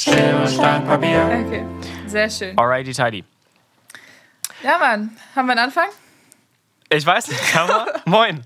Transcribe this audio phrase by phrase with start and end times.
[0.00, 1.26] Schere, Stein, Papier.
[1.46, 1.62] Okay,
[2.06, 2.58] sehr schön.
[2.58, 3.22] Alrighty, tidy.
[4.62, 5.88] Ja, Mann, haben wir einen Anfang?
[6.88, 7.86] Ich weiß nicht, man?
[8.06, 8.44] moin.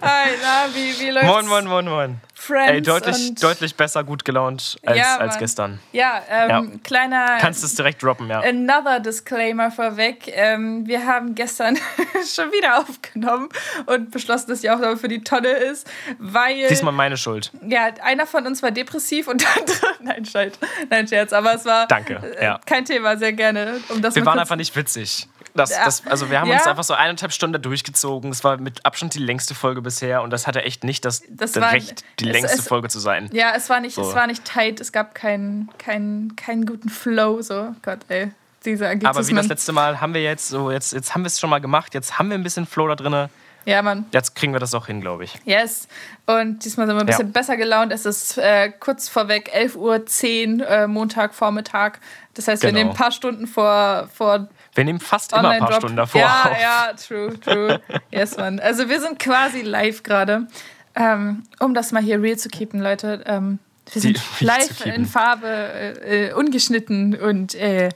[0.00, 1.28] Hi, na, wie, wie läuft's?
[1.30, 2.20] Moin, moin, moin, moin.
[2.48, 5.78] Friends Ey, deutlich, deutlich besser gut gelaunt als, Ja, als gestern.
[5.92, 6.62] Ja, ähm, Ja.
[6.82, 8.40] kleiner Kannst es direkt droppen, ja.
[8.40, 10.24] Another Disclaimer vorweg.
[10.34, 11.76] Ähm, wir haben gestern
[12.34, 13.50] schon wieder aufgenommen
[13.86, 15.86] und beschlossen, dass die Aufnahme für die Tonne ist,
[16.18, 17.52] weil Diesmal meine Schuld.
[17.68, 20.52] ja, einer von uns war depressiv und der andere, nein, Scheiß,
[20.88, 22.60] nein, Scherz, aber es war Danke, äh, ja.
[22.64, 23.80] kein Thema, sehr gerne.
[23.90, 25.28] Um das Wir waren einfach nicht witzig.
[25.58, 26.56] Das, das, also wir haben Ja.
[26.56, 28.30] uns einfach so eineinhalb Stunden durchgezogen.
[28.30, 31.56] Es war mit Abstand die längste Folge bisher und das hatte echt nicht das, Das
[31.56, 33.28] war- Recht, die es- längste es- Folge zu sein.
[33.32, 34.02] Ja, es war nicht, So.
[34.02, 38.30] es war nicht tight, es gab keinen keinen keinen guten Flow, so Gott, ey.
[38.64, 41.38] Diese Aber wie das letzte Mal haben wir jetzt so, jetzt, jetzt haben wir es
[41.38, 43.28] schon mal gemacht, jetzt haben wir ein bisschen Flow da drin.
[43.64, 44.06] Ja, Mann.
[44.12, 45.34] Jetzt kriegen wir das auch hin, glaube ich.
[45.44, 45.88] Yes.
[46.26, 47.32] Und diesmal sind wir ein bisschen Ja.
[47.32, 47.92] besser gelaunt.
[47.92, 51.98] Es ist äh, kurz vorweg 11.10 Uhr, äh, Montagvormittag.
[52.34, 52.78] Das heißt, wir Genau.
[52.78, 54.48] nehmen ein paar Stunden vor, vor
[54.78, 55.72] Wir nehmen fast immer ein paar.
[55.74, 56.60] Stunden davor Ja, auf.
[56.60, 57.80] ja, true, true.
[58.10, 58.60] yes, Mann.
[58.60, 60.46] Also wir sind quasi live gerade.
[60.94, 63.22] Ähm, um das mal hier real zu keepen, Leute.
[63.26, 67.88] Ähm, wir Die sind zu live in Farbe, äh, äh, ungeschnitten und, äh,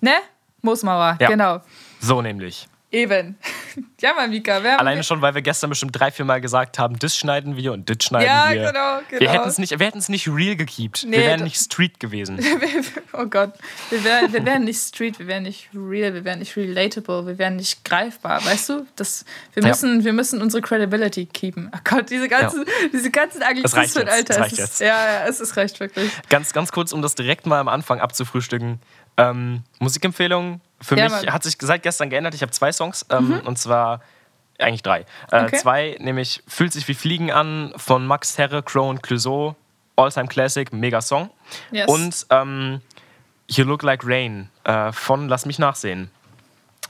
[0.00, 0.12] ne?
[0.62, 1.28] Moosmauer, Ja.
[1.28, 1.60] genau.
[2.00, 2.68] So nämlich.
[2.90, 3.36] Eben.
[4.00, 4.56] ja, Mann, Mika.
[4.56, 7.90] Alleine schon, weil wir gestern bestimmt drei, vier Mal gesagt haben, das schneiden wir und
[7.90, 8.72] das schneiden Ja, wir.
[8.72, 9.20] genau, genau.
[9.20, 11.04] Wir hätten es nicht, wir nicht real gekeept.
[11.06, 12.38] Nee, wir wären das- nicht street gewesen.
[13.12, 13.52] oh Gott,
[13.90, 17.36] wir wären, wir wären nicht street, wir wären nicht real, wir wären nicht relatable, wir
[17.38, 18.86] wären nicht greifbar, weißt du?
[18.96, 19.68] Das, wir, Ja.
[19.68, 21.70] müssen, wir müssen unsere Credibility keepen.
[21.74, 24.30] Oh Gott, diese ganzen, diese ganzen Anglizismen, Alter.
[24.30, 24.80] es es reicht ist, jetzt.
[24.80, 26.10] Ja, ja, es ist reicht wirklich.
[26.30, 28.80] Ganz, ganz kurz, um das direkt mal am Anfang abzufrühstücken.
[29.18, 31.22] Ähm, Musikempfehlung für Ja, mich.
[31.26, 31.32] Mhm.
[31.32, 32.34] hat sich seit gestern geändert.
[32.34, 34.00] Ich habe zwei Songs ähm, und zwar
[34.58, 35.00] eigentlich drei.
[35.30, 35.56] Äh, Okay.
[35.58, 39.56] Zwei, nämlich Fühlt sich wie Fliegen an von Max Herre, Crow und Clouseau.
[39.96, 41.30] All-Time Classic, mega Song.
[41.72, 41.88] Yes.
[41.88, 42.80] Und ähm,
[43.48, 46.10] You Look Like Rain äh, von Lass mich nachsehen.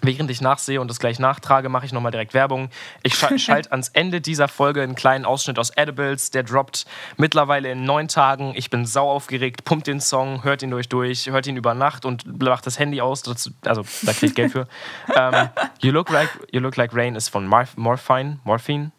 [0.01, 2.71] Während ich nachsehe und das gleich nachtrage, mache ich nochmal direkt Werbung.
[3.03, 6.31] Ich scha schalte ans Ende dieser Folge einen kleinen Ausschnitt aus Edibles.
[6.31, 6.87] Der droppt
[7.17, 8.53] mittlerweile in neun Tagen.
[8.55, 9.65] Ich bin sau aufgeregt.
[9.65, 13.01] Pumpt den Song, hört ihn durch durch, hört ihn über Nacht und macht das Handy
[13.01, 13.23] aus.
[13.23, 14.69] Dazu, also da kriegt Geld für.
[15.17, 15.49] ähm,
[15.81, 18.39] you, look like, you Look Like Rain ist von Marf Morphine.
[18.45, 18.93] Morphine?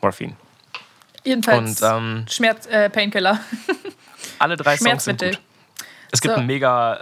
[0.00, 0.36] Morphine.
[1.24, 3.40] Jedenfalls Und ähm, Schmerz, äh, Painkiller.
[4.38, 5.30] alle drei Songs sind Schmerzmittel.
[5.32, 5.40] gut.
[6.12, 6.38] Es gibt So.
[6.38, 6.94] einen mega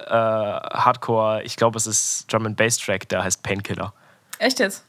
[0.73, 3.93] äh, Hardcore, ich glaube, es ist Drum and Bass Track, der heißt Painkiller.
[4.39, 4.85] Echt jetzt?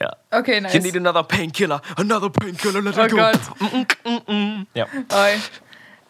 [0.00, 0.10] Ja.
[0.30, 0.96] Okay, You need nice.
[0.96, 3.16] another painkiller, another painkiller, let Oh it go.
[3.18, 4.66] Gott.
[4.74, 4.86] Ja.
[5.12, 5.38] Oi.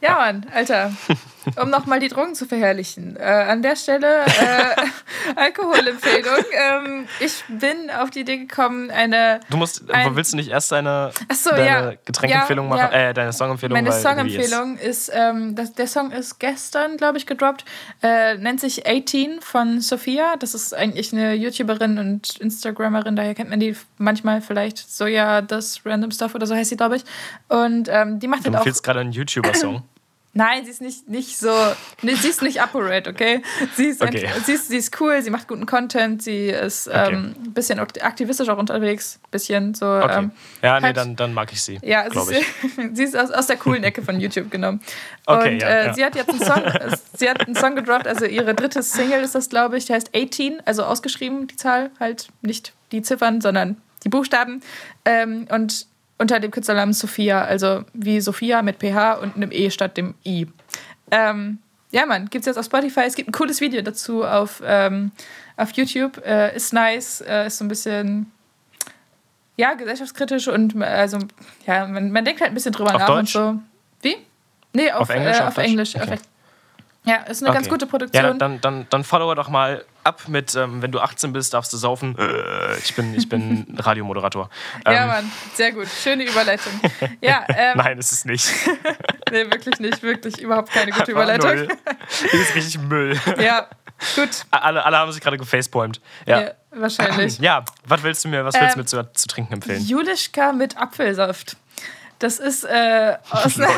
[0.00, 0.92] Ja, Mann, Alter.
[1.60, 3.16] Um nochmal die Drogen zu verherrlichen.
[3.16, 4.76] Äh, an der Stelle äh,
[5.36, 6.44] Alkoholempfehlung.
[6.53, 10.72] Ähm, ich bin auf die Idee gekommen, eine Du musst, Ein- willst du nicht erst
[10.72, 11.92] deine, so, deine ja.
[12.04, 12.88] Getränkempfehlung Ja, machen?
[12.92, 13.08] ja.
[13.10, 13.76] Äh, deine Songempfehlung?
[13.76, 17.64] Meine ist- Songempfehlung ist, ähm, das, der Song ist gestern, glaube ich, gedroppt.
[18.02, 20.36] Äh, nennt sich 18 von Sophia.
[20.38, 25.42] Das ist eigentlich eine YouTuberin und Instagrammerin, daher kennt man die manchmal vielleicht so ja
[25.42, 27.04] das Random Stuff oder so heißt sie, glaube ich.
[27.48, 28.58] Und ähm, die macht Du halt auch.
[28.60, 29.82] empfiehlst gerade einen YouTuber-Song.
[30.34, 31.53] Nein, sie ist nicht, nicht so.
[32.00, 33.43] Nee, sie ist nicht ApoRed, okay?
[33.76, 34.26] Sie ist, Okay.
[34.47, 37.12] sie, ist, sie ist cool, sie macht guten Content, sie ist Okay.
[37.12, 39.20] ähm, ein bisschen aktivistisch auch unterwegs.
[39.31, 39.84] Bisschen so.
[39.87, 40.19] Okay.
[40.20, 40.31] Ähm,
[40.62, 41.78] ja, nee, halt- dann, dann mag ich sie.
[41.82, 42.47] ja, sie ist,
[42.97, 44.81] sie ist aus, aus der coolen Ecke von YouTube genommen.
[45.26, 45.94] Okay, und ja, äh, ja.
[45.94, 46.62] sie hat jetzt einen Song,
[47.16, 50.12] sie hat einen Song gedroppt, also ihre dritte Single ist das, glaube ich, der heißt
[50.16, 54.62] 18, also ausgeschrieben, die Zahl, halt nicht die Ziffern, sondern die Buchstaben.
[55.04, 55.87] Ähm, und
[56.18, 60.46] unter dem Künstlernamen Sophia, also wie Sophia mit PH und einem E statt dem I.
[61.10, 61.58] Ähm,
[61.90, 63.00] ja, Mann, gibt's jetzt auf Spotify.
[63.06, 65.10] Es gibt ein cooles Video dazu auf, ähm,
[65.56, 66.24] auf YouTube.
[66.24, 68.30] Äh, ist nice, äh, ist so ein bisschen
[69.56, 71.18] ja, gesellschaftskritisch und äh, also,
[71.66, 73.36] ja, man, man denkt halt ein bisschen drüber Auf nach Deutsch?
[73.36, 73.60] und so.
[74.00, 74.16] Wie?
[74.72, 75.64] Nee, auf, Auf Englisch, Äh, auf auf?
[75.64, 75.94] Englisch.
[75.96, 76.14] Okay.
[76.14, 76.20] Auf,
[77.04, 77.72] ja, ist eine ganz Okay.
[77.74, 78.24] gute Produktion.
[78.24, 81.72] Ja, dann, dann, dann follower doch mal ab mit, ähm, wenn du 18 bist, darfst
[81.72, 82.16] du saufen.
[82.18, 84.50] Äh, ich bin, ich bin Radiomoderator.
[84.86, 85.88] ja, Ähm, Mann, sehr gut.
[85.88, 86.72] Schöne Überleitung.
[87.20, 88.48] Ja, ähm, Nein, ist es nicht.
[89.30, 90.02] nee, wirklich nicht.
[90.02, 91.54] Wirklich überhaupt keine gute Überleitung.
[91.54, 91.69] null.
[92.08, 93.19] Das ist richtig Müll.
[93.38, 93.69] Ja,
[94.16, 94.31] gut.
[94.50, 96.00] Alle, alle haben sich gerade gefacepoimt.
[96.26, 96.40] Ja.
[96.40, 97.38] Ja, wahrscheinlich.
[97.40, 99.82] Ja, was willst du mir, was willst du Ähm, mir zu, zu trinken empfehlen?
[99.84, 101.56] Julischka mit Apfelsaft.
[102.20, 103.69] Das ist äh, aus einer,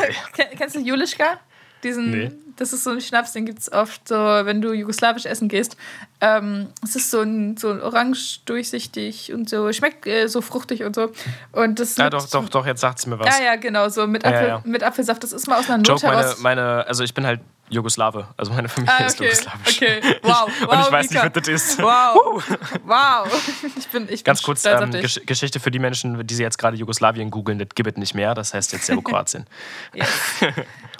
[0.57, 1.39] Kennst du Julischka?
[1.85, 2.31] Diesen, Nee.
[2.57, 5.75] Das ist so ein Schnaps, den gibt es oft so, wenn du jugoslawisch essen gehst.
[6.21, 10.83] Ähm, es ist so ein, so ein orange durchsichtig und so, schmeckt äh, so fruchtig
[10.85, 11.11] und so.
[11.51, 13.37] Und das Ja, doch, doch, doch, jetzt sagt es mir was.
[13.37, 14.61] Ja, ja, genau, so mit, Ja, Apfel, ja.
[14.63, 15.21] mit Apfelsaft.
[15.23, 16.39] Das ist mal aus einer Not Joke, meine, heraus.
[16.39, 18.25] meine, also ich bin halt Jugoslawe.
[18.37, 19.25] Also meine Familie Ah, ist okay.
[19.25, 19.75] jugoslawisch.
[19.75, 20.01] Okay.
[20.21, 20.49] Wow.
[20.61, 21.23] Wow, und ich weiß Mika.
[21.25, 21.79] nicht, was das ist.
[21.81, 22.43] Wow.
[22.85, 23.51] Wow.
[23.77, 24.91] Ich bin, ich Ganz bin kurz, ähm.
[24.91, 28.13] Gesch Geschichte für die Menschen, die sie jetzt gerade Jugoslawien googeln, das gibt es nicht
[28.15, 28.33] mehr.
[28.33, 29.45] Das heißt jetzt Serbokroatien.
[29.93, 30.07] Yes.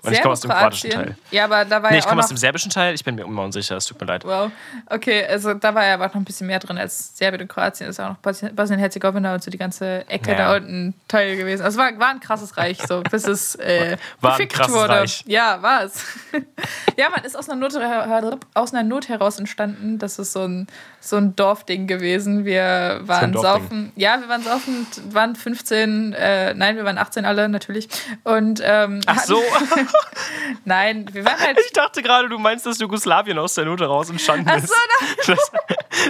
[0.07, 0.89] Und ich komme aus dem kroatischen.
[0.91, 1.15] Teil.
[1.31, 2.93] Ja, aber da war Nee, ja ich komme aus dem serbischen Teil.
[2.93, 4.23] Ich bin mir immer unsicher, es tut mir leid.
[4.25, 4.51] Wow.
[4.87, 7.89] Okay, also da war ja aber noch ein bisschen mehr drin als Serbien und Kroatien.
[7.89, 10.37] Ist auch noch Bosnien- Bosnien-Herzegowina und so die ganze Ecke Ja.
[10.37, 11.63] da unten Teil gewesen.
[11.63, 14.89] Also war, war ein krasses Reich, so bis es äh, War ein krasses wurde.
[14.89, 15.23] Reich.
[15.27, 16.03] Ja, war es.
[16.97, 17.73] ja, man ist aus einer, Not,
[18.53, 19.97] aus einer Not heraus entstanden.
[19.99, 20.67] Das ist so ein,
[20.99, 22.45] so ein Dorfding gewesen.
[22.45, 23.91] Wir waren saufen.
[23.95, 27.87] Ja, wir waren saufen, waren 15, äh, nein, wir waren 18 alle natürlich.
[28.23, 29.41] Und ähm, Ach so,
[30.65, 34.09] nein, wir waren halt ich dachte gerade, du meinst, dass Jugoslawien aus der Not heraus
[34.09, 34.69] entstanden Ach ist.
[35.23, 35.51] so, Das,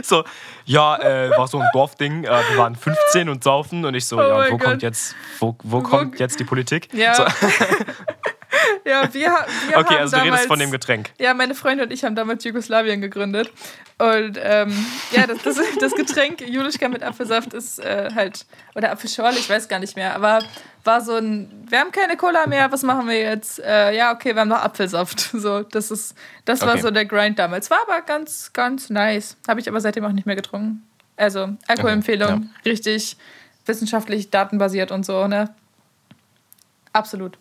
[0.07, 0.23] so,
[0.65, 2.23] ja, äh, war so ein Dorfding.
[2.23, 4.67] Äh, wir waren 15 und saufen und ich so, Oh ja, mein wo Gott.
[4.67, 6.91] kommt jetzt, wo, wo kommt jetzt die Politik?
[6.93, 7.13] Ja.
[7.13, 7.23] So,
[8.85, 9.35] Ja, wir, wir okay,
[9.73, 11.11] haben also du redest damals, von dem Getränk.
[11.19, 13.51] Ja, meine Freunde und ich haben damals Jugoslawien gegründet.
[13.97, 18.45] Und ähm, ja, das, das, das Getränk Julischka mit Apfelsaft ist äh, halt,
[18.75, 20.39] oder Apfelschorle, ich weiß gar nicht mehr, aber
[20.83, 23.59] war so ein, wir haben keine Cola mehr, was machen wir jetzt?
[23.59, 25.29] Äh, ja, okay, wir haben noch Apfelsaft.
[25.45, 26.15] So, das ist,
[26.45, 26.81] das war Okay.
[26.81, 27.69] so der Grind damals.
[27.69, 29.37] War aber ganz, ganz nice.
[29.47, 30.83] Habe ich aber seitdem auch nicht mehr getrunken.
[31.17, 33.17] Also, Alkoholempfehlung, richtig
[33.65, 35.53] wissenschaftlich datenbasiert und so, ne?
[36.93, 37.37] Absolut.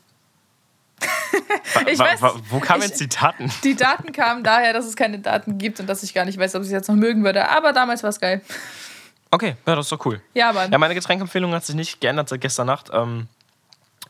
[1.87, 3.51] ich weiß wo kamen jetzt die Daten?
[3.63, 6.55] Die Daten kamen daher, dass es keine Daten gibt und dass ich gar nicht weiß,
[6.55, 7.49] ob ich es jetzt noch mögen würde.
[7.49, 8.41] Aber damals war es geil.
[9.31, 10.21] Okay, ja, das ist doch cool.
[10.35, 10.71] Ja, Mann.
[10.71, 12.91] Ja, meine Getränkempfehlung hat sich nicht geändert seit gestern Nacht.
[12.93, 13.27] Ähm,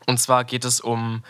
[0.05, 1.23] und zwar geht es um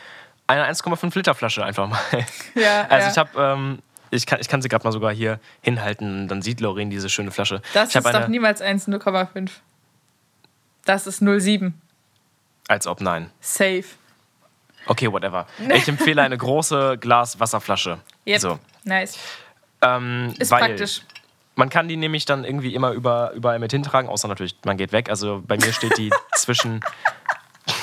[0.48, 2.00] eine 1,5 Liter Flasche einfach mal.
[2.56, 3.12] Ja, Also ja.
[3.12, 3.80] ich habe, ähm,
[4.12, 7.32] ich kann, ich kann sie gerade mal sogar hier hinhalten, dann sieht Lauren diese schöne
[7.32, 7.62] Flasche.
[7.74, 9.50] das ich ist doch niemals 1, 0,5.
[10.86, 11.72] Das ist 0,7.
[12.68, 13.32] als ob nein.
[13.42, 13.86] Safe.
[14.88, 15.46] Okay, whatever.
[15.74, 18.00] Ich empfehle eine große Glas-Wasserflasche.
[18.28, 18.40] Yep.
[18.40, 18.60] So.
[18.84, 19.18] Nice.
[19.82, 21.02] Ähm, Ist praktisch.
[21.56, 24.92] Man kann die nämlich dann irgendwie immer über, überall mit hintragen, außer natürlich, man geht
[24.92, 25.10] weg.
[25.10, 26.82] Also bei mir steht die zwischen.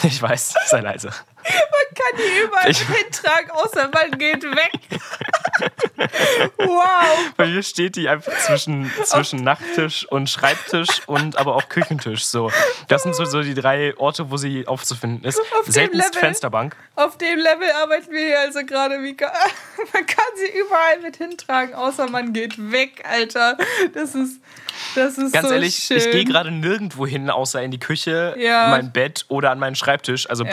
[0.04, 1.08] Ich weiß, sei leise.
[1.08, 4.72] Kann die überall Ich- mit hintragen, außer man geht weg.
[6.58, 7.32] Wow.
[7.36, 12.24] Bei mir steht die einfach zwischen, zwischen Nachttisch und Schreibtisch und aber auch Küchentisch.
[12.24, 12.50] So.
[12.88, 15.40] Das sind so, so die drei Orte, wo sie aufzufinden ist.
[15.40, 16.20] Auf dem Seltenst Level.
[16.20, 16.76] Fensterbank.
[16.96, 19.32] Auf dem Level arbeiten wir hier also gerade, Mika.
[19.92, 23.56] Man kann sie überall mit hintragen, außer man geht weg, Alter.
[23.94, 24.40] Das ist,
[24.94, 25.96] das ist Ganz so ehrlich, schön.
[25.96, 28.68] ich gehe gerade nirgendwo hin, außer in die Küche, Ja.
[28.68, 30.28] mein Bett oder an meinen Schreibtisch.
[30.30, 30.52] Also Ja.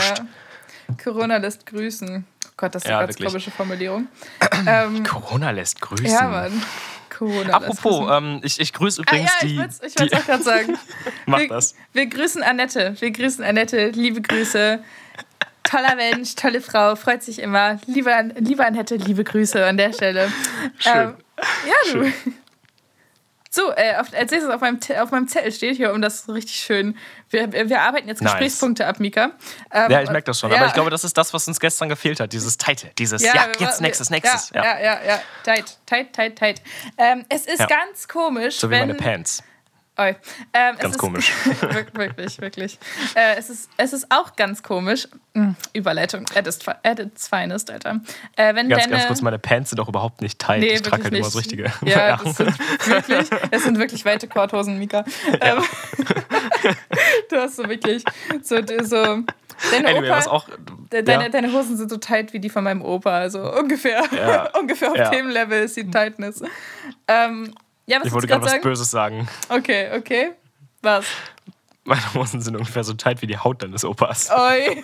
[1.04, 2.25] Corona lässt grüßen.
[2.60, 3.28] Oh Gott, das ist Ja, eine ganz wirklich.
[3.32, 4.08] komische Formulierung.
[4.68, 6.06] Ähm, Corona lässt grüßen.
[6.08, 6.62] ja, Mann.
[7.10, 9.58] Corona lässt Apropos, ähm, ich, ich grüße Ah, übrigens ja, ich die.
[10.02, 10.78] wollte es auch gerade sagen.
[11.26, 11.76] mach wir, das.
[11.94, 12.96] wir grüßen Annette.
[13.00, 13.90] Wir grüßen Annette.
[13.92, 14.84] Liebe Grüße.
[15.64, 17.80] Toller Mensch, tolle Frau, freut sich immer.
[17.86, 20.30] Liebe, liebe Annette, liebe Grüße an der Stelle.
[20.80, 20.94] Schön.
[20.94, 21.14] Ähm,
[21.66, 22.04] ja, du.
[22.04, 22.14] Schön.
[23.60, 26.56] So, äh, auf, als nächstes auf meinem, auf meinem Zettel steht hier, um das richtig
[26.56, 26.96] schön.
[27.30, 28.32] Wir, wir arbeiten jetzt Nice.
[28.34, 29.32] Gesprächspunkte ab, Mika.
[29.72, 30.50] Ähm, Ja, ich merke das schon.
[30.50, 30.58] ja.
[30.58, 32.32] Aber ich glaube, das ist das, was uns gestern gefehlt hat.
[32.32, 32.90] Dieses Title.
[32.98, 34.52] Dieses, ja, wir- jetzt nächstes, nächstes.
[34.54, 35.20] Ja, ja, ja, ja.
[35.44, 36.62] Tight, tight, tight, tight.
[36.98, 37.66] Ähm, es ist Ja.
[37.66, 39.44] ganz komisch, So wie meine Pants.
[40.00, 40.16] Oi.
[40.54, 41.31] Ähm, es Ganz ist, komisch.
[41.62, 42.80] Wir- wirklich, wirklich.
[43.16, 45.07] Äh, es, ist, es ist auch ganz komisch.
[45.34, 46.25] Mm, Überleitung.
[46.36, 48.00] At its, at its finest, Alter.
[48.38, 50.62] Äh, wenn Ganz, deine, ganz kurz, meine Pants sind auch überhaupt nicht tight.
[50.62, 51.36] Nee, ich trage halt wirklich immer nicht.
[51.38, 52.57] richtige Ja, das sind
[52.88, 55.04] wirklich, es sind wirklich weite Korthosen, Mika.
[55.42, 55.63] Ähm,
[57.30, 58.04] du hast so wirklich
[58.42, 58.96] so, so
[59.72, 60.48] deine Anyway, Opa, auch.
[60.92, 61.30] de- deine, ja.
[61.30, 64.50] deine Hosen sind so tight wie die von meinem Opa, also ungefähr, Ja.
[64.60, 65.10] ungefähr auf Ja.
[65.10, 66.41] dem Level ist die Tightness.
[67.08, 67.53] Ähm,
[67.89, 68.63] ja, was Ich wollte gerade was sagen?
[68.63, 69.27] Böses sagen.
[69.50, 70.31] Okay, okay.
[70.81, 71.05] Was?
[71.84, 74.29] Meine Hosen sind ungefähr so tight wie die Haut deines Opas.
[74.29, 74.84] Oi.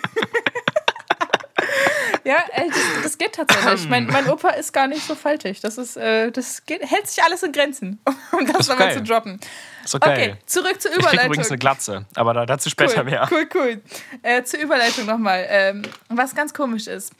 [2.24, 3.88] ja, ey, das, das geht tatsächlich.
[3.88, 5.60] Mein, mein Opa ist gar nicht so faltig.
[5.60, 8.00] Das ist, äh, das geht, hält sich alles in Grenzen,
[8.32, 8.96] um das nochmal geil.
[8.96, 9.38] zu droppen.
[9.84, 10.10] Ist okay.
[10.10, 11.26] Okay, zurück zur Ich krieg Überleitung.
[11.26, 13.28] übrigens eine Glatze, aber da, dazu später cool, mehr.
[13.30, 13.80] Cool, cool.
[14.22, 15.46] Äh, zur Überleitung nochmal.
[15.48, 17.12] Ähm, was ganz komisch ist,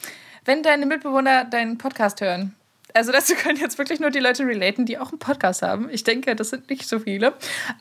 [0.44, 2.55] wenn deine Mitbewohner deinen Podcast hören,
[2.94, 5.88] also dazu können jetzt wirklich nur die Leute relaten, die auch einen Podcast haben.
[5.90, 7.34] Ich denke, das sind nicht so viele.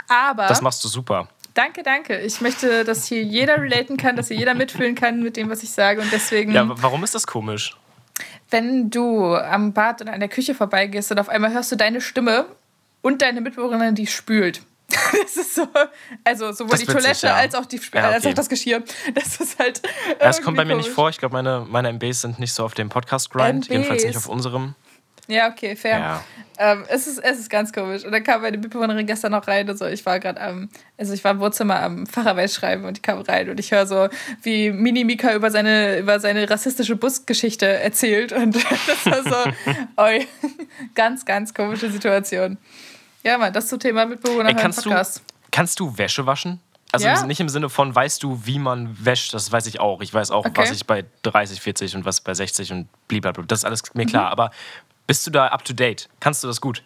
[0.10, 1.30] Aber Das machst du super.
[1.54, 2.20] danke, danke.
[2.20, 5.64] Ich möchte, dass hier jeder relaten kann, dass hier jeder mitfühlen kann mit dem, was
[5.64, 6.02] ich sage.
[6.02, 7.76] Und deswegen, Ja, wa- warum ist das komisch?
[8.50, 12.00] wenn du am Bad oder an der Küche vorbeigehst und auf einmal hörst du deine
[12.00, 12.46] Stimme
[13.02, 14.62] und deine Mitbewohnerin, die spült.
[15.26, 15.68] Das ist so,
[16.24, 17.36] also sowohl die Toilette ja.
[17.36, 18.30] als auch die Ja, als okay.
[18.32, 18.84] auch das Geschirr.
[19.16, 19.82] Das ist halt.
[20.20, 21.10] Das kommt bei mir nicht vor.
[21.10, 23.68] Ich glaube, meine, meine MBs sind nicht so auf dem Podcast-Grind.
[23.68, 24.76] Jedenfalls nicht auf unserem.
[25.28, 25.98] Ja, okay, fair.
[26.00, 26.24] Ja.
[26.58, 28.04] Ähm, es, ist, es ist ganz komisch.
[28.06, 29.86] Und dann kam meine Mitbewohnerin gestern noch rein und so.
[29.86, 33.20] Ich war gerade am, also ich war im Wohnzimmer am Facharbeit schreiben und die kam
[33.22, 34.08] rein und ich höre so,
[34.44, 38.32] wie Mini Mika über seine, über seine rassistische Busgeschichte erzählt.
[38.34, 38.56] Und
[38.88, 39.52] das war so,
[39.98, 40.28] oi,
[40.96, 42.58] ganz, ganz komische Situation.
[43.24, 45.22] Ja, Mann, das zum Thema Mitbewohner Ey, kannst, du, Podcast.
[45.52, 46.60] kannst du Wäsche waschen?
[46.92, 47.26] Also Ja.
[47.26, 50.02] nicht im Sinne von, weißt du, wie man wäscht, das weiß ich auch.
[50.02, 50.62] Ich weiß auch, Okay.
[50.62, 53.44] was ich bei 30, 40 und was bei 60 und blablabla.
[53.48, 54.10] Das ist alles mir Mhm.
[54.10, 54.30] klar.
[54.32, 54.52] Aber
[55.08, 56.10] bist du da up to date?
[56.20, 56.84] Kannst du das gut?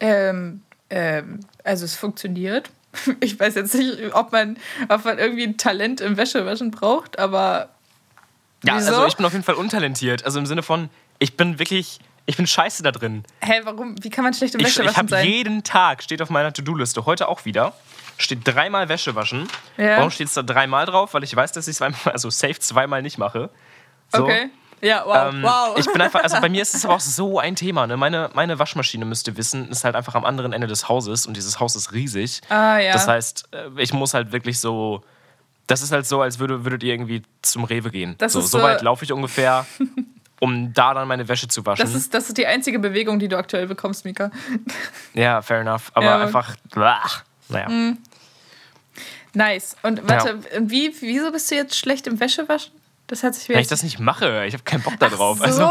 [0.00, 2.70] Ähm, ähm, also es funktioniert.
[3.20, 4.56] Ich weiß jetzt nicht, ob man,
[4.88, 7.68] ob man irgendwie ein Talent im Wäschewaschen braucht, aber
[8.64, 8.88] Ja, Wieso?
[8.94, 10.24] also ich bin auf jeden Fall untalentiert.
[10.24, 10.90] Also im Sinne von,
[11.20, 13.22] ich bin wirklich, ich bin scheiße da drin.
[13.42, 13.94] hä, warum?
[14.02, 15.24] Wie kann man schlecht im Ich, ich Wäschewaschen habe sein?
[15.26, 17.74] jeden Tag, steht auf meiner To-Do-Liste, heute auch wieder,
[18.18, 19.46] steht dreimal Wäsche waschen.
[19.76, 19.98] Ja.
[19.98, 21.14] Warum steht es da dreimal drauf?
[21.14, 23.50] Weil ich weiß, dass ich es zweimal, also safe zweimal nicht mache.
[24.12, 24.24] So.
[24.24, 24.50] Okay.
[24.82, 25.32] Ja, wow.
[25.34, 25.76] Ähm, wow.
[25.78, 27.86] Ich bin einfach, also bei mir ist es aber auch so ein Thema.
[27.86, 27.96] Ne?
[27.96, 31.36] Meine, meine Waschmaschine, müsst ihr wissen, ist halt einfach am anderen Ende des Hauses und
[31.36, 32.40] dieses Haus ist riesig.
[32.48, 32.92] ah, ja.
[32.92, 35.02] Das heißt, äh, ich muss halt wirklich so.
[35.66, 38.16] Das ist halt so, als würde, würdet ihr irgendwie zum Rewe gehen.
[38.18, 39.66] Das so, ist so so- weit laufe ich ungefähr,
[40.40, 41.84] um da dann meine Wäsche zu waschen.
[41.84, 44.30] das, ist, das ist die einzige Bewegung, die du aktuell bekommst, Mika.
[45.14, 45.92] ja, fair enough.
[45.94, 46.56] Aber Ja, einfach.
[46.76, 47.68] Ach, naja.
[49.32, 49.76] Nice.
[49.82, 52.72] Und warte, wie, wieso bist du jetzt schlecht im Wäschewaschen?
[53.10, 54.44] Das hat sich Weil ich das nicht mache.
[54.46, 55.38] Ich habe keinen Bock da drauf.
[55.38, 55.68] so, also,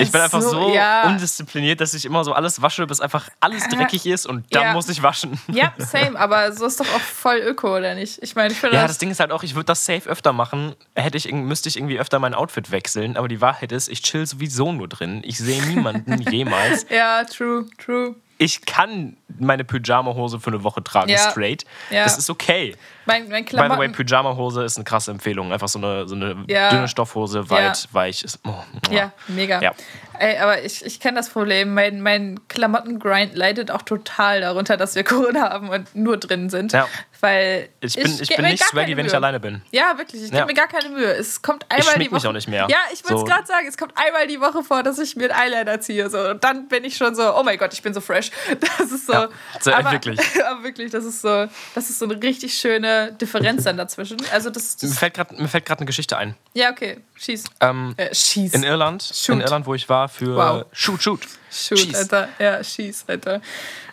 [0.00, 1.06] ich bin einfach so, ja.
[1.06, 4.72] undiszipliniert, dass ich immer so alles wasche, bis einfach alles dreckig ist und dann Ja.
[4.72, 5.40] muss ich waschen.
[5.46, 8.20] Ja, same, aber so ist doch auch voll öko, oder nicht?
[8.20, 10.08] Ich meine, ich finde Ja, das, das Ding ist halt auch, ich würde das safe
[10.10, 10.74] öfter machen.
[10.96, 13.16] Hätte ich, müsste ich irgendwie öfter mein Outfit wechseln.
[13.16, 15.22] Aber die Wahrheit ist, ich chill sowieso nur drin.
[15.24, 16.84] Ich sehe niemanden jemals.
[16.90, 18.16] Ja, true, true.
[18.38, 21.30] Ich kann meine Pyjama-Hose für eine Woche tragen, Ja.
[21.30, 21.64] straight.
[21.90, 22.02] Ja.
[22.02, 22.74] Das ist okay.
[23.06, 23.88] Mein, mein By the way.
[23.88, 25.52] Pyjama-Hose ist eine krasse Empfehlung.
[25.52, 26.70] Einfach so eine, so eine Ja.
[26.70, 28.22] dünne Stoffhose, weit, weich.
[28.24, 28.54] Ist, oh,
[28.90, 29.60] Ja, mega.
[29.60, 29.72] Ja.
[30.18, 31.74] Ey, aber ich, ich kenne das Problem.
[31.74, 36.72] Mein, mein Klamottengrind leidet auch total darunter, dass wir Corona haben und nur drin sind.
[36.72, 36.86] Ja.
[37.20, 39.62] Weil Ich bin, ich geb bin nicht swaggy, wenn ich alleine bin.
[39.70, 40.22] Ja, wirklich.
[40.22, 40.46] Ich gebe Ja.
[40.46, 41.12] mir gar keine Mühe.
[41.12, 42.28] Es kommt einmal schmink die mich Woche.
[42.28, 42.66] auch nicht mehr.
[42.68, 43.26] Ja, ich wollte es So.
[43.26, 43.66] gerade sagen.
[43.68, 46.08] Es kommt einmal die Woche vor, dass ich mir einen Eyeliner ziehe.
[46.10, 46.18] So.
[46.30, 48.30] Und dann bin ich schon so, oh mein Gott, ich bin so fresh.
[48.78, 49.12] Das ist so.
[49.12, 49.28] Ja,
[49.60, 50.20] so, aber, wirklich.
[50.46, 54.18] aber wirklich, das ist so, das ist so eine richtig schöne Differenz dann dazwischen.
[54.32, 56.34] Also das, Mir das fällt gerade eine Geschichte ein.
[56.54, 57.00] ja, okay.
[57.16, 57.44] Schieß.
[57.60, 58.54] Ähm, Äh, schieß.
[58.54, 59.36] in Irland, Shoot.
[59.36, 60.66] in Irland, wo ich war, für Wow.
[60.72, 61.20] Shoot, Shoot.
[61.50, 61.94] Shoot, Schieß.
[61.96, 62.28] Alter.
[62.38, 63.40] Ja, schieß, Alter.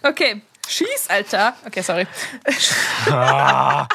[0.04, 0.42] Okay.
[0.68, 1.56] Schieß, Alter.
[1.66, 2.06] Okay, sorry.
[3.08, 3.88] Ja,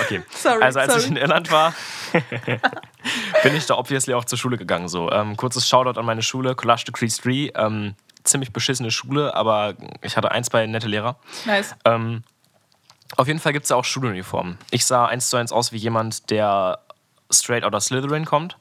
[0.00, 0.22] okay.
[0.30, 1.04] Sorry, also als sorry.
[1.04, 1.74] ich in Irland war,
[3.42, 4.88] bin ich da obviously auch zur Schule gegangen.
[4.88, 5.10] So.
[5.12, 7.52] Ähm, kurzes Shoutout an meine Schule, Collage de Christ 3.
[7.54, 11.16] Ähm, ziemlich beschissene Schule, aber ich hatte ein, zwei nette Lehrer.
[11.44, 11.74] Nice.
[11.84, 12.22] Ähm,
[13.16, 14.58] auf jeden Fall gibt es ja auch Schuluniformen.
[14.70, 16.80] Ich sah eins zu eins aus wie jemand, der
[17.30, 18.56] straight out of Slytherin kommt.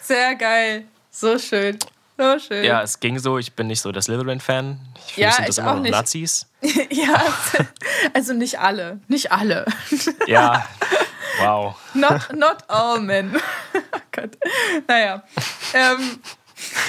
[0.00, 0.84] Sehr geil.
[1.10, 1.78] So schön.
[2.18, 2.64] So schön.
[2.64, 3.38] Ja, es ging so.
[3.38, 4.78] Ich bin nicht so der Slytherin-Fan.
[5.06, 5.92] Ich finde, Ja, sind das immer nicht.
[5.92, 6.46] Nazis.
[6.90, 7.22] ja.
[8.14, 8.98] Also nicht alle.
[9.06, 9.64] Nicht alle.
[10.26, 10.66] Ja,
[11.40, 11.76] wow.
[11.94, 13.36] Not, not all men.
[13.36, 13.78] oh
[14.10, 14.36] Gott.
[14.88, 15.22] Naja.
[15.72, 16.18] Ähm,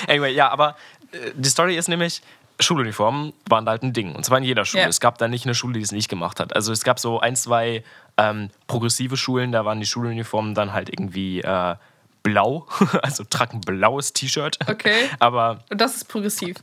[0.07, 0.75] Anyway, ja, aber
[1.11, 2.21] äh, die Story ist nämlich,
[2.59, 4.15] Schuluniformen waren da halt ein Ding.
[4.15, 4.83] Und zwar in jeder Schule.
[4.83, 4.89] Ja.
[4.89, 6.55] Es gab da nicht eine Schule, die es nicht gemacht hat.
[6.55, 7.83] Also es gab so ein, zwei
[8.17, 11.75] ähm, progressive Schulen, da waren die Schuluniformen dann halt irgendwie äh,
[12.21, 12.67] blau.
[13.01, 14.57] Also trag ein blaues T-Shirt.
[14.69, 15.09] Okay.
[15.19, 16.57] Aber und das ist progressiv.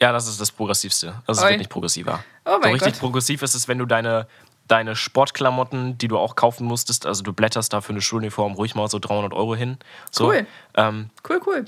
[0.00, 1.14] ja, das ist das Progressivste.
[1.26, 1.50] Also es Oi.
[1.50, 2.24] wird nicht progressiver.
[2.44, 3.00] Oh mein so richtig Gott.
[3.00, 4.26] progressiv ist es, wenn du deine,
[4.66, 8.74] deine Sportklamotten, die du auch kaufen musstest, also du blätterst da für eine Schuluniform ruhig
[8.74, 9.78] mal so 300 Euro hin.
[10.10, 10.46] So, Cool.
[10.74, 11.64] Ähm, Cool, cool.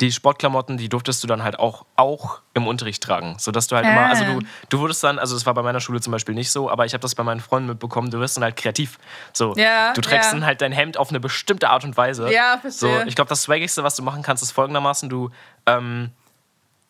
[0.00, 3.36] Die Sportklamotten, die durftest du dann halt auch, auch im Unterricht tragen.
[3.38, 6.00] Sodass du halt immer, also du, du wurdest dann, also das war bei meiner Schule
[6.02, 8.44] zum Beispiel nicht so, aber ich habe das bei meinen Freunden mitbekommen, du wirst dann
[8.44, 8.98] halt kreativ.
[9.32, 10.38] So, Ja, du trägst ja.
[10.38, 12.30] dann halt dein Hemd auf eine bestimmte Art und Weise.
[12.30, 13.08] Ja, So, verstehe.
[13.08, 15.30] ich glaube, das Swaggigste, was du machen kannst, ist folgendermaßen, du
[15.64, 16.10] ähm,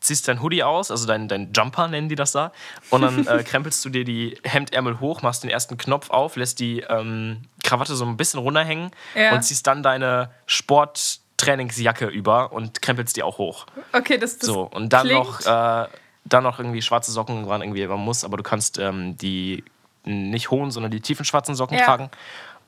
[0.01, 2.51] ziehst dein Hoodie aus, also dein, dein Jumper nennen die das da,
[2.91, 6.59] und dann äh, krempelst du dir die Hemdärmel hoch, machst den ersten Knopf auf, lässt
[6.61, 9.33] die ähm, Krawatte so ein bisschen runterhängen Ja.
[9.33, 10.31] und ziehst dann deine
[11.41, 13.67] Sporttrainingsjacke über und krempelst die auch hoch.
[13.93, 15.41] Okay, das, das So, und dann klingt- noch,
[15.85, 15.89] äh,
[16.25, 19.65] dann noch irgendwie schwarze Socken waren irgendwie, man muss, aber du kannst ähm, die
[20.05, 21.85] nicht hohen, sondern die tiefen schwarzen Socken Ja.
[21.85, 22.11] tragen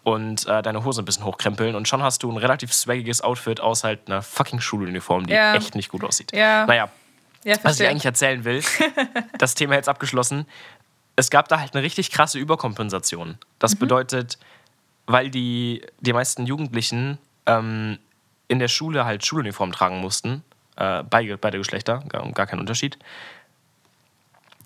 [0.04, 3.60] und äh, deine Hose ein bisschen hochkrempeln und schon hast du ein relativ swaggiges Outfit
[3.60, 5.54] aus halt einer fucking Schuluniform, die Ja.
[5.54, 6.32] echt nicht gut aussieht.
[6.34, 6.66] Ja.
[6.66, 6.88] Naja,
[7.44, 8.62] ja, was ich eigentlich erzählen will,
[9.38, 10.46] das Thema jetzt abgeschlossen.
[11.16, 13.38] Es gab da halt eine richtig krasse Überkompensation.
[13.58, 13.78] Das Mhm.
[13.80, 14.38] bedeutet,
[15.06, 17.98] weil die, die meisten Jugendlichen ähm,
[18.48, 20.42] in der Schule halt Schuluniform tragen mussten,
[20.76, 22.98] äh, beide, beide Geschlechter, gar, gar kein Unterschied,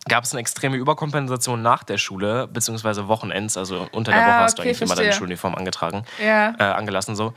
[0.09, 4.35] gab es eine extreme Überkompensation nach der Schule, beziehungsweise Wochenends, also unter der Ah, Woche
[4.45, 5.19] hast du okay, eigentlich immer deine verstehe.
[5.19, 6.55] Schuluniform angetragen, Ja.
[6.59, 7.35] äh, angelassen so.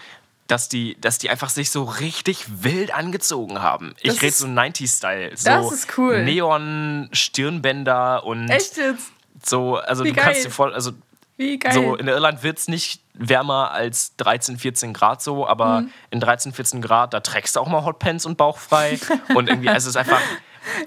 [0.48, 3.96] dass die, dass die einfach sich so richtig wild angezogen haben.
[4.02, 5.36] Ich Das rede ist- so 90s-Style.
[5.36, 6.24] So Das ist cool.
[6.24, 9.12] Neon-Stirnbänder und Echt jetzt?
[9.44, 10.44] so, also Wie du kannst geil.
[10.44, 10.92] dir vor, also
[11.38, 11.74] Wie geil.
[11.74, 15.92] so in Irland wird es nicht wärmer als 13, 14 Grad so, aber Mhm.
[16.12, 18.98] in 13, 14 Grad, da trägst du auch mal Hotpants und Bauch frei.
[19.36, 20.22] und irgendwie, also es ist einfach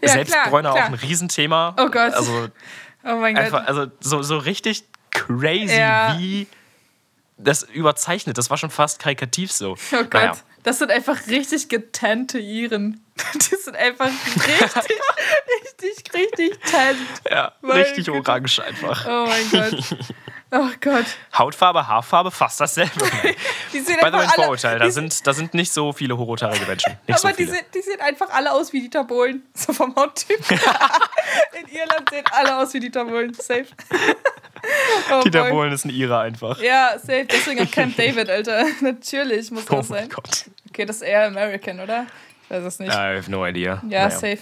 [0.03, 1.75] Ja, Selbstbräuner klar, auch ein Riesenthema.
[1.79, 2.13] Oh Gott.
[2.15, 2.49] Also
[3.05, 3.45] oh mein Gott.
[3.45, 6.17] einfach, also so, so richtig crazy, Ja.
[6.19, 6.47] wie
[7.37, 8.37] das überzeichnet.
[8.39, 9.73] Das war schon fast karikativ so.
[9.93, 10.33] Oh Gott, Naja.
[10.65, 13.01] das sind einfach richtig getannte Iren.
[13.35, 14.99] Die sind einfach richtig,
[15.83, 16.99] richtig, richtig tant.
[17.31, 19.07] Ja, richtig orange einfach.
[19.09, 19.97] Oh mein Gott.
[20.51, 21.05] Oh Gott.
[21.37, 22.93] Hautfarbe, Haarfarbe, fast dasselbe.
[23.73, 24.79] Die sehen By the way, Vorurteil.
[24.79, 26.97] Da die, sind, da sind nicht so viele hochhaarige Menschen.
[27.07, 29.43] Nicht aber so die, sehen, die sehen einfach alle aus wie Dieter Bohlen.
[29.55, 30.39] So vom Hauttyp.
[30.51, 33.35] In Irland sehen alle aus wie Dieter Bohlen.
[33.35, 33.67] Safe.
[35.13, 35.51] Oh Dieter boy.
[35.53, 36.59] Bohlen ist ein Ira einfach.
[36.63, 37.27] Ja, safe.
[37.31, 38.65] Deswegen auch Camp David, Alter.
[38.81, 40.09] Natürlich muss Oh das mein sein.
[40.09, 40.45] Gott.
[40.71, 42.07] Okay, das ist eher American, oder?
[42.45, 42.91] Ich weiß es nicht.
[42.91, 43.83] I have no idea.
[43.89, 44.11] Ja, Naja.
[44.11, 44.39] safe.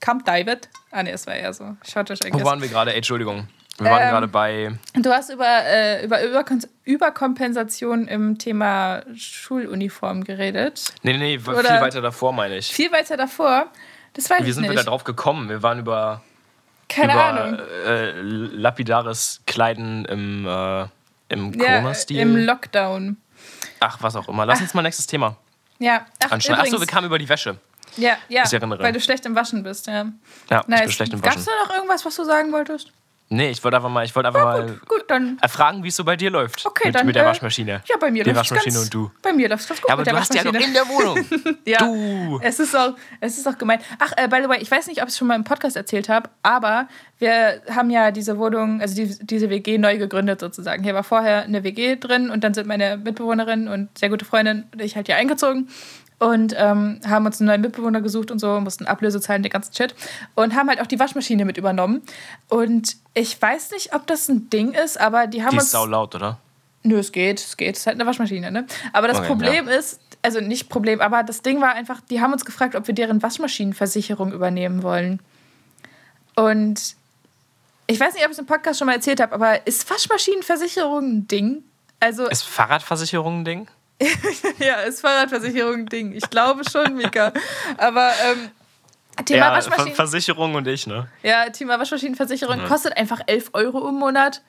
[0.00, 0.68] Camp David?
[0.90, 1.76] Ah, nee, es war eher so.
[1.90, 2.46] Schottisch, I Wo guess.
[2.46, 2.92] waren wir gerade?
[2.94, 3.48] Entschuldigung.
[3.78, 4.72] Wir waren Ähm, gerade bei.
[4.94, 10.92] Du hast über, äh, über Überkon Überkompensation im Thema Schuluniform geredet.
[11.02, 12.66] Nee, nee, nee, viel weiter davor, meine ich.
[12.72, 13.66] Viel weiter davor.
[14.14, 14.70] Das weiß Wie ich sind nicht.
[14.72, 15.48] wir da drauf gekommen?
[15.48, 16.22] Wir waren über,
[16.88, 17.58] Keine über Ahnung.
[17.86, 20.86] äh, lapidares Kleiden im, äh,
[21.28, 22.18] im Ja, Corona-Stil.
[22.20, 23.16] im Lockdown.
[23.80, 24.44] Ach, was auch immer.
[24.46, 25.36] Lass uns mal nächstes Thema
[25.78, 26.64] Ja, ach, anschneiden.
[26.64, 27.58] Achso, wir kamen über die Wäsche.
[27.96, 29.86] ja, ja, ich weil du schlecht im Waschen bist.
[29.86, 30.06] Ja.
[30.50, 30.80] Ja, ich Nice.
[30.82, 31.44] bin schlecht im Waschen.
[31.44, 32.92] da noch irgendwas, was du sagen wolltest?
[33.30, 35.38] Nee, ich wollte einfach mal, ich wollte einfach mal Gut, gut, dann.
[35.42, 36.64] erfragen, wie es so bei dir läuft.
[36.64, 37.06] Okay, mit, dann.
[37.06, 37.82] mit der äh, Waschmaschine.
[37.86, 39.10] Ja, bei mir Die läuft es Waschmaschine ganz, und du.
[39.22, 40.78] Bei mir läuft es ganz gut Ja, aber mit der du hast ja noch Waschmaschine.
[40.78, 41.58] in der Wohnung.
[41.66, 41.78] Ja.
[41.80, 42.40] Du.
[42.42, 43.80] Es ist auch, es ist auch gemein.
[43.98, 45.76] Ach, äh, by the way, ich weiß nicht, ob ich es schon mal im Podcast
[45.76, 50.82] erzählt habe, aber wir haben ja diese Wohnung, also die, diese WG neu gegründet sozusagen.
[50.82, 54.64] Hier war vorher eine WG drin und dann sind meine Mitbewohnerin und sehr gute Freundin
[54.72, 55.68] und ich halt hier eingezogen
[56.18, 59.74] und ähm, haben uns einen neuen Mitbewohner gesucht und so, mussten Ablöse zahlen, den ganzen
[59.74, 59.94] Shit
[60.34, 62.02] und haben halt auch die Waschmaschine mit übernommen.
[62.48, 65.66] Und ich weiß nicht, ob das ein Ding ist, aber die haben Die uns.
[65.66, 66.38] ist sau laut, oder?
[66.82, 67.74] Nö, es geht, es geht.
[67.74, 68.66] Es ist halt eine Waschmaschine, ne?
[68.92, 72.32] Aber das Okay, Problem ist, also nicht Problem, aber das Ding war einfach, die haben
[72.32, 75.20] uns gefragt, ob wir deren Waschmaschinenversicherung übernehmen wollen.
[76.34, 76.96] Und
[77.86, 81.04] ich weiß nicht, ob ich es im Podcast schon mal erzählt habe, aber ist Waschmaschinenversicherung
[81.18, 81.64] ein Ding?
[82.00, 83.68] Also, Ist Fahrradversicherung ein Ding?
[84.58, 86.12] ja, ist Fahrradversicherung ein Ding.
[86.12, 87.32] Ich glaube schon, Mika.
[87.76, 88.50] Aber ähm,
[89.24, 89.94] Thema ja, Waschmaschinen.
[89.94, 91.08] Versicherung und ich, ne?
[91.22, 94.42] Ja, Thema Waschmaschinenversicherung kostet einfach 11 Euro im Monat.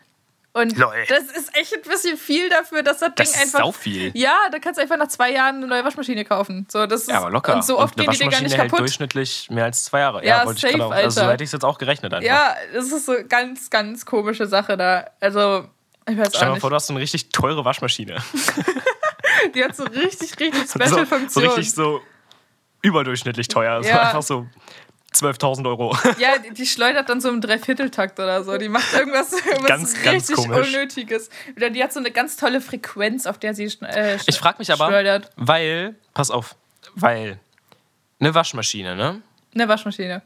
[0.52, 0.91] Und Lol.
[1.08, 3.60] das ist echt ein bisschen viel dafür, dass das Ding Das ist einfach.
[3.60, 4.12] sauviel.
[4.15, 6.65] Ja, da kannst du einfach nach zwei Jahren eine neue Waschmaschine kaufen.
[6.71, 7.54] So, das ist, Ja, aber locker.
[7.56, 8.80] Und so oft eine gehen die Dinger nicht hält kaputt.
[8.80, 10.26] durchschnittlich mehr als zwei Jahre.
[10.26, 10.91] Ja, Ja, wollte safe, ich auch.
[10.91, 12.26] Also, so hätte ich es jetzt auch gerechnet einfach.
[12.28, 15.06] Ja, das ist so ganz, ganz komische Sache da.
[15.19, 15.65] Also,
[16.10, 16.62] ich weiß Stell auch dir mal nicht.
[16.62, 18.17] vor, du hast so eine richtig teure Waschmaschine.
[19.56, 21.43] Die hat so richtig, richtig so, so Special-Funktion.
[21.45, 22.02] richtig so
[22.82, 23.82] überdurchschnittlich teuer.
[23.84, 24.02] Ja.
[24.04, 24.47] einfach so
[25.13, 25.97] 12.000 Euro.
[26.19, 28.58] Ja, die, die schleudert dann so im Dreivierteltakt oder so.
[28.58, 30.67] Die macht irgendwas, irgendwas Ganz, ganz richtig komisch.
[30.67, 31.30] Unnötiges.
[31.58, 34.71] Oder die hat so eine ganz tolle Frequenz, auf der sie äh, Ich frage mich
[34.71, 35.32] aber, schleudert.
[35.36, 36.56] weil, pass auf,
[36.95, 37.39] weil
[38.19, 39.21] eine Waschmaschine, ne?
[39.56, 40.21] Eine Waschmaschine.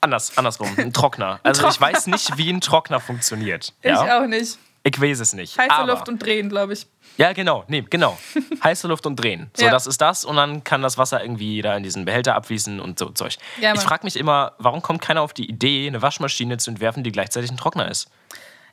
[0.00, 1.38] Anders, andersrum, ein Trockner.
[1.44, 1.94] Also ich Trockner.
[1.94, 3.72] weiß nicht, wie ein Trockner funktioniert.
[3.82, 4.20] Ich Ja?
[4.20, 4.58] auch nicht.
[4.84, 5.56] Ich weiß es nicht.
[5.56, 6.86] Heiße aber, Luft und drehen, glaube ich.
[7.16, 8.18] Ja, genau, nee, genau.
[8.64, 9.50] Heiße Luft und drehen.
[9.56, 9.70] So, Ja.
[9.70, 12.98] das ist das und dann kann das Wasser irgendwie da in diesen Behälter abfließen und
[12.98, 13.36] so Zeug.
[13.60, 17.04] Ja, ich frage mich immer, warum kommt keiner auf die Idee, eine Waschmaschine zu entwerfen,
[17.04, 18.10] die gleichzeitig ein Trockner ist?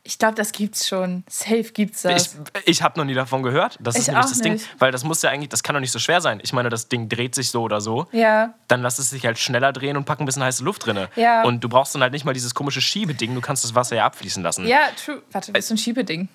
[0.04, 1.24] Ich glaube, das gibt's schon.
[1.30, 2.38] Safe gibt's Ich, das.
[2.66, 3.78] ich habe noch nie davon gehört.
[3.82, 4.54] Das Ich ist nämlich das Ding.
[4.54, 4.66] nicht.
[4.80, 6.40] Weil das muss ja eigentlich, das kann doch nicht so schwer sein.
[6.42, 8.08] Ich meine, das Ding dreht sich so oder so.
[8.12, 8.54] ja.
[8.68, 11.08] Dann lass es sich halt schneller drehen und pack ein bisschen heiße Luft drin.
[11.16, 11.44] Ja.
[11.44, 14.06] Und du brauchst dann halt nicht mal dieses komische Schiebeding, du kannst das Wasser ja
[14.06, 14.66] abfließen lassen.
[14.68, 15.22] Ja, true.
[15.32, 16.30] Warte, das ist so ein Schiebeding.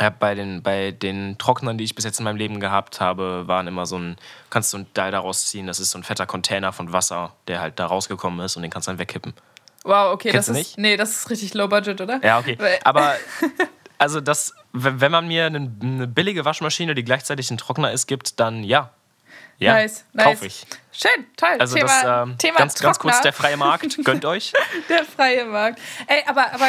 [0.00, 3.46] Ja, bei, den, bei den Trocknern, die ich bis jetzt in meinem Leben gehabt habe,
[3.46, 4.16] waren immer so ein,
[4.50, 7.60] kannst du ein Teil daraus ziehen, das ist so ein fetter Container von Wasser, der
[7.60, 9.34] halt da rausgekommen ist und den kannst du dann wegkippen.
[9.84, 10.58] Wow, okay, Kennst das ist.
[10.58, 10.78] nicht?
[10.78, 12.18] Nee, das ist richtig low budget, oder?
[12.24, 12.56] Ja, okay.
[12.84, 13.14] Aber
[13.98, 15.60] also das, wenn man mir eine,
[16.08, 18.90] billige Waschmaschine, die gleichzeitig ein Trockner ist, gibt, dann ja.
[19.58, 20.24] Ja, Nice, nice.
[20.24, 20.66] kauf ich.
[20.90, 21.56] Schön, toll.
[21.58, 23.22] Also Thema, das ähm, Thema ganz, ganz kurz Trockner.
[23.22, 24.52] der freie Markt, gönnt euch.
[24.88, 25.78] Der freie Markt.
[26.08, 26.66] Ey, aber, aber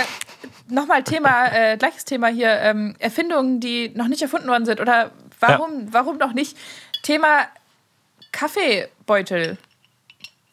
[0.67, 4.81] nochmal Thema, äh, gleiches Thema hier, ähm, Erfindungen, die noch nicht erfunden worden sind.
[4.81, 6.55] Oder warum, warum noch nicht?
[7.01, 7.47] Thema
[8.31, 9.57] Kaffeebeutel.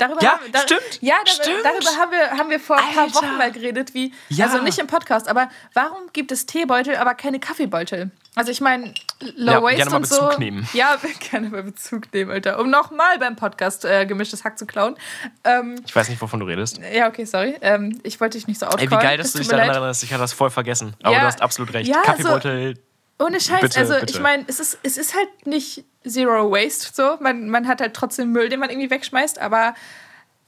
[0.02, 1.64] Darüber Ja, haben, da, stimmt, Ja, da, stimmt.
[1.64, 3.14] darüber haben wir, haben wir vor ein paar.
[3.14, 4.46] Wochen mal geredet, wie, Ja.
[4.46, 8.10] also nicht im Podcast, aber warum gibt es Teebeutel, aber keine Kaffeebeutel?
[8.34, 8.94] Also ich meine,
[9.36, 10.20] Low Ja, Waste gerne mal und so.
[10.22, 10.68] Bezug nehmen.
[10.72, 10.96] Ja,
[11.30, 12.58] gerne mal Bezug nehmen, Alter.
[12.58, 14.96] Um nochmal beim Podcast äh, gemischtes Hack zu klauen.
[15.44, 16.80] Ähm, Ich weiß nicht, wovon du redest.
[16.92, 17.54] ja, okay, sorry.
[17.60, 18.90] Ähm, ich wollte dich nicht so outcallen.
[18.90, 20.02] Ey, wie geil, dass du dich daran erinnerst.
[20.02, 20.94] Ich hatte das voll vergessen.
[21.02, 21.20] Aber Ja.
[21.20, 21.88] du hast absolut recht.
[21.88, 22.78] Ja, Kaffeebeutel,
[23.22, 23.60] Ohne Scheiß.
[23.60, 24.12] Bitte, also bitte.
[24.12, 27.16] ich meine, es ist, es ist halt nicht Zero Waste so.
[27.20, 29.74] Man, man hat halt trotzdem Müll, den man irgendwie wegschmeißt, aber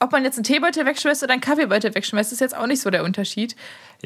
[0.01, 2.91] ob man jetzt einen Teebeutel wegschmeißt oder einen Kaffeebeutel wegschmeißt, ist jetzt auch nicht so
[2.91, 3.57] der Unterschied.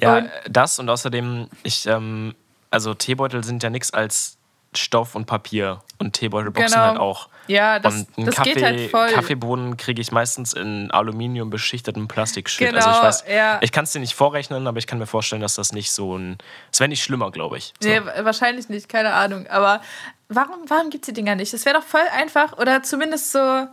[0.00, 2.35] Ja, Und- das und außerdem, ich, ähm,
[2.70, 4.38] also Teebeutel sind ja nichts als
[4.76, 6.87] Stoff und Papier und Teebeutelboxen Genau.
[6.87, 7.28] halt auch.
[7.46, 9.09] Ja, das, und einen das Kaffee, geht halt voll.
[9.09, 12.74] Kaffeebohnen kriege ich meistens in Aluminium beschichtetem Plastikshit.
[12.74, 13.59] also Genau, ich weiß, ja.
[13.62, 16.16] ich kann es dir nicht vorrechnen, aber ich kann mir vorstellen, dass das nicht so
[16.18, 16.37] ein,
[16.70, 17.72] es wäre nicht schlimmer, glaube ich.
[17.81, 17.88] So.
[17.88, 19.46] Nee, wa- wahrscheinlich nicht, keine Ahnung.
[19.48, 19.81] Aber
[20.28, 21.54] warum, warum gibt es die Dinger nicht?
[21.54, 23.66] Das wäre doch voll einfach oder zumindest so.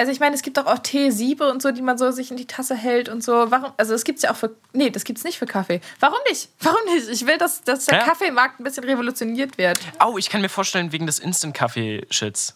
[0.00, 2.36] Also ich meine, es gibt doch auch Teesiebe und so, die man so sich in
[2.36, 3.50] die Tasse hält und so.
[3.50, 3.72] Warum?
[3.76, 4.54] Also das gibt es ja auch für.
[4.72, 5.80] Nee, das gibt es nicht für Kaffee.
[5.98, 6.48] Warum nicht?
[6.60, 7.08] Warum nicht?
[7.08, 8.04] Ich will, dass, dass der Ja.
[8.04, 9.80] Kaffeemarkt ein bisschen revolutioniert wird.
[9.98, 12.54] Au, ich kann mir vorstellen, wegen des Instant-Kaffee-Shits.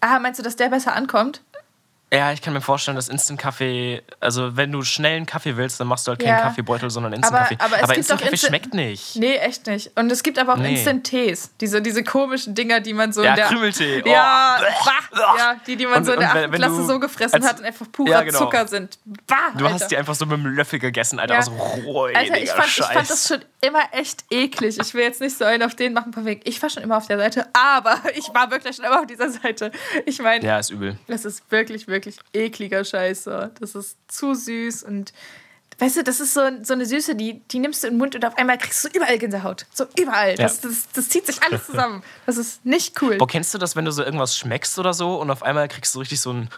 [0.00, 1.42] Ah, meinst du, dass der besser ankommt?
[2.14, 5.86] Ja, ich kann mir vorstellen, dass Instant-Kaffee, also wenn du schnell einen Kaffee willst, dann
[5.88, 6.42] machst du halt keinen Ja.
[6.42, 7.56] Kaffeebeutel, sondern Instant-Kaffee.
[7.58, 9.16] aber es gibt Instant auch Kaffee Instant- schmeckt nicht.
[9.16, 9.90] Nee, echt nicht.
[9.98, 10.74] Und es gibt aber auch Nee.
[10.74, 11.52] Instant-Tees.
[11.60, 13.46] Diese, diese komischen Dinger, die man so Ja, in der.
[13.46, 14.02] Krümeltee.
[14.04, 14.08] Oh.
[14.08, 16.52] Ja, bah, ja, die, die man Und- so in der und wenn- 8.
[16.52, 18.38] wenn Klasse so gefressen als- hat und einfach purer Ja, genau.
[18.40, 18.98] Zucker sind.
[19.26, 19.74] Bah, Du Alter.
[19.80, 21.32] hast die einfach so mit einem Löffel gegessen, Alter.
[21.32, 21.40] Ja.
[21.40, 24.78] Also roh, Alter, ich fand, ich fand das schon immer echt eklig.
[24.80, 26.46] Ich will jetzt nicht so einen auf den machen, perfekt.
[26.48, 29.30] Ich war schon immer auf der Seite, aber ich war wirklich schon immer auf dieser
[29.30, 29.70] Seite.
[30.04, 30.98] Ich meine, Ja, ist übel.
[31.06, 33.24] das ist wirklich, wirklich ekliger Scheiß.
[33.24, 33.46] So.
[33.60, 35.12] Das ist zu süß und
[35.78, 38.14] weißt du, das ist so, so eine Süße, die, die nimmst du in den Mund
[38.14, 39.66] und auf einmal kriegst du überall Gänsehaut.
[39.72, 40.34] So überall.
[40.36, 40.68] Das, Ja.
[40.68, 42.02] das, das zieht sich alles zusammen.
[42.26, 43.16] Das ist nicht cool.
[43.18, 45.94] Boah, kennst du das, wenn du so irgendwas schmeckst oder so und auf einmal kriegst
[45.94, 46.48] du richtig so einen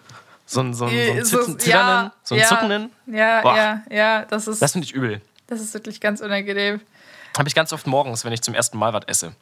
[0.47, 2.91] so einen, so einen, so einen Äh, So- zitternden, so ja, zuckenden?
[3.07, 3.57] Ja, Boah.
[3.57, 5.23] ja, ja, das ist, Das finde ich übel.
[5.47, 6.81] das ist wirklich ganz unangenehm.
[7.37, 9.35] Habe ich ganz oft morgens, wenn ich zum ersten Mal was esse.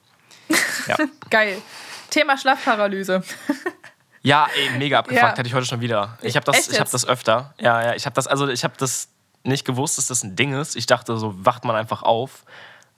[0.86, 0.96] Ja,
[1.30, 1.60] Geil.
[2.10, 3.22] Thema Schlafparalyse.
[4.22, 5.36] ja ey, mega abgefuckt, Ja.
[5.36, 6.18] hatte ich heute schon wieder.
[6.22, 7.54] Ich habe das, ich hab das öfter.
[7.60, 9.08] Ja, ja, ich habe das, also ich habe das
[9.44, 10.76] nicht gewusst, dass das ein Ding ist.
[10.76, 12.44] Ich dachte, so wacht man einfach auf.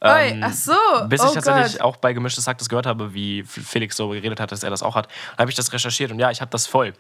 [0.05, 0.73] Ähm, ach so.
[1.09, 1.81] Bis oh ich tatsächlich Gott.
[1.81, 4.83] auch bei Gemischtes Hack das gehört habe, wie Felix so geredet hat, dass er das
[4.83, 6.89] auch hat, habe ich das recherchiert und ja, ich habe das voll.
[6.89, 6.95] Ähm,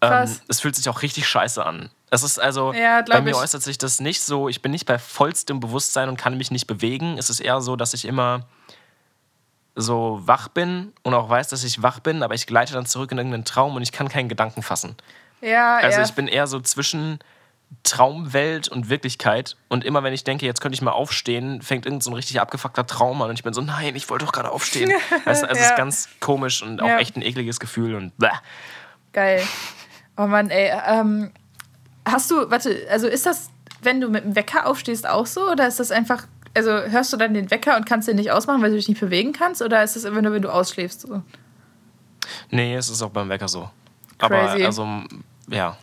[0.00, 0.42] Krass.
[0.48, 1.90] es fühlt sich auch richtig scheiße an.
[2.10, 3.36] Es ist also, Ja, bei mir ich.
[3.36, 6.66] äußert sich das nicht so, ich bin nicht bei vollstem Bewusstsein und kann mich nicht
[6.66, 7.16] bewegen.
[7.18, 8.46] Es ist eher so, dass ich immer
[9.74, 13.10] so wach bin und auch weiß, dass ich wach bin, aber ich gleite dann zurück
[13.12, 14.96] in irgendeinen Traum und ich kann keinen Gedanken fassen.
[15.40, 16.04] Ja, Also ja.
[16.04, 17.18] ich bin eher so zwischen
[17.84, 19.56] Traumwelt und Wirklichkeit.
[19.68, 22.40] Und immer wenn ich denke, jetzt könnte ich mal aufstehen, fängt irgend so ein richtig
[22.40, 23.30] abgefuckter Traum an.
[23.30, 24.92] Und ich bin so, nein, ich wollte doch gerade aufstehen.
[25.24, 25.64] also es Ja.
[25.64, 26.98] ist ganz komisch und auch Ja.
[26.98, 27.94] echt ein ekliges Gefühl.
[27.94, 28.28] Und bäh.
[29.12, 29.42] Geil.
[30.16, 30.70] Oh Mann, ey.
[30.86, 31.30] Ähm,
[32.06, 33.50] hast du, warte, also ist das,
[33.82, 35.50] wenn du mit dem Wecker aufstehst, auch so?
[35.50, 38.62] Oder ist das einfach, also hörst du dann den Wecker und kannst den nicht ausmachen,
[38.62, 39.60] weil du dich nicht bewegen kannst?
[39.62, 41.00] Oder ist das immer nur, wenn du ausschläfst?
[41.02, 41.22] So?
[42.50, 43.68] Nee, es ist auch beim Wecker so.
[44.18, 44.64] Aber Crazy.
[44.64, 44.86] also,
[45.48, 45.76] ja.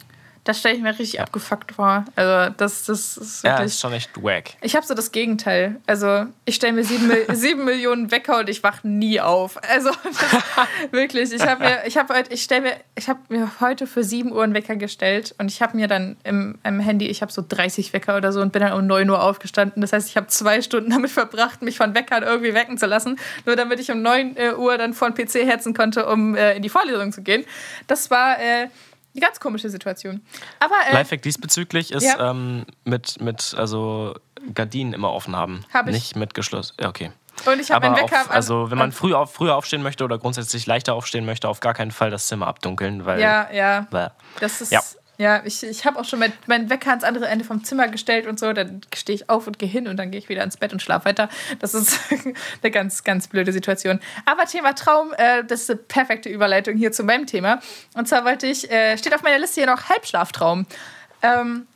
[0.49, 2.05] Das stelle ich mir richtig abgefuckt vor.
[2.15, 3.67] Also, das, das ist Ja, wirklich.
[3.67, 4.55] ist schon echt wack.
[4.61, 5.75] ich habe so das Gegenteil.
[5.85, 9.61] Also, ich stelle mir sieben, sieben Millionen Wecker und ich wach nie auf.
[9.61, 11.31] Also, das, wirklich.
[11.31, 14.31] Ich habe mir, ich habe heute, ich stelle mir, ich habe mir heute für 7
[14.31, 17.43] Uhr einen Wecker gestellt und ich habe mir dann im, im Handy, ich habe so
[17.47, 19.81] 30 Wecker oder so und bin dann um 9 Uhr aufgestanden.
[19.81, 23.19] Das heißt, ich habe zwei Stunden damit verbracht, mich von Weckern irgendwie wecken zu lassen,
[23.45, 26.63] nur damit ich um 9 Uhr dann vor den PC hetzen konnte, um äh, in
[26.63, 27.45] die Vorlesung zu gehen.
[27.85, 28.69] Das war äh,
[29.15, 30.21] eine ganz komische Situation.
[30.59, 32.31] Aber äh, Lifehack diesbezüglich ist Ja.
[32.31, 34.15] ähm, mit, mit also
[34.53, 35.65] Gardinen immer offen haben.
[35.73, 35.93] Hab ich.
[35.93, 36.75] Nicht mit geschlossen.
[36.79, 37.11] Ja, okay.
[37.45, 40.03] und ich habe Aber meinen Wecker auf, also wenn man früh auf, früher aufstehen möchte
[40.03, 43.87] oder grundsätzlich leichter aufstehen möchte, auf gar keinen Fall das Zimmer abdunkeln, weil Ja, ja.
[43.91, 44.07] Bäh.
[44.39, 44.71] Das ist.
[44.71, 44.81] Ja.
[45.19, 48.25] Ja, ich, ich habe auch schon mein, meinen Wecker ans andere Ende vom Zimmer gestellt
[48.25, 48.53] und so.
[48.53, 50.81] Dann stehe ich auf und gehe hin und dann gehe ich wieder ins Bett und
[50.81, 51.27] schlafe weiter.
[51.59, 51.99] Das ist
[52.63, 53.99] eine ganz, ganz blöde Situation.
[54.25, 57.59] Aber Thema Traum, äh, das ist eine perfekte Überleitung hier zu meinem Thema.
[57.95, 60.65] Und zwar wollte ich, äh, steht auf meiner Liste hier noch Halbschlaftraum.
[61.21, 61.67] Ähm,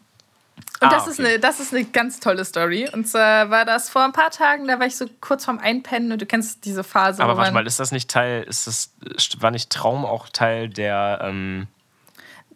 [0.80, 1.28] und Ah, das, ist okay.
[1.32, 2.90] eine, das ist eine ganz tolle Story.
[2.94, 6.14] Und zwar war das vor ein paar Tagen, da war ich so kurz vorm Einpennen
[6.14, 7.22] und du kennst diese Phase.
[7.22, 8.94] Aber warte mal, ist das nicht Teil, ist das,
[9.42, 11.68] war nicht Traum auch Teil der, ähm,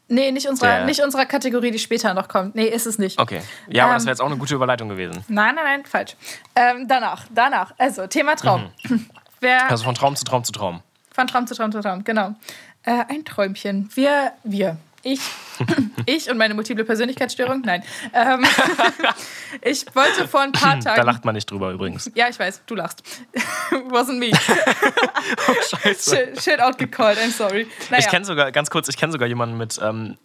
[0.10, 2.56] Nee, nicht unserer, der- nicht unserer Kategorie, die später noch kommt.
[2.56, 3.20] Nee, ist es nicht.
[3.20, 3.42] okay.
[3.68, 5.24] Ja, aber das Ähm, wäre jetzt auch eine gute Überleitung gewesen.
[5.28, 6.16] Nein, nein, nein, falsch.
[6.56, 7.74] Ähm, danach, danach.
[7.78, 8.70] Also, Thema Traum.
[9.42, 10.82] Wer, Also von Traum zu Traum zu Traum.
[11.12, 12.36] von Traum zu Traum zu Traum, genau.
[12.84, 13.90] Äh, ein Träumchen.
[13.94, 14.78] Wir, wir.
[15.08, 15.22] Ich,
[16.06, 17.62] ich und meine multiple Persönlichkeitsstörung?
[17.62, 17.82] Nein.
[18.14, 18.44] Ähm,
[19.62, 20.98] ich wollte vor ein paar Tagen.
[20.98, 22.12] Da lacht man nicht drüber übrigens.
[22.14, 23.04] ja, ich weiß, du lachst.
[23.72, 24.32] Wasn't me.
[25.48, 26.16] Oh, scheiße.
[26.16, 27.68] Shit, shit out gecalled, I'm sorry.
[27.90, 28.04] Naja.
[28.04, 30.18] Ich kenne sogar, ganz kurz, ich kenne sogar jemanden mit ähm,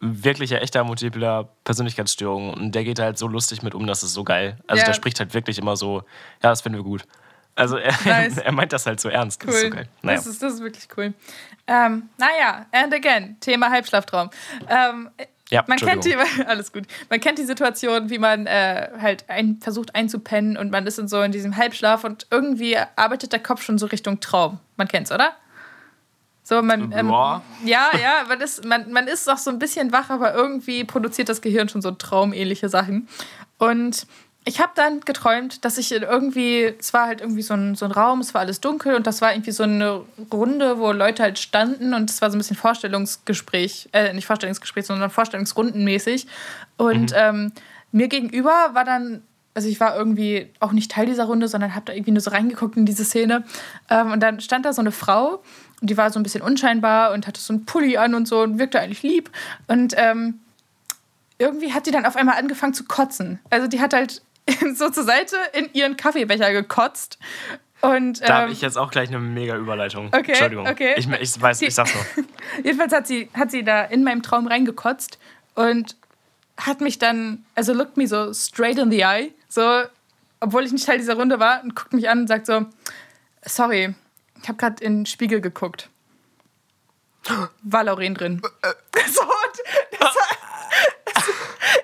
[0.00, 4.24] wirklicher, echter multipler Persönlichkeitsstörung und der geht halt so lustig mit um, das ist so
[4.24, 4.58] geil.
[4.66, 4.86] Also Ja.
[4.86, 5.98] der spricht halt wirklich immer so,
[6.42, 7.04] ja, das finden wir gut.
[7.60, 8.38] Also er, Nice.
[8.44, 9.44] er meint das halt so ernst.
[9.46, 9.68] Das ist so.
[9.68, 9.86] Naja.
[10.02, 11.12] Das, ist, das ist wirklich cool.
[11.66, 14.30] Ähm, naja, and again, Thema Halbschlaftraum.
[14.68, 15.10] Ähm,
[15.50, 16.84] Ja, man kennt die, alles gut.
[17.10, 21.06] Man kennt die Situation, wie man äh, halt ein, versucht einzupennen und man ist in
[21.08, 24.58] so in diesem Halbschlaf und irgendwie arbeitet der Kopf schon so Richtung Traum.
[24.76, 25.32] Man kennt's, oder?
[26.42, 27.42] So, man, ähm, Ja.
[27.64, 31.28] ja, ja, man ist, man, man ist auch so ein bisschen wach, aber irgendwie produziert
[31.28, 33.08] das Gehirn schon so traumähnliche Sachen.
[33.58, 34.06] Und
[34.44, 37.90] ich habe dann geträumt, dass ich irgendwie, es war halt irgendwie so ein, so ein
[37.90, 41.38] Raum, es war alles dunkel und das war irgendwie so eine Runde, wo Leute halt
[41.38, 46.26] standen und es war so ein bisschen Vorstellungsgespräch, äh, nicht Vorstellungsgespräch, sondern Vorstellungsrundenmäßig.
[46.78, 47.52] Und ähm,
[47.92, 49.22] mir gegenüber war dann,
[49.52, 52.30] also ich war irgendwie auch nicht Teil dieser Runde, sondern habe da irgendwie nur so
[52.30, 53.44] reingeguckt in diese Szene.
[53.90, 55.42] Ähm, und dann stand da so eine Frau
[55.82, 58.40] und die war so ein bisschen unscheinbar und hatte so einen Pulli an und so
[58.40, 59.30] und wirkte eigentlich lieb.
[59.68, 60.40] Und ähm,
[61.36, 63.38] irgendwie hat die dann auf einmal angefangen zu kotzen.
[63.50, 64.22] Also die hat halt
[64.74, 67.18] so zur Seite in ihren Kaffeebecher gekotzt.
[67.80, 70.08] Und, Da habe ähm, ich jetzt auch gleich eine mega Überleitung.
[70.08, 70.66] Okay, Entschuldigung.
[70.66, 70.94] okay.
[70.96, 72.24] Ich, ich weiß, ich sag's nur.
[72.64, 75.18] Jedenfalls hat sie, hat sie da in meinem Traum reingekotzt
[75.54, 75.96] und
[76.58, 79.84] hat mich dann, also looked me so straight in the eye, so,
[80.40, 82.66] obwohl ich nicht Teil dieser Runde war, und guckt mich an und sagt so,
[83.42, 83.94] sorry,
[84.42, 85.88] ich habe gerade in den Spiegel geguckt.
[87.62, 88.42] War Lauren drin.
[88.62, 91.24] so, und das war,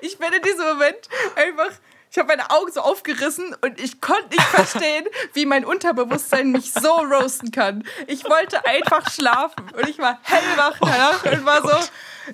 [0.00, 1.70] ich bin in diesem Moment einfach,
[2.16, 6.72] ich habe meine Augen so aufgerissen und ich konnte nicht verstehen, wie mein Unterbewusstsein mich
[6.72, 7.84] so roasten kann.
[8.06, 11.76] Ich wollte einfach schlafen und ich war hellwach danach und war so,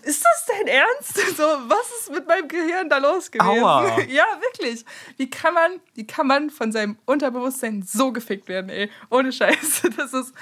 [0.03, 1.37] ist das dein Ernst?
[1.37, 3.65] So, was ist mit meinem Gehirn da los gewesen?
[3.65, 3.99] Aua.
[4.09, 4.85] Ja, wirklich.
[5.17, 8.89] Wie kann man, wie kann man von seinem Unterbewusstsein so gefickt werden, ey?
[9.11, 9.83] Ohne Scheiß.
[9.97, 10.33] Das ist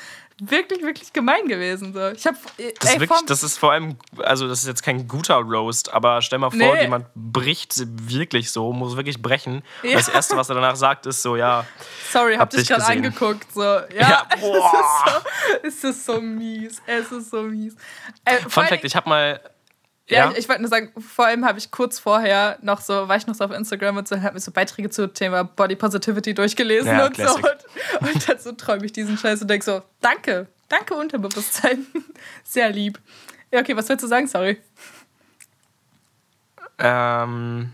[0.40, 1.92] wirklich, wirklich gemein gewesen.
[1.92, 2.08] So.
[2.10, 4.82] Ich hab, äh, Das ist, ey, wirklich, das ist vor allem, also das ist jetzt
[4.82, 6.82] kein guter Roast, aber stell mal vor, Nee.
[6.82, 9.62] jemand bricht wirklich so, muss wirklich brechen.
[9.82, 9.94] Ja.
[9.96, 11.64] Das Erste, was er danach sagt, ist so, ja,
[12.10, 13.52] Sorry, hab, Hab dich gerade angeguckt.
[13.52, 13.62] So.
[13.62, 15.22] Ja, Ja, es, boah.
[15.62, 16.82] ist so, es ist so mies.
[16.86, 17.76] Es ist so mies.
[18.24, 19.40] Äh, Fun Fact, ich habe mal,
[20.10, 23.16] Ja, ja, ich, wollte nur sagen, vor allem habe ich kurz vorher noch so, war
[23.16, 26.34] ich noch so auf Instagram und so, habe mir so Beiträge zu Thema Body Positivity
[26.34, 27.22] durchgelesen Ja, und so.
[27.22, 27.44] Classic.
[28.00, 31.86] Und, und dann so träume ich diesen Scheiß und denke so, danke, danke Unterbewusstsein.
[32.44, 32.98] Sehr lieb.
[33.52, 34.26] Ja, okay, was willst du sagen?
[34.26, 34.58] Sorry.
[36.78, 37.72] ähm,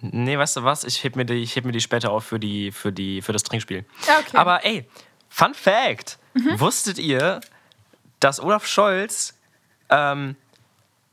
[0.00, 2.38] nee, weißt du was, ich heb mir die, ich heb mir die später auf für,
[2.38, 3.84] die, für, die, für das Trinkspiel.
[4.06, 4.36] Ja, okay.
[4.36, 4.88] Aber ey,
[5.28, 6.60] Fun Fact, Mhm.
[6.60, 7.40] wusstet ihr,
[8.20, 9.34] dass Olaf Scholz
[9.88, 10.36] ähm,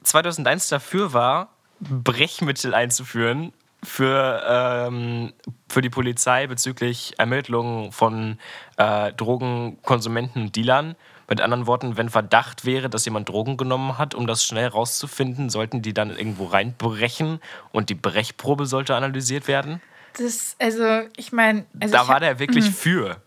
[0.04, 5.34] 2001 dafür war, Brechmittel einzuführen für, ähm,
[5.70, 8.38] für die Polizei bezüglich Ermittlungen von
[8.78, 10.96] äh, Drogenkonsumenten und Dealern.
[11.30, 15.50] Mit anderen Worten, wenn Verdacht wäre, dass jemand Drogen genommen hat, um das schnell rauszufinden,
[15.50, 17.40] sollten die dann irgendwo reinbrechen
[17.72, 19.82] und die Brechprobe sollte analysiert werden.
[20.18, 23.18] Das, also, ich meine, also, da ich war der wirklich für.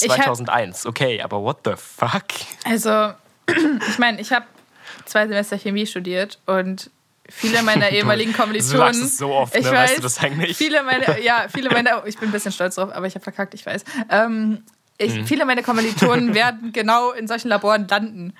[0.00, 2.22] Ich hab- 2001, okay, aber what the fuck?
[2.64, 3.12] Also,
[3.88, 4.46] ich meine, ich habe
[5.04, 6.90] zwei Semester Chemie studiert und
[7.28, 8.78] viele meiner ehemaligen Kommilitonen.
[8.78, 9.70] sagst es so oft, ich ne?
[9.72, 10.56] weiß, Weißt du das eigentlich?
[10.56, 13.54] Viele meiner, ja, viele meiner, ich bin ein bisschen stolz drauf, aber ich habe verkackt,
[13.54, 13.84] ich weiß.
[14.10, 14.62] Ähm,
[14.98, 15.26] ich, Mhm.
[15.26, 18.34] Viele meiner Kommilitonen werden genau in solchen Laboren landen.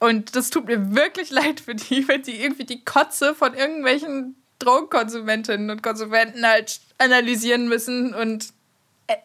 [0.00, 4.36] Und das tut mir wirklich leid für die, wenn die irgendwie die Kotze von irgendwelchen
[4.58, 8.48] Drogenkonsumentinnen und Konsumenten halt analysieren müssen und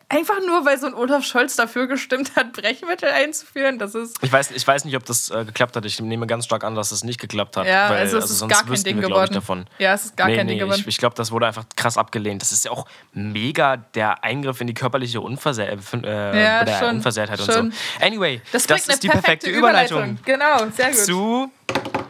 [0.10, 4.32] einfach nur, weil so ein Olaf Scholz dafür gestimmt hat, Brechmittel einzuführen, das ist Ich
[4.32, 5.86] weiß, ich weiß nicht, ob das äh, geklappt hat.
[5.86, 7.65] Ich nehme ganz stark an, dass es nicht geklappt hat.
[7.65, 9.34] Ja, weil, also es ist sonst gar kein Ding wir, geworden.
[9.34, 9.65] davon.
[9.80, 10.82] Ja, es ist gar nee, kein nee, Ding geworden.
[10.82, 12.41] Ich, ich glaube, das wurde einfach krass abgelehnt.
[12.41, 16.89] Das ist ja auch mega der Eingriff in die körperliche Unversehr äh, Ja, der schon,
[16.98, 17.56] Unversehrtheit schon.
[17.65, 18.06] und so.
[18.06, 20.98] Anyway, Das, das, ist die perfekte, Überleitung, Genau, sehr gut.
[20.98, 21.52] zu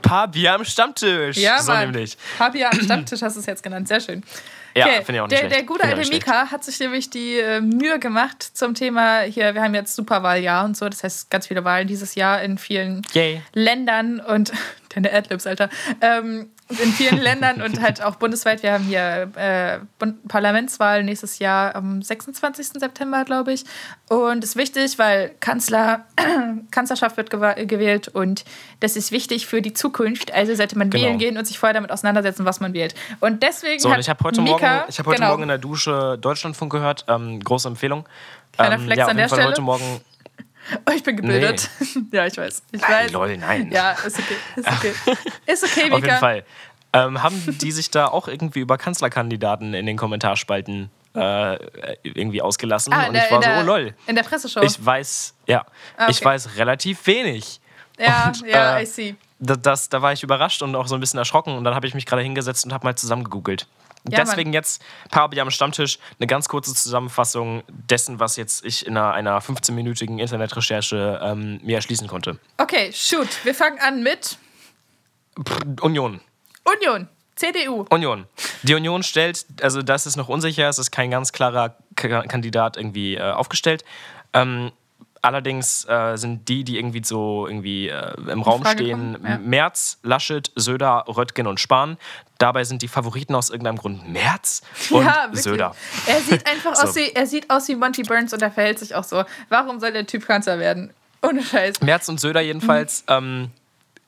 [0.02, 1.38] Papi am Stammtisch.
[1.38, 1.92] ja, so Mann.
[1.92, 2.18] nämlich.
[2.38, 3.88] Papi am Stammtisch hast du es jetzt genannt.
[3.88, 4.24] Sehr schön.
[4.76, 5.56] Ja, Okay, finde ich auch nicht der, schlecht.
[5.56, 9.62] der gute alte Mika hat sich nämlich die äh, Mühe gemacht zum Thema hier, wir
[9.62, 13.42] haben jetzt Superwahljahr und so, das heißt ganz viele Wahlen dieses Jahr in vielen Yay.
[13.54, 14.52] Ländern und
[14.96, 15.70] deine Adlibs, Alter.
[16.02, 18.64] Ähm, in vielen Ländern und halt auch bundesweit.
[18.64, 19.80] Wir haben hier äh,
[20.28, 22.68] Parlamentswahl nächstes Jahr am 26.
[22.80, 23.64] September, glaube ich.
[24.10, 26.06] Und ist wichtig, weil Kanzler,
[26.72, 28.44] Kanzlerschaft wird gewählt und
[28.80, 30.34] das ist wichtig für die Zukunft.
[30.34, 31.04] Also sollte man Genau.
[31.06, 32.94] wählen gehen und sich vorher damit auseinandersetzen, was man wählt.
[33.20, 35.50] Und deswegen So, und ich habe heute, Mika, Morgen, ich hab heute genau, Morgen in
[35.50, 37.06] der Dusche Deutschlandfunk gehört.
[37.08, 38.06] Ähm, große Empfehlung.
[38.54, 39.52] Kleiner ähm, Flex ja, an der Fall Stelle.
[39.52, 40.02] heute Morgen.
[40.88, 41.70] Oh, ich bin gebildet.
[42.12, 42.64] ja, ich weiß.
[42.72, 43.12] Ich weiß.
[43.12, 43.72] Lol, nein.
[43.72, 44.36] Ja, ist okay.
[44.56, 44.94] Ist okay.
[45.46, 45.96] Ist okay, Mika.
[45.96, 46.44] Auf jeden Fall.
[46.94, 51.58] Ähm, haben die sich da auch irgendwie über Kanzlerkandidaten in den Kommentarspalten äh,
[52.04, 52.94] irgendwie ausgelassen?
[52.94, 53.94] Ah, und der, ich war so, der, oh lol.
[54.08, 54.62] in der Presseshow.
[54.62, 55.66] Ich weiß, ja,
[55.98, 56.12] Ah, okay.
[56.12, 57.62] ich weiß relativ wenig.
[57.98, 59.16] ja, und, ja, äh, I see.
[59.40, 61.56] Da, das, da war ich überrascht und auch so ein bisschen erschrocken.
[61.58, 63.24] Und dann habe ich mich gerade hingesetzt und habe mal zusammen
[64.10, 64.28] Ja, Mann.
[64.28, 69.14] Deswegen jetzt, Papi am Stammtisch, eine ganz kurze Zusammenfassung dessen, was jetzt ich in einer,
[69.14, 72.40] einer 15-minütigen Internetrecherche ähm, mir erschließen konnte.
[72.58, 73.30] Okay, shoot.
[73.44, 74.38] Wir fangen an mit
[75.82, 76.20] Union.
[76.64, 77.08] Union.
[77.36, 77.86] CDU.
[77.90, 78.28] Union.
[78.64, 82.78] Die Union stellt, also das ist noch unsicher, es ist kein ganz klarer K Kandidat
[82.78, 83.84] irgendwie äh, aufgestellt.
[84.34, 84.72] Ähm,
[85.22, 89.38] allerdings äh, sind die, die irgendwie so irgendwie äh, im Raum Frage stehen, ja.
[89.38, 91.98] Merz, Laschet, Söder, Röttgen und Spahn.
[92.38, 95.30] Dabei sind die Favoriten aus irgendeinem Grund Merz und ja.
[95.32, 95.76] Söder.
[96.08, 96.88] Er sieht einfach So.
[96.88, 99.24] aus wie, er sieht aus wie Monty Burns und er verhält sich auch so.
[99.50, 100.94] Warum soll der Typ Kanzler werden?
[101.22, 101.82] Ohne Scheiß.
[101.82, 103.04] Merz und Söder jedenfalls.
[103.08, 103.52] Ähm,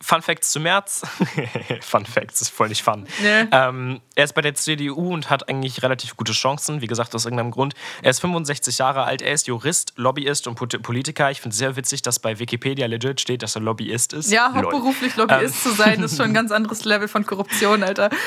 [0.06, 1.02] Fun Facts zu Merz.
[1.82, 3.08] Fun Facts ist voll nicht fun.
[3.22, 3.48] Nee.
[3.52, 6.82] Ähm, er ist bei der CDU und hat eigentlich relativ gute Chancen.
[6.82, 7.74] Wie gesagt, aus irgendeinem Grund.
[8.02, 9.22] Er ist 65 Jahre alt.
[9.22, 11.32] Er ist Jurist, Lobbyist und Pol- Politiker.
[11.32, 14.30] Ich finde es sehr witzig, dass bei Wikipedia legit steht, dass er Lobbyist ist.
[14.30, 14.56] Ja, Lol.
[14.63, 15.72] hauptberuflich Lobbyist Ähm.
[15.72, 18.10] zu sein, ist schon ein ganz anderes Level von Korruption, Alter.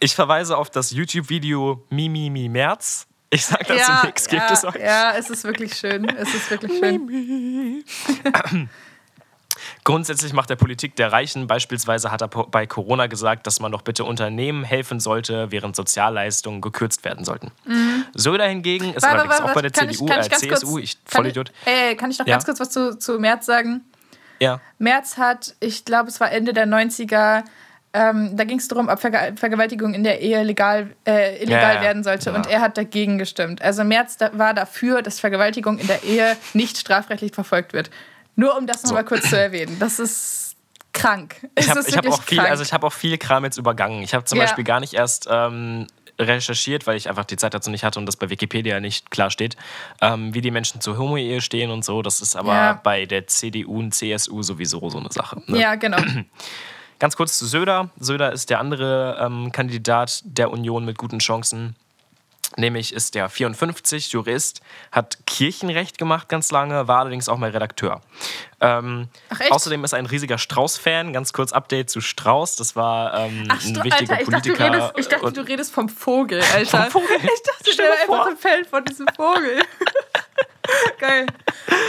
[0.00, 3.06] Ich verweise auf das YouTube-Video Mimi Mi Merz.
[3.30, 4.26] Ich sag dazu ja, nichts.
[4.28, 4.74] Gebt ja, es euch.
[4.74, 6.08] ja, es ist wirklich schön.
[6.08, 7.84] Es ist wirklich schön.
[9.84, 11.46] Grundsätzlich macht er Politik der Reichen.
[11.46, 16.60] Beispielsweise hat er bei Corona gesagt, dass man doch bitte Unternehmen helfen sollte, während Sozialleistungen
[16.60, 17.50] gekürzt werden sollten.
[18.14, 20.82] Söder hingegen ist allerdings auch bei der kann ich- CDU, kann ich äh, CSU, kurz-
[20.84, 21.52] ich kann Vollidiot.
[21.64, 22.34] Ich, äh, kann ich noch Ja.
[22.34, 23.82] ganz kurz was zu, zu Merz sagen?
[24.40, 24.60] Ja.
[24.78, 27.44] Merz hat, ich glaube, es war Ende der 90er,
[27.94, 31.74] ähm, da ging es darum, ob Verge Vergewaltigung in der Ehe legal, äh, illegal Ja,
[31.74, 31.82] ja.
[31.82, 32.30] werden sollte.
[32.30, 32.36] Ja.
[32.36, 33.60] Und er hat dagegen gestimmt.
[33.62, 37.90] Also Merz da, war dafür, dass Vergewaltigung in der Ehe nicht strafrechtlich verfolgt wird.
[38.36, 39.76] Nur um das nochmal kurz zu erwähnen.
[39.78, 40.56] Das ist
[40.92, 41.36] krank.
[41.58, 44.02] Ich habe hab auch, viel, also ich hab auch viel Kram jetzt übergangen.
[44.02, 44.44] Ich habe zum Ja.
[44.44, 45.86] Beispiel gar nicht erst ähm,
[46.18, 49.30] recherchiert, weil ich einfach die Zeit dazu nicht hatte und das bei Wikipedia nicht klar
[49.30, 49.56] steht,
[50.00, 52.02] ähm, wie die Menschen zur Homo-Ehe stehen und so.
[52.02, 52.72] Das ist aber Ja.
[52.82, 55.42] bei der CDU und CSU sowieso so eine Sache.
[55.46, 55.58] Ne?
[55.60, 55.98] ja, genau.
[56.98, 57.90] Ganz kurz zu Söder.
[57.98, 61.74] Söder ist der andere ähm, Kandidat der Union mit guten Chancen.
[62.56, 64.60] Nämlich ist der 54, Jurist,
[64.90, 68.00] hat Kirchenrecht gemacht ganz lange, war allerdings auch mal Redakteur.
[68.60, 69.52] Ähm, Ach, echt?
[69.52, 71.12] Außerdem ist er ein riesiger Strauß-Fan.
[71.12, 72.56] Ganz kurz Update zu Strauß.
[72.56, 74.64] Das war ähm, Ach, ein wichtiger Alter, ich dachte, du Politiker.
[74.64, 76.90] redest, ich dachte, du redest vom Vogel, Alter.
[76.90, 77.16] Vom Vogel?
[77.16, 79.62] Ich dachte, der war einfach ein Fan von diesem Vogel.
[80.98, 81.26] Geil.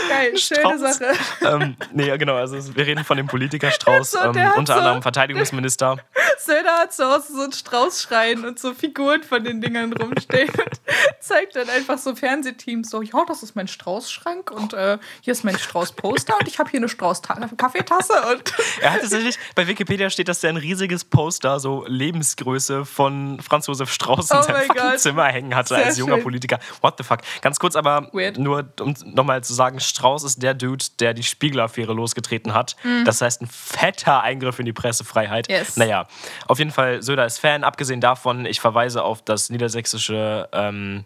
[0.08, 0.80] Geil, schöne Strauß.
[0.80, 1.12] Sache.
[1.42, 2.34] ähm, nee, ja, genau.
[2.36, 5.96] Also wir reden von dem Politiker Strauß, So, ähm, der unter so- anderem Verteidigungsminister.
[6.38, 10.80] Söder hat zu Hause so einen Straußschrein und so Figuren von den Dingern rumstehen und
[11.20, 15.44] zeigt dann einfach so Fernsehteams so, ja, das ist mein Straußschrank und äh, hier ist
[15.44, 20.28] mein Strauß-Poster und ich habe hier eine Strauß-Kaffeetasse und Er hat tatsächlich, bei Wikipedia steht,
[20.28, 24.98] dass er ein riesiges Poster, so Lebensgröße von Franz Josef Strauß in Oh seinem.
[24.98, 26.24] Zimmer hängen hatte Sehr als junger schön.
[26.24, 26.58] Politiker.
[26.82, 27.20] What the fuck?
[27.40, 28.38] Ganz kurz aber, Weird.
[28.38, 32.76] nur um nochmal zu sagen, Strauß ist der Dude, der die Spiegel-Affäre losgetreten hat.
[33.04, 35.48] Das heißt, ein fetter Eingriff in die Pressefreiheit.
[35.48, 35.54] Mhm.
[35.54, 35.76] Yes.
[35.76, 36.06] Naja,
[36.46, 37.64] auf jeden Fall, Söder ist Fan.
[37.64, 40.48] Abgesehen davon, ich verweise auf das niedersächsische...
[40.52, 41.04] Ähm,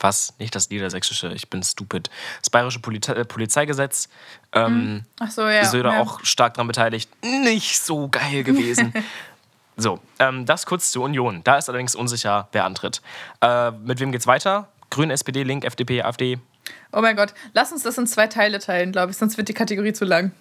[0.00, 0.34] was?
[0.38, 2.10] Nicht das niedersächsische, ich bin stupid.
[2.40, 4.08] Das bayerische Polite äh, Polizeigesetz.
[4.52, 5.64] Ähm, ach so, ja.
[5.64, 6.00] Söder ja.
[6.00, 7.10] auch stark daran beteiligt.
[7.22, 8.92] Nicht so geil gewesen.
[9.76, 11.42] so, ähm, das kurz zur Union.
[11.44, 13.02] Da ist allerdings unsicher, wer antritt.
[13.40, 14.68] Äh, mit wem geht's weiter?
[14.90, 16.38] Grün, SPD, Link, FDP, AfD.
[16.92, 19.54] Oh mein Gott, lass uns das in zwei Teile teilen, glaube ich, sonst wird die
[19.54, 20.32] Kategorie zu lang.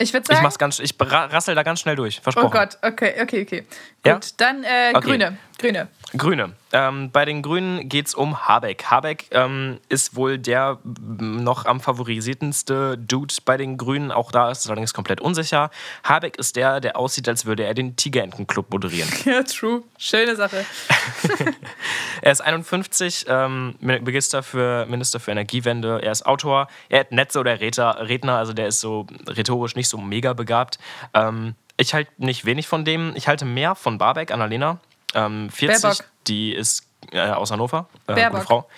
[0.00, 0.42] Ich würde Ich sagen.
[0.44, 2.20] mach's ganz, ich ra- rassel da ganz schnell durch.
[2.20, 2.46] Versprochen.
[2.46, 3.66] oh Gott, okay, okay, okay.
[4.06, 4.14] Ja?
[4.14, 5.06] Gut, dann äh, Okay.
[5.08, 5.36] Grüne.
[5.58, 5.88] Grüne.
[6.16, 6.52] Grüne.
[6.72, 8.84] Ähm, bei den Grünen geht es um Habeck.
[8.84, 14.12] Habeck ähm, ist wohl der noch am favorisiertenste Dude bei den Grünen.
[14.12, 15.70] Auch da ist es allerdings komplett unsicher.
[16.04, 19.08] Habeck ist der, der aussieht, als würde er den Tigerentenclub moderieren.
[19.24, 19.82] Ja, true.
[19.98, 20.64] Schöne Sache.
[22.22, 26.00] Er ist 51, ähm, Minister, für, Minister für Energiewende.
[26.02, 26.68] Er ist Autor.
[26.88, 30.78] Er hat Netze oder Redner, Redner, also der ist so rhetorisch nicht so mega begabt.
[31.14, 33.12] Ähm, ich halte nicht wenig von dem.
[33.14, 34.80] Ich halte mehr von Barbeck, Annalena.
[35.14, 36.04] Ähm, 40, Baerbock.
[36.26, 37.88] die ist äh, aus Hannover.
[38.06, 38.42] Äh, Baerbock.
[38.44, 38.68] Frau.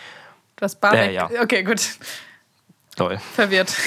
[0.57, 1.11] Du hast Barbeck.
[1.11, 1.31] Äh, ja.
[1.43, 1.81] Okay, gut.
[2.97, 3.19] Toll.
[3.35, 3.73] Verwirrt.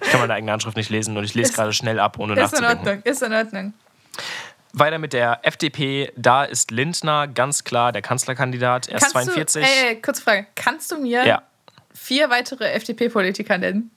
[0.00, 2.32] Ich kann meine eigene Handschrift nicht lesen und ich lese Ist- gerade schnell ab, ohne
[2.34, 2.78] Ist in nachzudenken.
[2.88, 3.74] Ordnung, ist in Ordnung.
[4.72, 6.12] Weiter mit der FDP.
[6.16, 8.88] Da ist Lindner ganz klar der Kanzlerkandidat.
[8.88, 9.62] Er ist Kannst 42.
[9.62, 10.46] Du, ey, ey, kurze Frage.
[10.54, 11.42] Kannst du mir Ja.
[11.92, 13.90] vier weitere FDP-Politiker nennen?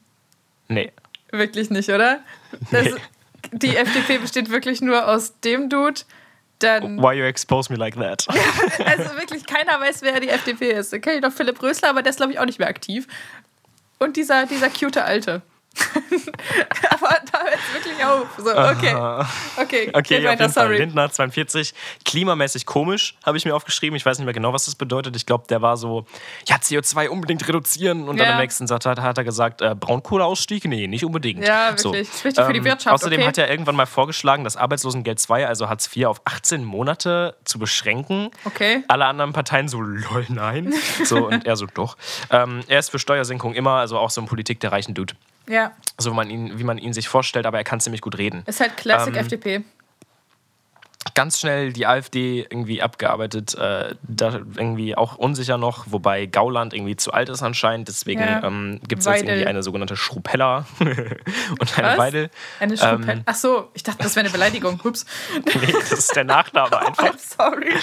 [0.68, 0.92] Nee.
[1.32, 2.20] Wirklich nicht, oder?
[2.72, 2.94] Das, Nee.
[3.54, 6.02] Die FDP besteht wirklich nur aus dem Dude,
[6.64, 7.02] dann.
[7.02, 8.26] Why you expose me like that?
[8.86, 10.94] Also wirklich, keiner weiß, wer die FDP ist.
[10.94, 13.08] Okay, noch Philipp Rösler, aber der ist, glaube ich, auch nicht mehr aktiv.
[14.00, 15.42] Und dieser, dieser cute Alte.
[16.90, 18.28] aber da hört es wirklich auf.
[18.38, 18.96] So, okay.
[19.62, 20.64] Okay, Okay, ja, auf weiter, jeden Fall.
[20.66, 20.78] sorry.
[20.78, 21.74] Lindner 42.
[22.06, 23.96] Klimamäßig komisch, habe ich mir aufgeschrieben.
[23.96, 25.16] Ich weiß nicht mehr genau, was das bedeutet.
[25.16, 26.06] Ich glaube, der war so,
[26.48, 28.08] ja, CO2 unbedingt reduzieren.
[28.08, 28.34] Und dann Ja.
[28.34, 30.66] im nächsten Satz hat, er gesagt, äh, Braunkohleausstieg?
[30.66, 31.46] Nee, nicht unbedingt.
[31.46, 32.08] Ja, wirklich.
[32.08, 33.28] Das ist wichtig für die Wirtschaft, Außerdem okay.
[33.28, 37.60] hat er irgendwann mal vorgeschlagen, das Arbeitslosengeld 2, also Hartz IV, auf 18 Monate zu
[37.60, 38.30] beschränken.
[38.46, 38.84] Okay.
[38.88, 40.74] Alle anderen Parteien so, lol, nein.
[41.04, 41.98] So, und er so, doch.
[42.30, 45.14] Ähm, er ist für Steuersenkung immer, also auch so ein Politik der reichen Dude.
[45.48, 48.18] Ja, So wie man ihn, wie man ihn sich vorstellt, aber er kann ziemlich gut
[48.18, 48.44] reden.
[48.46, 49.64] ist halt Classic Ähm, FDP.
[51.14, 53.56] Ganz schnell die AfD irgendwie abgearbeitet.
[53.56, 57.88] Äh, da irgendwie auch unsicher noch, wobei Gauland irgendwie zu alt ist anscheinend.
[57.88, 58.44] Deswegen Ja.
[58.44, 61.98] ähm, gibt es jetzt irgendwie eine sogenannte Schrupella und eine Was?
[61.98, 62.30] Weidel.
[62.60, 63.24] Eine Schupel.
[63.26, 64.80] Ach so, ich dachte, das wäre eine Beleidigung.
[64.84, 65.06] Ups.
[65.36, 67.18] Nee, das ist der Nachname einfach.
[67.18, 67.74] Sorry.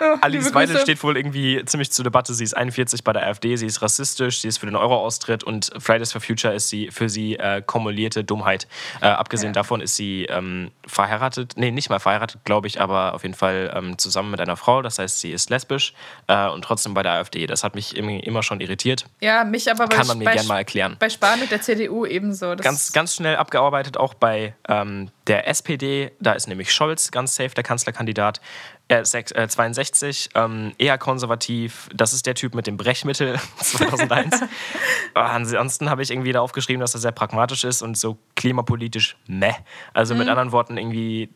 [0.00, 2.34] Oh, Alice Weidel steht wohl irgendwie ziemlich zur Debatte.
[2.34, 5.70] Sie ist 41 bei der AfD, sie ist rassistisch, sie ist für den Euro-Austritt und
[5.78, 8.66] Fridays for Future ist sie für sie äh, kumulierte Dummheit.
[9.00, 9.54] Äh, abgesehen Ja.
[9.60, 13.72] davon ist sie ähm, verheiratet, nee, nicht mal verheiratet, glaube ich, aber auf jeden Fall
[13.74, 14.82] ähm, zusammen mit einer Frau.
[14.82, 15.92] Das heißt, sie ist lesbisch
[16.26, 17.46] äh, und trotzdem bei der AfD.
[17.46, 19.06] Das hat mich immer schon irritiert.
[19.20, 20.96] Ja, mich aber bei, Kann man mir gerne mal erklären.
[20.98, 22.54] bei Spahn und der CDU ebenso.
[22.54, 26.12] Das Ganz, ganz schnell abgearbeitet auch bei ähm, der SPD.
[26.20, 28.40] Da ist nämlich Scholz ganz safe, der Kanzlerkandidat.
[28.88, 31.88] Er äh, 62, ähm, eher konservativ.
[31.94, 34.40] Das ist der Typ mit dem Brechmittel 2001.
[35.14, 39.16] Aber Ansonsten habe ich irgendwie da aufgeschrieben, dass er sehr pragmatisch ist und so klimapolitisch
[39.26, 39.52] meh.
[39.94, 40.18] Also Mhm.
[40.20, 41.30] mit anderen Worten irgendwie.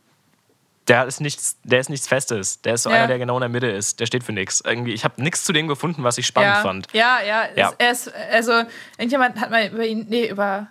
[0.89, 2.63] Der ist, nichts, der ist nichts Festes.
[2.63, 2.97] Der ist so Ja.
[2.97, 3.99] einer, der genau in der Mitte ist.
[3.99, 4.61] Der steht für nichts.
[4.65, 6.89] Irgendwie, ich habe nichts zu dem gefunden, was ich spannend ja, fand.
[6.93, 7.45] Ja, ja.
[7.57, 7.73] Ja.
[7.79, 10.69] Es, er ist, also, irgendjemand hat mal über ihn, nee, über,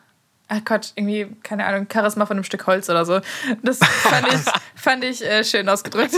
[0.47, 3.19] ach Gott, irgendwie, keine Ahnung, Charisma von einem Stück Holz oder so.
[3.61, 4.41] Das fand ich,
[4.81, 6.13] fand ich äh, schön ausgedrückt.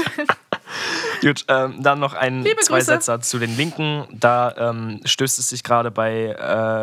[1.21, 2.91] Gut, ähm, dann noch ein Liebe zwei Grüße.
[2.91, 4.05] Sätze zu den Linken.
[4.11, 6.27] Da ähm, stößt es sich gerade bei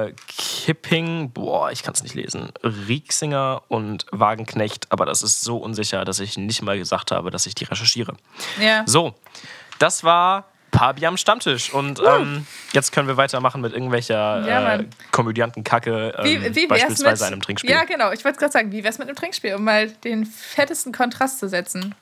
[0.08, 5.58] äh, Kipping, boah, ich kann es nicht lesen, Rieksinger und Wagenknecht, aber das ist so
[5.58, 8.14] unsicher, dass ich nicht mal gesagt habe, dass ich die recherchiere.
[8.60, 8.82] ja.
[8.86, 9.14] So,
[9.78, 14.84] das war Pabi am Stammtisch und ähm, jetzt können wir weitermachen mit irgendwelcher Ja, äh.
[15.12, 17.70] Komödiantenkacke, ähm, Wie, wie beispielsweise mit, einem Trinkspiel.
[17.70, 18.10] Ja, genau.
[18.10, 21.48] Ich wollte gerade sagen, wie wär's mit einem Trinkspiel, um mal den fettesten Kontrast zu
[21.48, 21.94] setzen.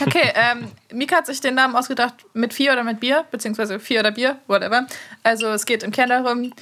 [0.00, 4.00] Okay, ähm, Mika hat sich den Namen ausgedacht mit Vier oder mit Bier, beziehungsweise Vier
[4.00, 4.86] oder Bier, whatever.
[5.22, 6.52] Also es geht im Kern darum,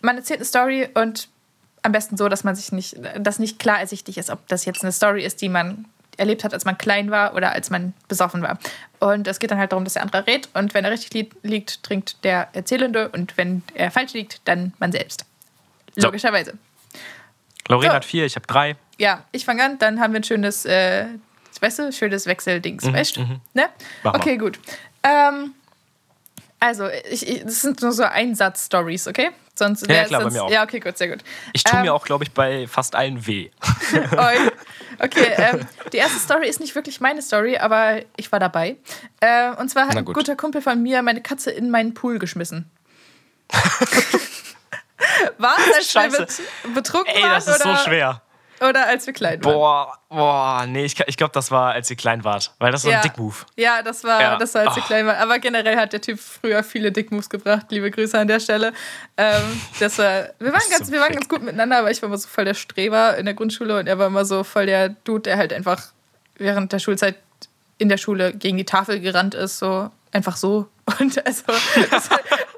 [0.00, 1.28] man erzählt eine Story und
[1.82, 4.82] am besten so, dass man sich nicht, dass nicht klar ersichtlich ist, ob das jetzt
[4.82, 5.84] eine Story ist, die man
[6.16, 8.58] erlebt hat, als man klein war oder als man besoffen war.
[9.00, 11.30] Und es geht dann halt darum, dass der andere redet und wenn er richtig li
[11.42, 15.24] liegt, trinkt der Erzählende und wenn er falsch liegt, dann man selbst.
[15.96, 16.06] So.
[16.06, 16.54] Logischerweise.
[17.68, 17.96] Lorraine So.
[17.96, 18.76] hat vier, ich habe drei.
[18.98, 21.06] Ja, ich fange an, dann haben wir ein schönes, äh,
[21.62, 23.20] weißt du, schönes Wechseldings, weißt du?
[23.22, 23.36] Ne?
[23.54, 23.70] Mhm,
[24.02, 24.16] mal.
[24.16, 24.58] Okay, gut.
[25.02, 25.54] Ähm,
[26.60, 29.30] also, ich, ich, das sind nur so Einsatz-Stories, okay?
[29.54, 30.50] Sonst Ja, wär- klar, bei sonst, mir auch.
[30.50, 31.20] Ja, okay, gut, sehr gut.
[31.52, 33.50] Ich tue Ähm, mir auch, glaube ich, bei fast allen weh.
[34.98, 38.76] Okay, ähm, die erste Story ist nicht wirklich meine Story, aber ich war dabei.
[39.20, 40.14] Äh, und zwar hat Na ein gut.
[40.14, 42.70] guter Kumpel von mir meine Katze in meinen Pool geschmissen.
[45.38, 46.18] war als Scheiße.
[46.18, 48.22] wir bet betrunken Ey, das ist oder, so schwer.
[48.68, 49.52] Oder als wir klein waren?
[49.54, 52.52] Boah, boah, nee, ich, ich glaube, das war, als ihr klein wart.
[52.58, 52.98] Weil das war Ja.
[52.98, 53.46] ein Dickmove.
[53.56, 54.36] Ja, das war, Ja.
[54.36, 54.86] das war, als wir Oh.
[54.86, 55.16] klein waren.
[55.16, 57.66] Aber generell hat der Typ früher viele Dickmoves gebracht.
[57.70, 58.72] Liebe Grüße an der Stelle.
[59.16, 60.06] Ähm, das war,
[60.38, 62.28] wir, waren Bist ganz, so wir waren ganz gut miteinander, aber ich war immer so
[62.28, 65.36] voll der Streber in der Grundschule und er war immer so voll der Dude, der
[65.36, 65.80] halt einfach
[66.36, 67.16] während der Schulzeit
[67.78, 70.68] in der Schule gegen die Tafel gerannt ist, so einfach so.
[71.00, 72.08] Und also, es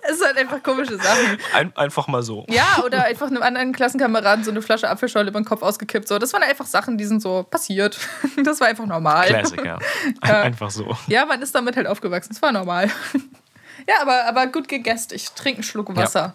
[0.04, 1.38] es hat einfach komische Sachen.
[1.54, 2.44] Ein, einfach mal so.
[2.48, 6.08] Ja, oder einfach einem anderen Klassenkameraden so eine Flasche Apfelschorle über den Kopf ausgekippt.
[6.08, 6.18] So.
[6.18, 7.98] Das waren einfach Sachen, die sind so passiert.
[8.44, 9.26] Das war einfach normal.
[9.28, 9.78] Classic, ja.
[10.26, 10.42] Ja.
[10.42, 10.96] Einfach so.
[11.06, 12.30] Ja, man ist damit halt aufgewachsen.
[12.32, 12.90] Das war normal.
[13.86, 15.10] Ja, aber, aber gut gegessen.
[15.12, 16.34] Ich trinke einen Schluck Wasser.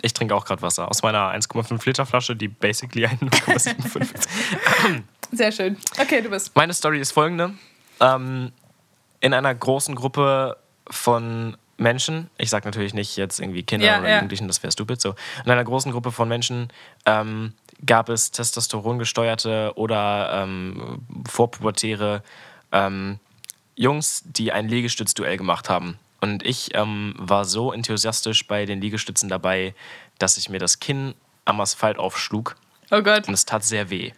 [0.00, 4.28] Ich trinke auch gerade Wasser aus meiner 1,5 Liter Flasche, die basically ein 0,75 ist.
[5.32, 5.76] Sehr schön.
[5.98, 6.54] Okay, du bist.
[6.54, 7.54] Meine Story ist folgende.
[7.98, 8.52] Ähm,
[9.20, 10.56] in einer großen Gruppe
[10.88, 14.14] von Menschen, ich sage natürlich nicht jetzt irgendwie Kinder Ja, oder ja.
[14.16, 15.14] Jugendlichen, das wäre stupid, so.
[15.44, 16.68] In einer großen Gruppe von Menschen
[17.06, 17.54] ähm,
[17.84, 22.22] gab es testosterongesteuerte oder ähm, vorpubertäre
[22.70, 23.18] ähm,
[23.74, 25.98] Jungs, die ein Liegestützduell gemacht haben.
[26.20, 29.74] Und ich ähm, war so enthusiastisch bei den Liegestützen dabei,
[30.18, 31.14] dass ich mir das Kinn
[31.44, 32.54] am Asphalt aufschlug
[32.92, 33.26] Oh Gott.
[33.26, 34.12] und es tat sehr weh.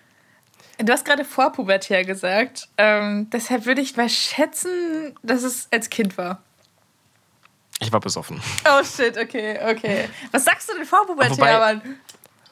[0.78, 2.68] Du hast gerade vorpubertär gesagt.
[2.76, 6.42] Ähm, deshalb würde ich mal schätzen, dass es als Kind war.
[7.80, 8.40] Ich war besoffen.
[8.66, 10.08] Oh shit, okay, okay.
[10.30, 11.82] Was sagst du denn vorpubertär, Wobei- Mann?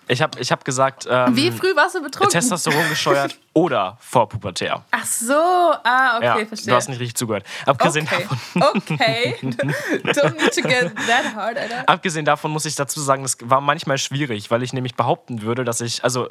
[0.08, 2.32] Ich habe ich hab gesagt, ähm, Wie früh warst du betrunken?
[2.32, 4.84] Testosteron gesteuert oder vorpubertär.
[4.90, 6.70] Ach so, ah, okay, ja, verstehe.
[6.72, 7.46] du hast nicht richtig zugehört.
[7.66, 9.36] Abgesehen, okay, davon, okay.
[9.42, 11.88] Don't need to get that hard, Alter.
[11.88, 15.64] abgesehen davon muss ich dazu sagen, das war manchmal schwierig, weil ich nämlich behaupten würde,
[15.64, 16.28] dass ich, also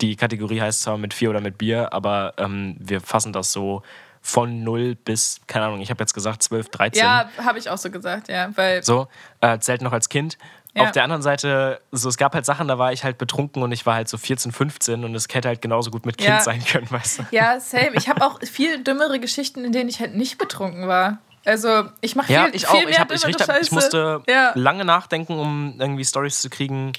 [0.00, 3.82] die Kategorie heißt zwar mit Bier oder mit Bier, aber ähm, wir fassen das so
[4.26, 7.04] von 0 bis, keine Ahnung, ich habe jetzt gesagt 12, 13.
[7.04, 9.06] Ja, habe ich auch so gesagt, ja, weil So,
[9.42, 10.38] äh, zählt noch als Kind.
[10.74, 10.84] Ja.
[10.84, 13.70] Auf der anderen Seite, so, es gab halt Sachen, da war ich halt betrunken und
[13.70, 16.40] ich war halt so 14, 15 und es hätte halt genauso gut mit Kind Ja.
[16.40, 17.22] sein können, weißt du?
[17.32, 17.90] Ja, same.
[17.96, 21.18] Ich habe auch viel dümmere Geschichten, in denen ich halt nicht betrunken war.
[21.44, 22.82] Also, ich mache viel, Ja, ich viel auch.
[22.84, 24.52] mehr Ich, hab, ich, dümmere ich, ich musste ja.
[24.54, 26.94] lange nachdenken, um irgendwie Stories zu kriegen,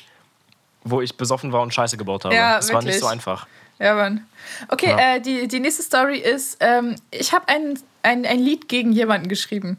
[0.84, 2.36] wo ich besoffen war und Scheiße gebaut habe.
[2.36, 3.02] Ja, das war nicht wirklich.
[3.02, 3.48] so einfach.
[3.80, 4.26] Ja, Mann.
[4.70, 5.16] Okay, Ja.
[5.16, 9.28] Äh, die, die nächste Story ist, ähm, ich habe ein, ein, ein Lied gegen jemanden
[9.28, 9.78] geschrieben.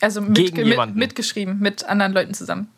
[0.00, 0.98] Also mit, Gegen mit, jemanden?
[0.98, 2.68] mitgeschrieben, mit anderen Leuten zusammen.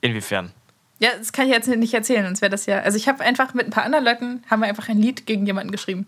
[0.00, 0.52] Inwiefern?
[0.98, 2.78] Ja, das kann ich jetzt nicht erzählen, sonst wäre das ja.
[2.80, 5.44] Also ich habe einfach mit ein paar anderen Leuten, haben wir einfach ein Lied gegen
[5.46, 6.06] jemanden geschrieben.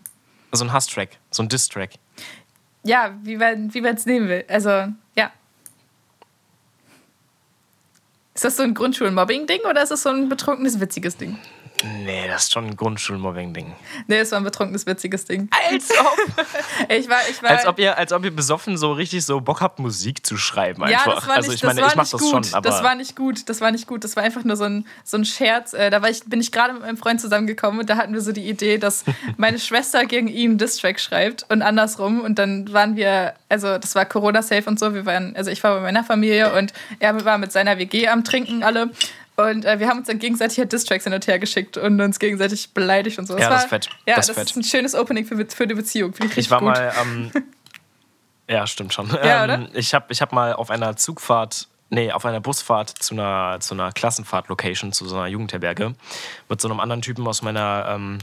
[0.51, 1.91] So ein Hass-Track, so ein Diss-Track.
[2.83, 4.45] Ja, wie man wie es nehmen will.
[4.47, 5.31] Also, ja.
[8.33, 11.37] Ist das so ein Grundschulmobbing-Ding oder ist das so ein betrunkenes, witziges Ding?
[11.83, 13.73] Nee, das ist schon ein Grundschulmobbing-Ding.
[14.07, 15.49] Nee, es war ein betrunkenes, witziges Ding.
[15.69, 16.45] Als ob,
[16.89, 19.61] Ich war, ich war, als, ob ihr, als ob ihr besoffen so richtig so Bock
[19.61, 21.07] habt, Musik zu schreiben einfach.
[21.07, 22.29] Ja, das war also nicht, ich meine, ich mach das gut.
[22.29, 23.47] schon, aber das war nicht gut.
[23.49, 24.03] Das war nicht gut.
[24.03, 25.73] Das war einfach nur so ein, so ein Scherz.
[25.73, 28.21] Äh, Da war ich, bin ich gerade mit meinem Freund zusammengekommen und da hatten wir
[28.21, 29.03] so die Idee, dass
[29.37, 32.21] meine Schwester gegen ihn einen Distrack schreibt und andersrum.
[32.21, 34.93] Und dann waren wir, also das war Corona-safe und so.
[34.93, 38.23] Wir waren, also ich war bei meiner Familie und er war mit seiner WG am
[38.23, 38.89] Trinken alle.
[39.39, 42.19] Und äh, wir haben uns dann gegenseitig halt Distracks hin und her geschickt und uns
[42.19, 43.37] gegenseitig beleidigt und so.
[43.37, 43.89] Ja, war, das ist fett.
[44.05, 44.49] Ja, Das das, ist fett.
[44.51, 46.13] ist ein schönes Opening für, für die Beziehung.
[46.13, 46.69] Finde ich richtig ich war gut.
[46.69, 47.31] mal ähm,
[48.49, 49.09] Ja, stimmt schon.
[49.23, 49.75] Ja, ähm, oder?
[49.75, 53.75] Ich habe ich hab mal auf einer Zugfahrt, nee, auf einer Busfahrt zu einer, zu
[53.75, 55.93] einer Klassenfahrt-Location, zu so einer Jugendherberge,
[56.49, 58.17] mit so einem anderen Typen aus meiner, ähm,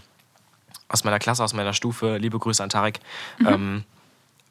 [0.88, 2.98] aus meiner Klasse, aus meiner Stufe, liebe Grüße an Tarek,
[3.46, 3.84] ähm,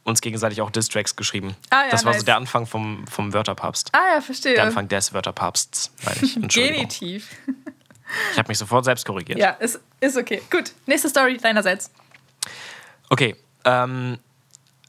[0.05, 1.55] uns gegenseitig auch Distracks geschrieben.
[1.71, 2.25] Ah, ja, das war so nice.
[2.25, 3.89] der Anfang vom, vom Wörterpapst.
[3.91, 4.53] Ah ja, verstehe.
[4.53, 6.35] Der Anfang des Wörterpapsts, meine ich.
[6.47, 7.29] Genitiv.
[8.31, 9.39] Ich habe mich sofort selbst korrigiert.
[9.39, 10.39] Ja, ist, ist okay.
[10.51, 10.73] Gut.
[10.85, 11.89] Nächste Story deinerseits.
[13.09, 14.19] Okay, ähm,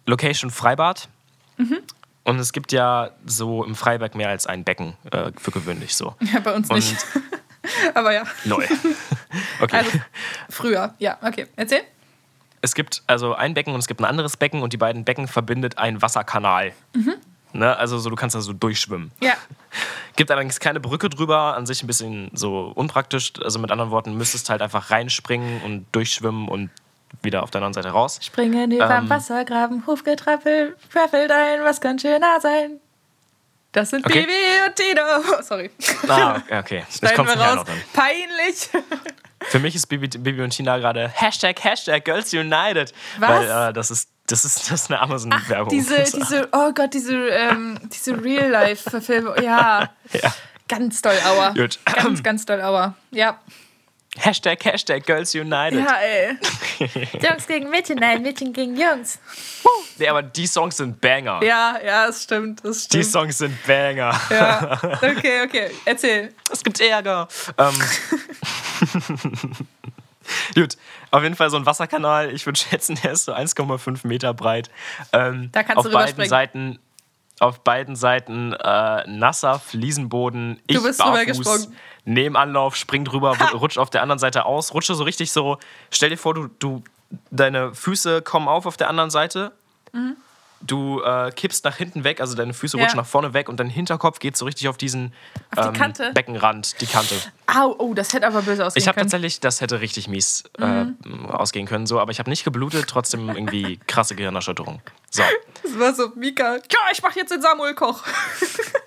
[0.05, 1.09] Location Freibad.
[1.57, 1.79] Mhm.
[2.25, 6.15] Und es gibt ja so im Freiberg mehr als ein Becken, äh, für gewöhnlich so.
[6.33, 7.07] Ja, bei uns Und nicht.
[7.95, 8.69] Aber ja, lol.
[9.61, 9.77] Okay.
[9.77, 9.91] also
[10.51, 10.95] früher.
[10.99, 11.47] Ja, okay.
[11.57, 11.85] Erzähl.
[12.63, 15.29] Es gibt also ein Becken und es gibt ein anderes Becken und die beiden Becken
[15.29, 16.73] verbindet ein Wasserkanal.
[16.95, 17.15] Mhm.
[17.53, 17.77] Ne?
[17.77, 19.13] Also so, du kannst da so durchschwimmen.
[19.21, 19.35] Ja.
[20.17, 23.33] Gibt allerdings keine Brücke drüber, an sich ein bisschen so unpraktisch.
[23.43, 26.71] Also mit anderen Worten, müsstest halt einfach reinspringen und durchschwimmen und
[27.23, 28.19] wieder auf der anderen Seite raus.
[28.23, 29.09] Springen über Ähm.
[29.09, 32.81] Wassergraben, Hufgetrappel, trappelt ein, was kann schöner sein?
[33.73, 34.21] Das sind Okay.
[34.21, 34.33] Bibi
[34.67, 35.43] und Tino.
[35.43, 35.71] Sorry.
[36.09, 36.85] Ah, okay.
[36.87, 37.67] Das Schneiden kommt wir raus.
[37.93, 38.71] Peinlich.
[39.49, 42.93] Für mich ist Bibi, Bibi und Tina gerade Hashtag, Hashtag Girls United.
[43.19, 43.31] Was?
[43.31, 45.69] Weil äh, das, ist, das, ist, das ist eine Amazon-Werbung.
[45.71, 49.35] Diese, diese, oh Gott, diese, ähm, diese Real-Life-Verfilmung.
[49.43, 50.35] Ja, ja.
[50.69, 51.51] ganz doll Aua.
[51.51, 51.79] Gut.
[51.85, 52.95] Ganz, ganz doll Aua.
[53.11, 53.41] Ja.
[54.19, 55.79] Hashtag, Hashtag Girls United.
[55.85, 56.37] Ja, ey.
[57.23, 59.19] Jungs gegen Mädchen, nein, Mädchen gegen Jungs.
[59.99, 61.43] Nee, aber die Songs sind Banger.
[61.43, 62.65] Ja, ja, das stimmt.
[62.65, 63.05] Das Die stimmt.
[63.07, 64.19] Songs sind Banger.
[64.31, 64.79] Ja.
[64.97, 65.71] Okay, okay.
[65.85, 66.33] Erzähl.
[66.51, 67.29] Es gibt Ärger.
[67.59, 67.75] Ähm.
[70.55, 70.77] Gut,
[71.13, 72.33] auf jeden Fall so ein Wasserkanal.
[72.35, 74.71] Ich würde schätzen, der ist so 1,5 Meter breit.
[75.13, 76.27] Ähm, Da kannst auf du beiden.
[76.29, 76.79] Seiten
[77.39, 80.61] Auf beiden Seiten äh, nasser Fliesenboden.
[80.67, 81.77] Ich Du bist barfuß, rübergesprungen.
[82.07, 85.59] Nehme Anlauf, spring drüber, rutsch auf der anderen Seite aus, rutsche so richtig so.
[85.91, 86.83] Stell dir vor, du, du
[87.31, 89.53] deine Füße kommen auf auf der anderen Seite.
[90.63, 92.81] Du äh, kippst nach hinten weg, also deine Füße Mhm.
[92.81, 92.85] Ja.
[92.87, 95.13] rutschen nach vorne weg und dein Hinterkopf geht so richtig auf diesen
[95.57, 96.13] ähm, Auf die Kante?
[96.15, 97.15] Beckenrand, die Kante.
[97.47, 99.07] Au, oh, das hätte aber böse ausgehen Ich habe können.
[99.11, 100.97] tatsächlich, das hätte richtig mies Mhm.
[101.05, 104.81] äh, ausgehen können, so, aber ich habe nicht geblutet, trotzdem irgendwie krasse Gehirnerschütterung.
[105.11, 105.23] So,
[105.63, 108.03] Das war so, Mika, ja, ich mach jetzt den Samuel Koch.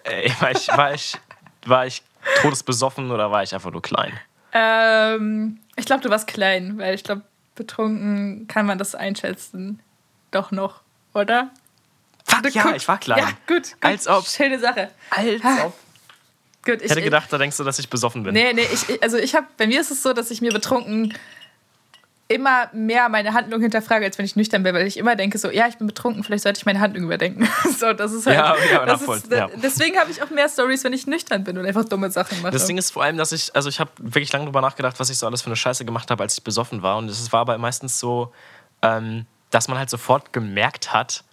[0.05, 1.17] äh, war, ich, war, ich,
[1.67, 2.01] war ich
[2.41, 4.13] todesbesoffen oder war ich einfach nur klein?
[4.53, 7.21] Ähm, ich glaube, du warst klein, weil ich glaube,
[7.55, 9.79] betrunken kann man das einschätzen.
[10.31, 10.81] Doch noch,
[11.13, 11.49] oder?
[12.25, 13.19] Fuck, Du ja, guck- ich war klein.
[13.19, 13.63] Ja, gut.
[13.73, 13.75] gut.
[13.81, 14.25] Als ob.
[14.27, 14.89] Schöne Sache.
[15.09, 15.73] Als ob.
[16.65, 18.33] Gut, Ich hätte gedacht, da denkst du, dass ich besoffen bin.
[18.33, 20.51] Nee, nee, ich, ich- also ich habe, bei mir ist es so, dass ich mir
[20.51, 21.13] betrunken
[22.29, 25.49] immer mehr meine Handlung hinterfrage, als wenn ich nüchtern bin, weil ich immer denke so,
[25.49, 27.49] ja, ich bin betrunken, vielleicht sollte ich meine Handlung überdenken.
[27.79, 29.49] so, das ist halt, Ja, aber das ist, ja.
[29.61, 32.51] Deswegen habe ich auch mehr Stories, wenn ich nüchtern bin und einfach dumme Sachen mache.
[32.51, 35.09] Das Ding ist vor allem, dass ich, also ich habe wirklich lange drüber nachgedacht, was
[35.09, 36.97] ich so alles für eine Scheiße gemacht habe, als ich besoffen war.
[36.97, 38.31] Und es war aber meistens so,
[38.83, 41.23] ähm, dass man halt sofort gemerkt hat,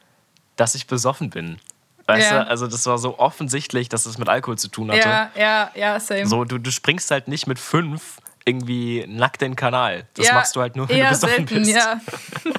[0.57, 1.59] dass ich besoffen bin.
[2.07, 2.45] Weißt Ja.
[2.45, 5.07] du, also das war so offensichtlich, dass es mit Alkohol zu tun hatte.
[5.07, 6.25] ja, ja, ja, same.
[6.27, 8.17] So, du, du springst halt nicht mit fünf
[8.47, 10.07] irgendwie nackt in den Kanal.
[10.15, 11.75] Das ja, machst du halt nur, wenn du besoffen selten, bist.
[11.75, 12.01] Ja.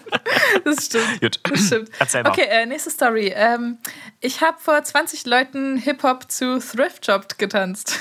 [0.66, 1.22] das stimmt.
[1.22, 1.40] Gut.
[1.50, 1.90] Das stimmt.
[1.98, 2.30] Erzähl mal.
[2.30, 3.32] Okay, äh, nächste Story.
[3.34, 3.78] Ähm,
[4.20, 7.98] ich habe vor 20 Leuten Hip-Hop zu Thrift Shop getanzt.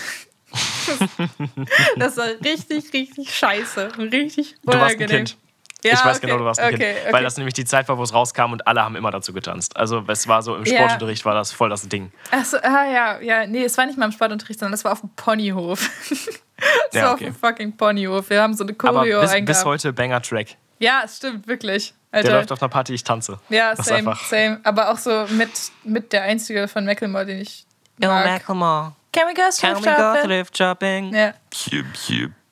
[1.97, 3.97] das war richtig, richtig scheiße.
[3.99, 5.09] Richtig Du warst ein unangenehm.
[5.09, 5.37] Kind.
[5.85, 6.99] Ja, ich weiß okay, genau, du warst ein okay, Kind.
[7.03, 7.13] okay.
[7.13, 9.77] Weil das nämlich die Zeit war, wo es rauskam und alle haben immer dazu getanzt.
[9.77, 10.79] Also es war so, im Ja.
[10.79, 12.11] Sportunterricht war das voll das Ding.
[12.33, 15.03] Achso, ah ja, ja, nee, es war nicht mal im Sportunterricht, sondern das war auf
[15.03, 15.89] dem Ponyhof.
[16.91, 17.29] das Ja, war okay.
[17.29, 18.31] auf dem fucking Ponyhof.
[18.31, 19.65] Wir haben so eine Aber Choreo bis, bis eingehabt.
[19.67, 20.57] heute Banger-Track.
[20.79, 21.95] Ja, es stimmt, wirklich.
[22.13, 22.33] Der Alter.
[22.33, 23.39] läuft auf einer Party, ich tanze.
[23.51, 24.61] ja, Das same, same.
[24.65, 25.51] Aber auch so mit,
[25.85, 27.67] mit der einzige von Macklemore, den ich
[27.99, 28.25] mag.
[28.25, 28.93] Macklemore.
[29.13, 30.23] Can we go Can thrift we go shopping?
[30.25, 31.15] thrift shopping?
[31.15, 31.35] Ja.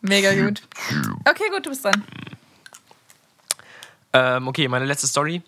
[0.02, 0.62] Mega gut.
[1.28, 2.02] Okay, gut, du bist dran.
[4.12, 5.42] Ähm, okay, meine letzte Story.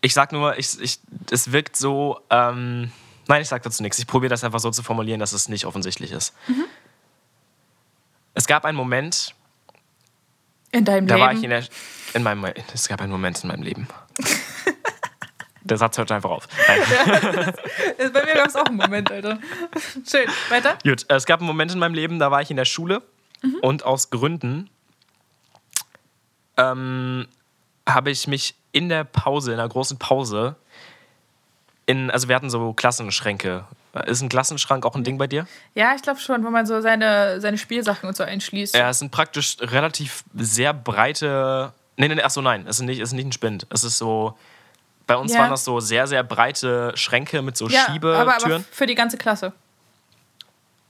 [0.00, 0.98] Ich sag nur, ich, ich,
[1.30, 2.20] es wirkt so.
[2.30, 2.92] Ähm,
[3.26, 3.98] nein, ich sag dazu nichts.
[3.98, 6.34] Ich probiere das einfach so zu formulieren, dass es nicht offensichtlich ist.
[8.38, 9.34] Es gab einen Moment,
[10.70, 11.26] In deinem da Leben.
[11.26, 11.64] war ich in der.
[12.14, 13.88] In meinem, es gab einen Moment in meinem Leben.
[15.62, 16.46] der Satz hört einfach auf.
[16.68, 17.52] Nein.
[18.12, 19.40] Bei mir gab es auch einen Moment, Alter.
[20.08, 20.28] Schön.
[20.50, 20.78] Weiter?
[20.84, 23.02] Gut, es gab einen Moment in meinem Leben, da war ich in der Schule
[23.60, 24.70] und aus Gründen
[26.56, 27.26] ähm,
[27.88, 30.54] habe ich mich in der Pause, in der großen Pause,
[31.86, 33.64] in, also wir hatten so Klassenschränke.
[34.06, 35.46] Ist ein Klassenschrank auch ein Ding bei dir?
[35.74, 38.74] Ja, ich glaube schon, wo man so seine, seine Spielsachen und so einschließt.
[38.74, 41.72] Ja, es sind praktisch relativ sehr breite.
[41.96, 43.66] Nee, nee, nee, achso, nein, es ist nicht, es ist nicht ein Spind.
[43.70, 44.36] Es ist so.
[45.06, 45.40] Bei uns Ja.
[45.40, 48.52] waren das so sehr, sehr breite Schränke mit so ja aber, Schiebetüren.
[48.52, 49.52] aber für die ganze Klasse.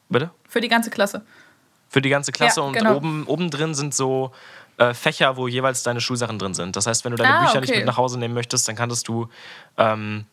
[0.08, 0.30] Bitte?
[0.48, 1.22] Für die ganze Klasse.
[1.88, 2.96] Für die ganze Klasse Ja, und genau.
[2.96, 4.32] oben, oben drin sind so
[4.76, 6.76] äh, Fächer, wo jeweils deine Schulsachen drin sind.
[6.76, 7.78] Das heißt, wenn du deine Ah, Bücher nicht okay.
[7.78, 9.28] mit nach Hause nehmen möchtest, dann kanntest du,
[9.76, 10.24] ähm,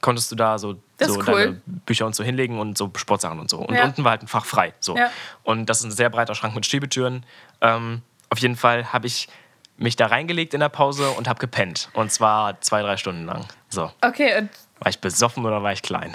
[0.00, 1.24] konntest du da so, so cool.
[1.24, 3.58] deine Bücher und so hinlegen und so Sportsachen und so.
[3.58, 3.84] Und Ja.
[3.84, 4.72] unten war halt ein Fach frei.
[4.80, 4.96] So.
[4.96, 5.10] Ja.
[5.42, 7.24] Und das ist ein sehr breiter Schrank mit Schiebetüren.
[7.60, 9.28] Ähm, auf jeden Fall habe ich
[9.76, 11.88] mich da reingelegt in der Pause und habe gepennt.
[11.94, 13.46] Und zwar zwei, drei Stunden lang.
[13.70, 13.90] So.
[14.02, 16.14] Okay, und War ich besoffen oder war ich klein?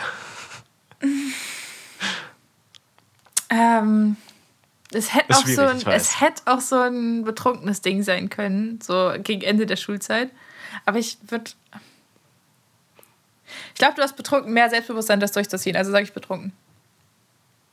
[3.49, 4.17] ähm,
[4.91, 9.13] es hätte auch so ein, es hätte auch so ein betrunkenes Ding sein können, so
[9.19, 10.31] gegen Ende der Schulzeit.
[10.85, 11.51] Aber ich würde.
[13.73, 15.75] Ich glaube, du hast betrunken mehr Selbstbewusstsein, das durchzuziehen.
[15.75, 16.51] Also sage ich betrunken.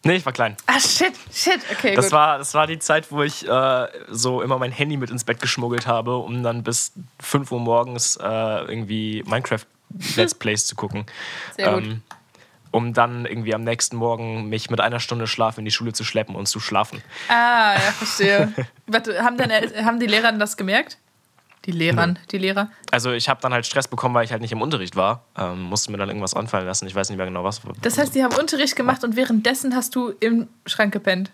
[0.04, 0.56] Nee, ich war klein.
[0.66, 1.60] Ah, shit, shit.
[1.70, 2.12] Okay, Das gut.
[2.12, 5.40] war, das war die Zeit, wo ich äh, so immer mein Handy mit ins Bett
[5.40, 11.06] geschmuggelt habe, um dann bis 5 Uhr morgens äh, irgendwie Minecraft-Let's Plays zu gucken.
[11.56, 11.84] Sehr gut.
[11.84, 12.02] Ähm,
[12.72, 16.02] um dann irgendwie am nächsten Morgen mich mit einer Stunde Schlaf in die Schule zu
[16.04, 17.02] schleppen und zu schlafen.
[17.28, 18.52] Ah, ja, verstehe.
[19.22, 20.96] Haben, deine, haben die Lehrer das gemerkt?
[21.64, 22.70] Die Lehrern, die Lehrer.
[22.90, 25.24] Also ich habe dann halt Stress bekommen, weil ich halt nicht im Unterricht war.
[25.38, 26.86] Ähm, musste mir dann irgendwas anfallen lassen.
[26.88, 27.60] Ich weiß nicht mehr genau was.
[27.82, 31.30] Das heißt, die haben Unterricht gemacht und währenddessen hast du im Schrank gepennt.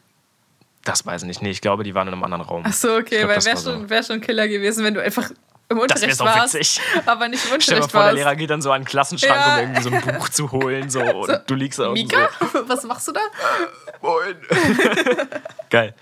[0.85, 1.43] Das weiß ich nicht.
[1.43, 2.62] Nee, ich glaube, die waren in einem anderen Raum.
[2.66, 3.72] Ach so, okay, glaub, weil das wäre war so.
[3.72, 5.31] schon, wär schon Killer gewesen, wenn du einfach
[5.70, 6.81] im Das Unterricht so warst, witzig.
[7.05, 8.12] aber nicht im Stell dir Unterricht vor, der.
[8.14, 9.55] Lehrer geht dann so an den Klassenschrank, Ja.
[9.55, 10.89] um irgendwie so ein Buch zu holen.
[10.89, 12.29] So, und du liegst da und Mika,
[12.66, 13.20] was machst du da?
[14.01, 14.07] so.
[14.09, 14.37] Moin.
[15.70, 15.95] Geil.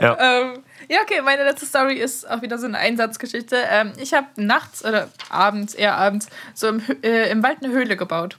[0.00, 0.16] Ja.
[0.40, 0.62] Ähm,
[0.92, 3.56] ja, okay, meine letzte Story ist auch wieder so eine Einsatzgeschichte.
[3.70, 7.96] Ähm, ich habe nachts oder abends, eher abends, so im, äh, im Wald eine Höhle
[7.96, 8.36] gebaut.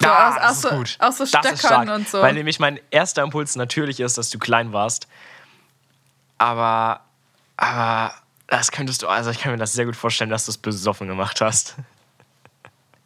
[0.00, 0.96] So Ah, aus, das aus, ist so, gut.
[0.98, 2.20] aus so Das ist Stöckern und so.
[2.20, 5.06] Weil nämlich mein erster Impuls natürlich ist, dass du klein warst.
[6.36, 7.00] Aber,
[7.56, 8.12] aber
[8.48, 11.06] das könntest du, also ich kann mir das sehr gut vorstellen, dass du es besoffen
[11.06, 11.76] gemacht hast.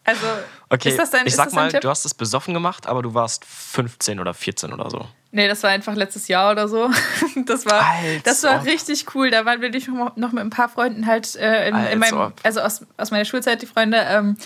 [0.04, 0.26] Also,
[0.70, 1.82] Okay, ist das dein, ich sag mal, Tipp?
[1.82, 5.06] du hast es besoffen gemacht, aber du warst 15 oder 14 oder so.
[5.30, 6.90] Nee, das war einfach letztes Jahr oder so.
[7.46, 7.84] Das war,
[8.24, 8.66] das war ob.
[8.66, 9.30] richtig cool.
[9.30, 12.32] Da waren wir nicht noch noch mit ein paar Freunden halt äh, in, in meinem,
[12.42, 14.36] also aus, aus meiner Schulzeit, die Freunde, ähm,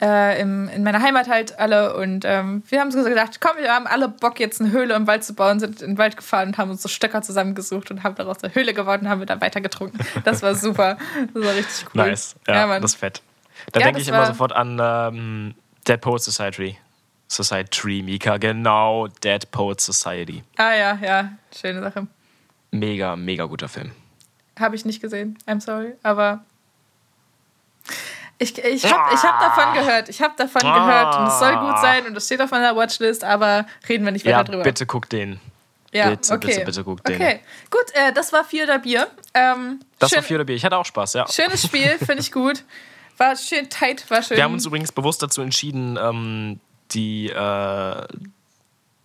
[0.00, 1.96] äh, im, in meiner Heimat halt alle.
[1.96, 5.06] Und ähm, wir haben so gedacht, komm, wir haben alle Bock, jetzt eine Höhle im
[5.06, 8.02] Wald zu bauen, sind in den Wald gefahren und haben uns so Stöcker zusammengesucht und
[8.02, 9.98] haben daraus eine Höhle gebaut und haben wir dann weiter getrunken.
[10.24, 10.98] Das war super.
[11.32, 12.02] Das war richtig cool.
[12.06, 12.36] Nice.
[12.46, 12.82] Ja, Mann.
[12.82, 13.22] das ist fett.
[13.72, 15.54] Da Ja, denke ich immer sofort an ähm,
[15.88, 16.76] Dead Poet Society.
[17.28, 20.42] Society, Mika, genau, Dead Poet Society.
[20.56, 22.06] ah ja, ja, schöne Sache.
[22.70, 23.92] Mega, mega guter Film.
[24.58, 25.38] Habe ich nicht gesehen.
[25.46, 25.94] I'm sorry.
[26.02, 26.44] Aber
[28.38, 30.08] ich, ich habe ich hab davon gehört.
[30.08, 30.86] Ich habe davon Ah.
[30.86, 34.12] gehört und es soll gut sein und es steht auf meiner Watchlist, aber reden wir
[34.12, 34.62] nicht weiter Ja, drüber.
[34.62, 35.40] bitte guck den.
[35.92, 36.46] Ja, bitte, okay.
[36.48, 37.14] bitte, bitte guck den.
[37.14, 39.06] Okay, gut, äh, das war vier oder Bier.
[39.32, 40.56] Ähm, Das schön, war Vier oder Bier.
[40.56, 41.26] Ich hatte auch Spaß, ja.
[41.28, 42.64] Schönes Spiel, finde ich gut.
[43.16, 44.36] War schön tight, war schön.
[44.36, 46.58] Wir haben uns übrigens bewusst dazu entschieden, ähm,
[46.92, 48.06] die äh,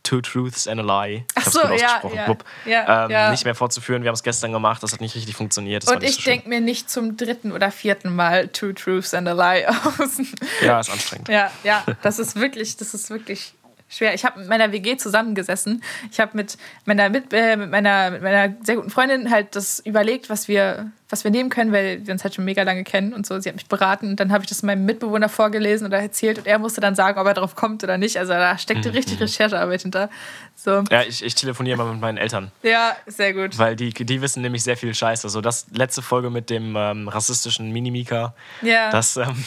[0.03, 3.29] Two Truths and a Lie, Ach ich hab's so, ja, ja, ja, ähm, ja.
[3.29, 4.01] nicht mehr fortzuführen.
[4.01, 5.83] Wir haben es gestern gemacht, das hat nicht richtig funktioniert.
[5.83, 9.27] Das und ich so denke mir nicht zum dritten oder vierten Mal Two Truths and
[9.27, 9.67] a Lie
[9.99, 10.19] aus.
[10.63, 11.29] Ja, ist anstrengend.
[11.29, 13.53] Ja, ja, das ist wirklich, das ist wirklich
[13.89, 14.13] schwer.
[14.13, 15.83] Ich habe mit meiner WG zusammengesessen.
[16.11, 19.79] Ich habe mit meiner, mit, äh, mit, meiner, mit meiner sehr guten Freundin halt das
[19.79, 23.13] überlegt, was wir, was wir nehmen können, weil wir uns halt schon mega lange kennen
[23.13, 23.39] und so.
[23.39, 26.45] Sie hat mich beraten und dann habe ich das meinem Mitbewohner vorgelesen oder erzählt und
[26.47, 28.17] er musste dann sagen, ob er darauf kommt oder nicht.
[28.17, 30.09] Also da steckte richtig Recherchearbeit hinter.
[30.55, 30.83] So.
[30.91, 33.57] Ja, ich, ich telefoniere immer mit meinen Eltern, Ja, sehr gut.
[33.57, 35.29] weil die, die wissen nämlich sehr viel Scheiße.
[35.29, 38.91] So, das letzte Folge mit dem ähm, rassistischen Minimika, Ja.
[38.91, 39.25] das, ähm,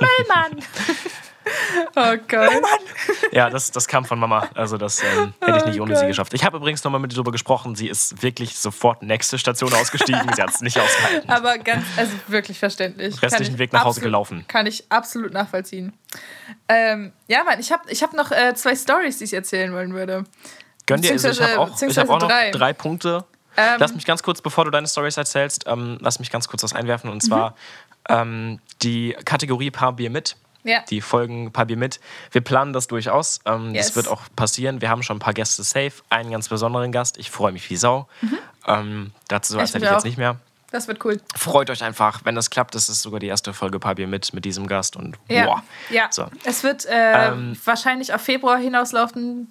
[0.00, 0.62] Müllmann.
[1.96, 2.50] Oh Gott.
[3.32, 4.48] Ja, das, das kam von Mama.
[4.54, 6.08] Also das ähm, hätte ich nicht Oh ohne sie Gott.
[6.08, 6.34] geschafft.
[6.34, 7.74] Ich habe übrigens nochmal mit ihr darüber gesprochen.
[7.74, 10.20] Sie ist wirklich sofort nächste Station ausgestiegen.
[10.34, 11.28] sie hat es nicht ausgehalten.
[11.30, 13.20] Aber ganz, also wirklich verständlich.
[13.22, 14.44] Restlichen Weg nach Hause gelaufen.
[14.48, 15.92] Kann ich absolut nachvollziehen.
[16.68, 19.94] Ähm, ja, Mann, ich habe ich hab noch äh, zwei Stories, die ich erzählen wollen
[19.94, 20.24] würde.
[20.86, 22.72] Gönn dir, also ich habe auch, ich hab auch noch beziehungsweise drei, drei.
[22.72, 23.24] Punkte.
[23.56, 26.62] Ähm, lass mich ganz kurz, bevor du deine Stories erzählst, ähm, lass mich ganz kurz
[26.62, 27.10] was einwerfen.
[27.10, 27.54] Und zwar
[28.08, 30.36] ähm, die Kategorie Paar Bier mit.
[30.64, 30.80] Ja.
[30.90, 32.00] Die Folgen Paar Bier mit.
[32.32, 33.40] Wir planen das durchaus.
[33.46, 33.86] Ähm, Yes.
[33.88, 34.80] Das wird auch passieren.
[34.80, 35.92] Wir haben schon ein paar Gäste safe.
[36.10, 37.16] Einen ganz besonderen Gast.
[37.18, 38.08] Ich freue mich wie Sau.
[38.66, 40.36] Ähm, dazu Ich erzähle ich jetzt nicht mehr.
[40.70, 41.20] Das wird cool.
[41.34, 42.74] Freut euch einfach, wenn das klappt.
[42.76, 44.94] Das ist sogar die erste Folge Paar Bier mit mit diesem Gast.
[44.96, 45.46] Und Ja.
[45.46, 45.62] boah.
[45.90, 46.08] ja.
[46.10, 46.26] So.
[46.44, 49.50] Es wird äh, Ähm, wahrscheinlich auf Februar hinauslaufen,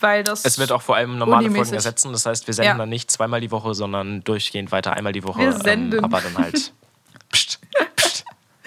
[0.00, 0.44] weil das.
[0.44, 1.74] Es wird auch vor allem normale Folgen Unimäßig.
[1.74, 2.12] ersetzen.
[2.12, 2.78] Das heißt, wir senden Ja.
[2.78, 5.40] dann nicht zweimal die Woche, sondern durchgehend weiter einmal die Woche.
[5.40, 5.98] Wir senden.
[5.98, 6.72] Ähm, aber dann halt.
[7.30, 7.60] Psst.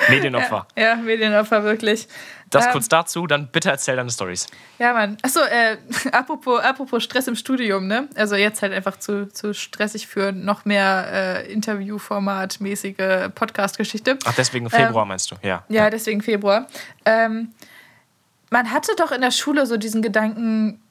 [0.09, 0.67] Medienopfer.
[0.77, 2.07] Ja, Medienopfer, wirklich.
[2.49, 4.47] Das Ähm, kurz dazu, dann bitte erzähl deine Stories.
[4.79, 5.17] Ja, Mann.
[5.21, 5.77] Achso, äh,
[6.11, 8.09] apropos, apropos Stress im Studium, ne?
[8.15, 14.17] Also jetzt halt einfach zu, zu stressig für noch mehr äh, Interviewformat-mäßige Podcast-Geschichte.
[14.25, 15.35] Ach, deswegen Februar meinst du?
[15.43, 15.63] Ja.
[15.69, 16.67] Ja, deswegen Februar.
[17.05, 17.53] Ähm,
[18.49, 20.81] man hatte doch in der Schule so diesen Gedanken,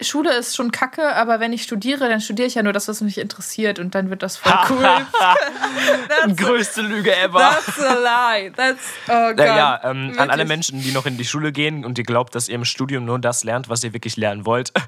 [0.00, 3.00] Schule ist schon kacke, aber wenn ich studiere, dann studiere ich ja nur das, was
[3.00, 4.84] mich interessiert und dann wird das voll cool.
[6.36, 7.38] Größte Lüge ever.
[7.38, 8.50] That's a lie.
[8.50, 9.38] That's, oh Gott.
[9.38, 10.44] Ja, ja ähm, an alle.
[10.44, 13.18] Menschen, die noch in die Schule gehen und ihr glaubt, dass ihr im Studium nur
[13.18, 14.72] das lernt, was ihr wirklich lernen wollt.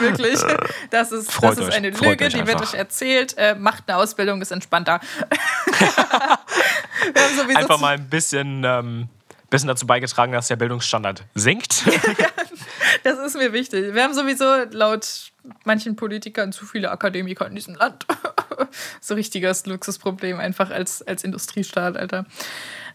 [0.00, 0.40] Wirklich.
[0.90, 1.74] Das ist, Freut das ist euch.
[1.74, 3.36] eine Freut Lüge, die wird euch erzählt.
[3.36, 5.00] Äh, macht eine Ausbildung, ist entspannter.
[5.18, 9.08] Wir haben sowieso Einfach mal ein bisschen, ähm,
[9.50, 11.84] bisschen dazu beigetragen, dass der Bildungsstandard sinkt.
[13.04, 13.94] Das ist mir wichtig.
[13.94, 15.32] Wir haben sowieso laut
[15.64, 18.06] manchen Politikern zu viele Akademiker in diesem Land.
[19.00, 22.26] so richtiges Luxusproblem einfach als, als Industriestaat, Alter.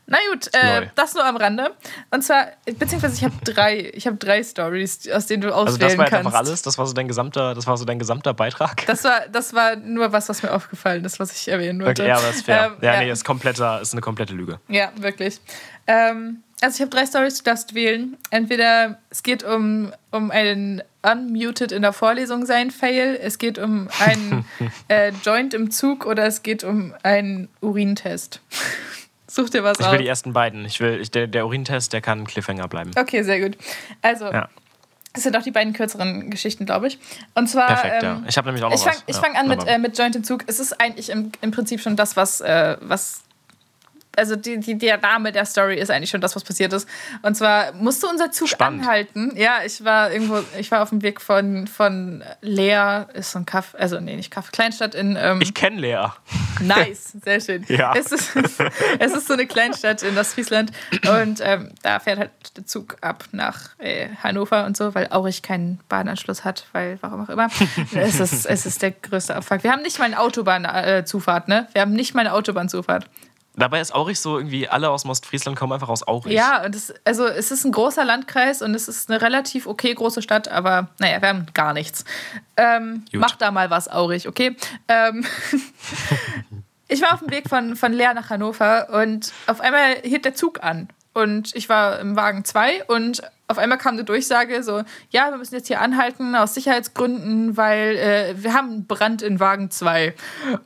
[0.06, 1.72] Na gut, äh, das nur am Rande.
[2.12, 5.80] Und zwar, beziehungsweise ich habe drei, ich habe drei Stories, aus denen du Also auswählen
[5.80, 6.28] das war kannst.
[6.28, 6.62] einfach alles.
[6.62, 8.86] Das war so dein gesamter, das war so dein gesamter Beitrag.
[8.86, 12.02] Das war, das war nur was, was mir aufgefallen ist, was ich erwähnen wollte.
[12.02, 12.66] Okay, ja, aber das ist fair.
[12.66, 13.00] Ähm, ja, ja.
[13.00, 14.60] nee, ist, kompletter, ist eine komplette Lüge.
[14.68, 15.40] Ja, wirklich.
[15.88, 18.18] Ähm, also ich habe drei Stories, du darfst wählen.
[18.30, 23.90] Entweder es geht um, um einen Unmuted in der Vorlesung sein Fail, es geht um
[24.00, 24.46] einen
[24.88, 28.42] äh, Joint im Zug oder es geht um einen Urintest.
[29.28, 29.92] Such dir was Ich aus.
[29.92, 30.64] will die ersten beiden.
[30.66, 32.92] Ich will, ich, der, der Urintest, der kann ein Cliffhanger bleiben.
[32.96, 33.58] Okay, sehr gut.
[34.02, 34.48] Also, Ja,
[35.14, 36.98] das sind auch die beiden kürzeren Geschichten, glaube ich.
[37.36, 37.68] Und zwar.
[37.68, 38.24] perfekt, ähm, ja.
[38.28, 39.16] Ich habe nämlich auch noch ich fange was.
[39.16, 40.44] ich ja, an mit, äh, mit Joint im Zug.
[40.48, 43.24] Es ist eigentlich im, im Prinzip schon das, was, äh, was
[44.18, 46.88] also die, die, der Name der Story ist eigentlich schon das, was passiert ist.
[47.22, 48.82] Und zwar musste unser Zug Spannend.
[48.82, 49.34] anhalten.
[49.36, 53.46] Ja, ich war irgendwo, ich war auf dem Weg von, von Leer, ist so ein
[53.46, 56.08] Kaff, also nee, nicht Kaff, Kleinstadt in ähm, Ich kenne Lea.
[56.62, 57.66] Nice, sehr schön.
[57.68, 57.94] Ja.
[57.96, 58.36] Es, ist,
[59.00, 60.72] es ist so eine Kleinstadt in Ostfriesland
[61.08, 65.42] und ähm, da fährt halt der Zug ab nach äh, Hannover und so, weil Aurich
[65.42, 67.48] keinen Bahnanschluss hat, weil warum auch immer.
[67.96, 69.64] es, ist, es ist der größte Abfuck.
[69.64, 71.68] Wir haben nicht mal eine Autobahnzufahrt, ne?
[71.74, 73.06] Wir haben nicht mal eine Autobahnzufahrt.
[73.56, 76.34] Dabei ist Aurich so irgendwie, alle aus Ostfriesland kommen einfach aus Aurich.
[76.34, 79.94] Ja, und es, also es ist ein großer Landkreis und es ist eine relativ okay
[79.94, 82.04] große Stadt, aber naja, wir haben gar nichts.
[82.58, 84.56] Ähm, mach da mal was, Aurich, okay?
[84.88, 85.24] Ähm,
[86.88, 90.34] ich war auf dem Weg von, von Leer nach Hannover und auf einmal hielt der
[90.34, 90.90] Zug an.
[91.14, 95.38] Und ich war im Wagen 2 und auf einmal kam eine Durchsage so, ja, wir
[95.38, 100.16] müssen jetzt hier anhalten aus Sicherheitsgründen, weil äh, wir haben einen Brand in Wagen 2.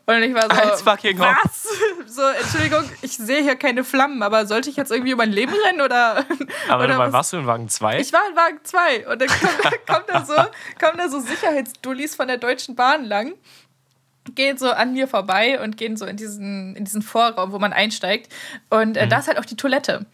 [0.05, 1.67] Und ich war so, Als fucking was?
[2.07, 5.53] So, Entschuldigung, ich sehe hier keine Flammen, aber sollte ich jetzt irgendwie um mein Leben
[5.65, 6.25] rennen oder
[6.69, 7.11] Aber oder was?
[7.13, 7.99] warst du in Wagen 2?
[7.99, 9.27] Ich war in Wagen 2 und dann
[9.61, 10.33] kommt, kommt da so,
[10.79, 13.33] kommen da so Sicherheitsdullis von der Deutschen Bahn lang,
[14.35, 17.73] gehen so an mir vorbei und gehen so in diesen, in diesen Vorraum, wo man
[17.73, 18.31] einsteigt.
[18.69, 20.05] Und äh, da ist halt auch die Toilette.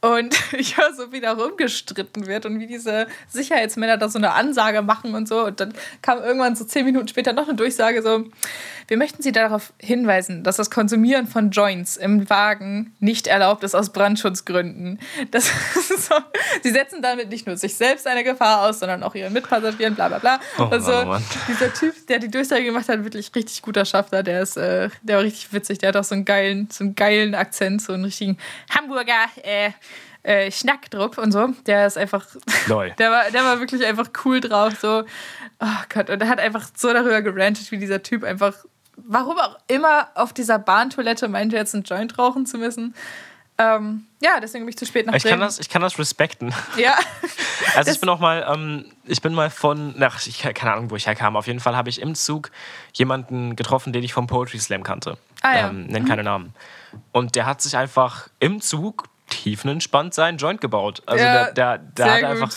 [0.00, 4.32] Und ich höre so, wie da rumgestritten wird und wie diese Sicherheitsmänner da so eine
[4.32, 5.44] Ansage machen und so.
[5.44, 8.24] Und dann kam irgendwann so zehn Minuten später noch eine Durchsage so,
[8.88, 13.74] wir möchten Sie darauf hinweisen, dass das Konsumieren von Joints im Wagen nicht erlaubt ist
[13.74, 15.00] aus Brandschutzgründen.
[15.32, 16.14] Das so,
[16.62, 20.08] Sie setzen damit nicht nur sich selbst eine Gefahr aus, sondern auch Ihren Mitpassagieren, bla
[20.08, 20.40] bla bla.
[20.58, 23.84] Oh und so, Mann, oh dieser Typ, der die Durchsage gemacht hat, wirklich richtig guter
[23.84, 24.22] Schaffner.
[24.22, 25.78] Der ist, äh, der war richtig witzig.
[25.78, 28.38] Der hat auch so einen geilen, so einen geilen Akzent, so einen richtigen
[28.70, 29.70] Hamburger äh,
[30.26, 31.48] äh, Schnackdruck und so.
[31.66, 32.26] Der ist einfach,
[32.66, 32.92] Lol.
[32.98, 34.74] der war, der war wirklich einfach cool drauf.
[34.80, 35.04] So,
[35.60, 38.54] oh Gott, und er hat einfach so darüber gerantet, wie dieser Typ einfach,
[38.96, 42.94] warum auch immer auf dieser Bahntoilette meinte, jetzt einen Joint rauchen zu müssen.
[43.58, 46.54] Ähm, ja, deswegen bin ich zu spät nach Ich kann, das, ich kann das respekten.
[46.76, 46.96] Ja,
[47.74, 50.96] Also ich bin auch mal, ähm, ich bin mal von, nach, ich keine Ahnung, wo
[50.96, 51.36] ich herkam.
[51.36, 52.50] Auf jeden Fall habe ich im Zug
[52.92, 55.16] jemanden getroffen, den ich vom Poetry Slam kannte.
[55.42, 55.68] Ah, ja.
[55.68, 56.54] ähm, nenn keine Namen.
[57.12, 61.02] Und der hat sich einfach im Zug tiefenentspannt seinen Joint gebaut.
[61.06, 62.28] Also Ja, der, der, der hat gut.
[62.28, 62.52] einfach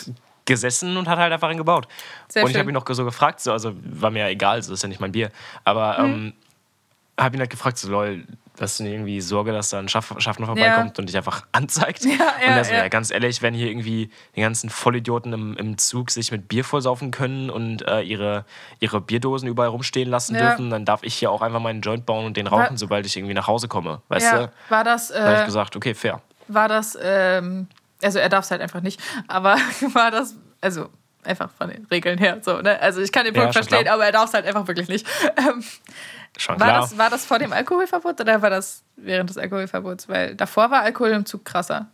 [0.45, 1.87] gesessen und hat halt einfach einen gebaut.
[2.27, 4.67] Sehr und ich habe ihn noch so gefragt, so, also war mir ja egal, das
[4.69, 5.31] ist ja nicht mein Bier,
[5.63, 6.13] aber Mhm.
[6.13, 6.33] ähm,
[7.19, 8.23] habe ihn halt gefragt, so lol,
[8.61, 12.05] hast du irgendwie Sorge, dass da ein Schaff Schaffner vorbeikommt und dich einfach anzeigt?
[12.05, 12.77] Ja, und ja, er so, ja.
[12.79, 12.87] ja.
[12.87, 17.11] ganz ehrlich, wenn hier irgendwie die ganzen Vollidioten im, im Zug sich mit Bier vollsaufen
[17.11, 18.45] können und äh, ihre,
[18.79, 20.41] ihre Bierdosen überall rumstehen lassen Ja.
[20.49, 23.15] dürfen, dann darf ich hier auch einfach meinen Joint bauen und den rauchen, sobald ich
[23.17, 24.01] irgendwie nach Hause komme.
[24.09, 24.51] Weißt ja, du?
[24.69, 26.21] war das, Da habe ich äh, gesagt, okay, fair.
[26.47, 27.67] war das, ähm,
[28.01, 29.55] also er darf es halt einfach nicht, aber
[29.93, 30.89] war das, also
[31.23, 32.79] einfach von den Regeln her so, ne?
[32.79, 33.95] Also ich kann den Ja, Punkt schon verstehen, klar.
[33.95, 35.05] aber er darf es halt einfach wirklich nicht.
[35.37, 35.63] Ähm,
[36.37, 36.81] Schon war, klar.
[36.81, 40.07] das, war das vor dem Alkoholverbot oder war das während des Alkoholverbots?
[40.07, 41.87] Weil davor war Alkohol im Zug krasser.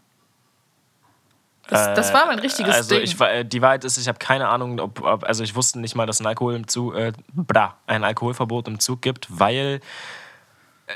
[1.68, 3.04] Das, das war mein richtiges also Ding.
[3.04, 5.80] Ich, war- äh, die Wahrheit ist, ich habe keine Ahnung, ob, ob, also ich wusste
[5.80, 9.80] nicht mal, dass ein Alkohol im Zug, äh, bra, ein Alkoholverbot im Zug gibt, weil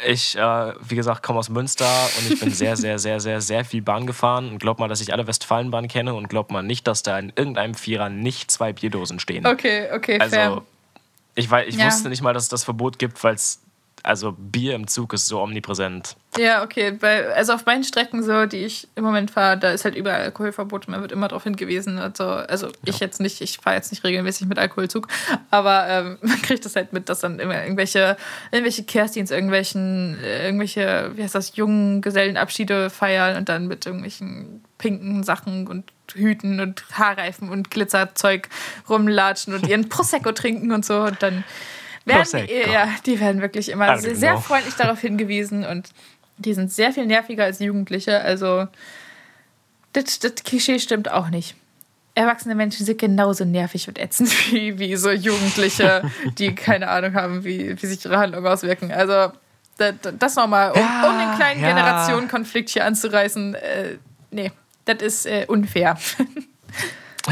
[0.08, 3.66] ich, äh, wie gesagt, komme aus Münster und ich bin sehr, sehr, sehr, sehr, sehr
[3.66, 6.86] viel Bahn gefahren und glaub mal, dass ich alle Westfalenbahnen kenne und glaub mal nicht,
[6.88, 9.46] dass da in irgendeinem Vierer nicht zwei Bierdosen stehen.
[9.48, 10.42] okay, okay, fair.
[10.44, 10.62] also
[11.36, 11.88] ich, wei- ich Ja.
[11.88, 13.62] wusste nicht mal, dass es das Verbot gibt, weil es,
[14.04, 16.16] also Bier im Zug ist so omnipräsent.
[16.38, 16.92] Ja, okay.
[16.92, 20.22] Bei, also auf meinen Strecken, so, die ich im Moment fahre, da ist halt überall
[20.22, 20.88] Alkoholverbot.
[20.88, 21.98] Man wird immer darauf hingewiesen.
[21.98, 25.08] Also, also ich jetzt nicht, ich fahre jetzt nicht regelmäßig mit Alkoholzug,
[25.50, 28.16] aber ähm, man kriegt das halt mit, dass dann immer irgendwelche,
[28.52, 34.64] irgendwelche Kerstin irgendwelchen, äh, irgendwelche, wie heißt das, jungen Gesellenabschiede feiern und dann mit irgendwelchen
[34.78, 38.50] pinken Sachen und Hüten und Haarreifen und Glitzerzeug
[38.90, 41.02] rumlatschen und ihren Prosecco trinken und so.
[41.02, 41.44] Und dann
[42.10, 44.42] werden, ja, die werden wirklich immer sehr, sehr genau.
[44.42, 45.90] freundlich darauf hingewiesen und
[46.38, 48.22] die sind sehr viel nerviger als Jugendliche.
[48.22, 48.68] Also,
[49.94, 51.56] das, das Klischee stimmt auch nicht.
[52.16, 57.44] Erwachsene Menschen sind genauso nervig und ätzend wie, wie so Jugendliche, die keine Ahnung haben,
[57.44, 58.92] wie, wie sich ihre Handlungen auswirken.
[58.92, 59.32] Also,
[59.78, 61.70] das, das nochmal, um, Ja, um den kleinen ja.
[61.70, 63.56] Generationenkonflikt hier anzureißen.
[63.56, 63.98] Äh,
[64.32, 64.52] nee,
[64.86, 65.98] das ist äh, unfair.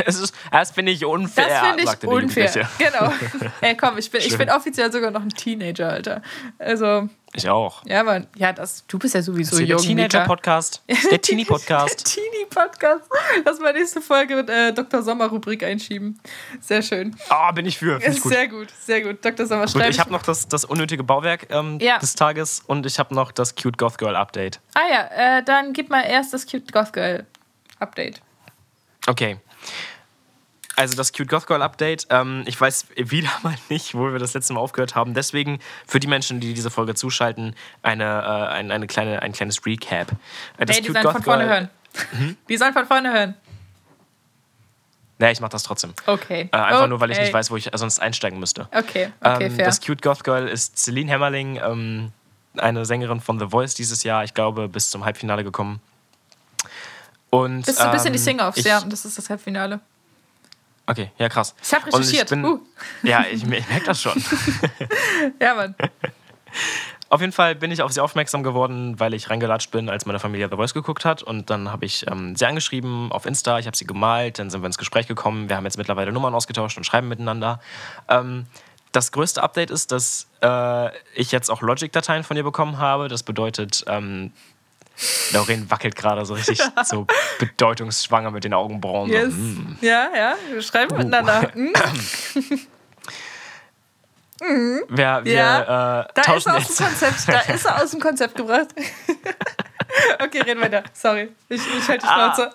[0.06, 2.70] Es ist, das finde ich unfair, Das finde ich der unfair.
[2.78, 3.14] Genau.
[3.62, 6.22] Ey, komm, ich bin, ich bin offiziell sogar noch ein Teenager, Alter.
[6.60, 7.84] Also, Ich auch.
[7.86, 9.78] ja, man, ja, das, du bist ja sowieso der jung.
[9.80, 9.88] Mika.
[9.88, 10.84] Teenager-Podcast.
[10.88, 12.14] Das ist Der Teenie-Podcast.
[12.14, 13.04] Teenie-Podcast.
[13.46, 15.02] Lass mal nächste Folge mit äh, Dr.
[15.02, 16.20] Sommer-Rubrik einschieben.
[16.60, 17.16] Sehr schön.
[17.30, 18.00] Ah, bin ich für.
[18.06, 18.32] Ich gut.
[18.34, 19.24] Sehr gut, sehr gut.
[19.24, 19.46] Dr.
[19.46, 21.98] Sommer, Gut, schreib ich habe noch das, das unnötige Bauwerk ähm, Ja.
[22.00, 24.60] des Tages und ich habe noch das Cute Goth Girl Update.
[24.74, 27.26] Ah ja, äh, dann gib mal erst das Cute Goth Girl
[27.80, 28.22] Update.
[29.08, 29.38] Okay.
[30.76, 32.06] Also das Cute Goth Girl Update.
[32.12, 35.14] Ähm, ich weiß wieder mal nicht, wo wir das letzte Mal aufgehört haben.
[35.16, 39.66] Deswegen für die Menschen, die diese Folge zuschalten, eine, äh, ein, eine kleine, ein kleines
[39.66, 40.12] Recap.
[40.58, 41.70] Äh, das Ey, die sollen von vorne hören.
[42.12, 42.38] Mhm.
[42.48, 43.36] Die sollen von vorne hören.
[45.20, 45.94] Nee, ich mach das trotzdem.
[46.06, 46.48] Okay.
[46.52, 47.26] Äh, einfach nur, weil ich Okay.
[47.26, 48.68] nicht weiß, wo ich sonst einsteigen müsste.
[48.72, 49.66] Okay, okay, ähm, fair.
[49.66, 52.12] das Cute Goth Girl ist Celine Hämmerling, ähm,
[52.56, 55.82] eine Sängerin von The Voice dieses Jahr, ich glaube, bis zum Halbfinale gekommen.
[57.30, 59.80] Und, Bist du ein bisschen die ähm, Sing-Offs, ich- ja, das ist das Halbfinale.
[60.90, 61.54] Okay, ja, krass.
[61.62, 62.30] Ich habe Und recherchiert.
[62.30, 62.60] bin, uh.
[63.04, 64.14] Ja, ich, ich merke das schon.
[65.42, 65.76] Ja, Mann.
[67.10, 70.20] Auf jeden Fall bin ich auf sie aufmerksam geworden, weil ich reingelatscht bin, als meine
[70.20, 71.24] Familie The Voice geguckt hat.
[71.24, 74.62] Und dann habe ich ähm, sie angeschrieben auf Insta, ich habe sie gemalt, dann sind
[74.62, 75.48] wir ins Gespräch gekommen.
[75.48, 77.62] Wir haben jetzt mittlerweile Nummern ausgetauscht und schreiben miteinander.
[78.10, 78.46] Ähm,
[78.92, 83.08] das größte Update ist, dass äh, ich jetzt auch Logic-Dateien von ihr bekommen habe.
[83.08, 84.34] Das bedeutet, ähm,
[85.32, 87.06] Lauren wackelt gerade so richtig so
[87.40, 89.10] bedeutungsschwanger mit den Augenbrauen.
[89.10, 89.34] Yes.
[89.34, 89.78] So, mm.
[89.82, 91.52] Ja, ja, wir schreiben miteinander.
[91.54, 91.74] Hm?
[94.90, 96.80] Wir, wir Ja, äh, Da ist er aus jetzt.
[96.80, 98.68] dem Konzept, da ist er aus dem Konzept gebracht.
[100.24, 100.84] okay, reden weiter.
[100.94, 102.48] Sorry, ich, ich halte die Ah.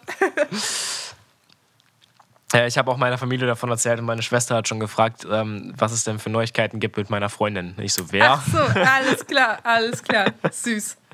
[2.52, 5.72] Äh, ich habe auch meiner Familie davon erzählt und meine Schwester hat schon gefragt, ähm,
[5.76, 7.74] was es denn für Neuigkeiten gibt mit meiner Freundin.
[7.78, 8.32] Ich so, wer?
[8.32, 10.26] Ach so, alles klar, alles klar.
[10.50, 10.96] Süß.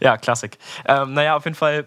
[0.00, 0.58] Ja, Klassik.
[0.86, 1.86] Ähm, naja, auf jeden Fall,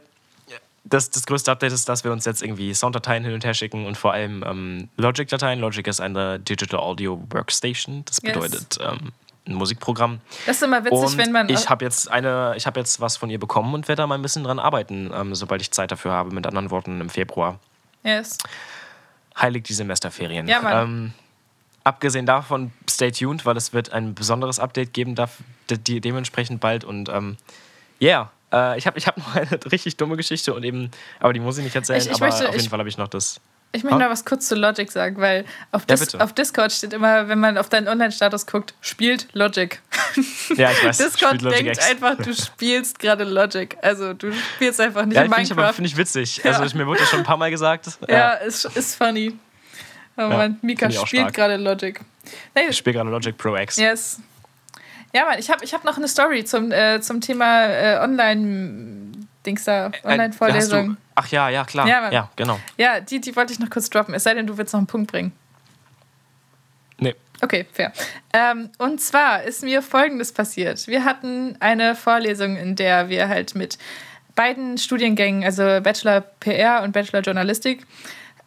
[0.84, 3.86] das, das größte Update ist, dass wir uns jetzt irgendwie Sounddateien hin und her schicken
[3.86, 5.60] und vor allem ähm, Logic-Dateien.
[5.60, 8.04] Logic ist eine Digital Audio Workstation.
[8.06, 8.34] Das Yes.
[8.34, 9.12] bedeutet ähm,
[9.48, 10.20] ein Musikprogramm.
[10.46, 11.48] Das ist immer witzig, und wenn man.
[11.50, 14.16] ich habe jetzt eine, ich habe jetzt was von ihr bekommen und werde da mal
[14.16, 16.34] ein bisschen dran arbeiten, ähm, sobald ich Zeit dafür habe.
[16.34, 17.60] Mit anderen Worten im Februar.
[18.04, 18.38] yes.
[19.42, 20.48] Heilig die Semesterferien.
[20.48, 20.84] Ja, Mann.
[20.84, 21.14] Ähm,
[21.84, 25.38] abgesehen davon, stay tuned, weil es wird ein besonderes Update geben, darf,
[25.70, 26.84] de de dementsprechend bald.
[26.84, 27.38] Und ähm,
[28.02, 31.40] yeah, äh, ich habe ich hab noch eine richtig dumme Geschichte und eben, aber die
[31.40, 33.42] muss ich nicht erzählen, Ich- ich aber möchte- auf jeden Fall habe ich noch das.
[33.74, 36.92] Ich möchte noch was kurz zu Logic sagen, weil auf, Ja, Dis auf Discord steht
[36.92, 39.80] immer, wenn man auf deinen Online-Status guckt, spielt Logic.
[40.58, 40.98] Ja, ich weiß.
[40.98, 41.90] Discord denkt X.
[41.90, 43.78] einfach, du spielst gerade Logic.
[43.82, 45.76] Also du spielst einfach nicht Ja, in finde ich aber Minecraft.
[45.76, 46.42] find ich witzig.
[46.44, 46.52] Ja.
[46.52, 47.88] Also ich, mir wurde das schon ein paar Mal gesagt.
[48.10, 49.38] ja, ist, ist funny.
[50.18, 52.00] Oh Mann, Mika spielt gerade Logic.
[52.54, 53.78] Nee, Ich spiele gerade Logic Pro X.
[53.78, 54.20] Yes.
[55.14, 57.98] Ja, Mann, ich habe ich hab noch eine Story zum, äh, zum Thema äh,
[59.46, 60.98] Dings da, Äh, hast Online-Vorlesung.
[61.16, 61.88] Ach ja, ja, klar.
[61.88, 62.60] Ja, Ja, genau.
[62.78, 64.14] Ja, die, die wollte ich noch kurz droppen.
[64.14, 65.32] Es sei denn, du willst noch einen Punkt bringen.
[67.00, 67.16] Nee.
[67.42, 67.92] Okay, fair.
[68.34, 70.88] Ähm, und zwar ist mir Folgendes passiert.
[70.88, 73.80] Wir hatten eine Vorlesung, in der wir halt mit
[74.36, 77.86] beiden Studiengängen, also Bachelor PR und Bachelor Journalistik,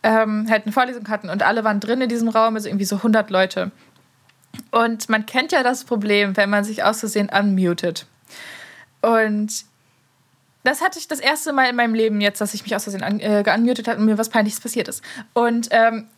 [0.04, 2.96] ähm, halt eine Vorlesung hatten und alle waren drin in diesem Raum, also irgendwie so
[2.96, 3.70] 100 Leute.
[4.70, 8.06] Und man kennt ja das Problem, wenn man sich aus Versehen unmutet.
[9.02, 9.64] Und
[10.64, 13.02] das hatte ich das erste Mal in meinem Leben jetzt, dass ich mich aus Versehen
[13.04, 15.02] an, äh, geunmutet habe und mir was Peinliches passiert ist.
[15.34, 16.08] Und ähm,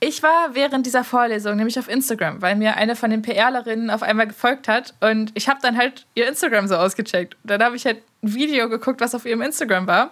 [0.00, 4.02] ich war während dieser Vorlesung nämlich auf Instagram, weil mir eine von den PRlerinnen auf
[4.02, 7.36] einmal gefolgt hat und ich habe dann halt ihr Instagram so ausgecheckt.
[7.44, 10.10] Dann habe ich halt ein Video geguckt, was auf ihrem Instagram war.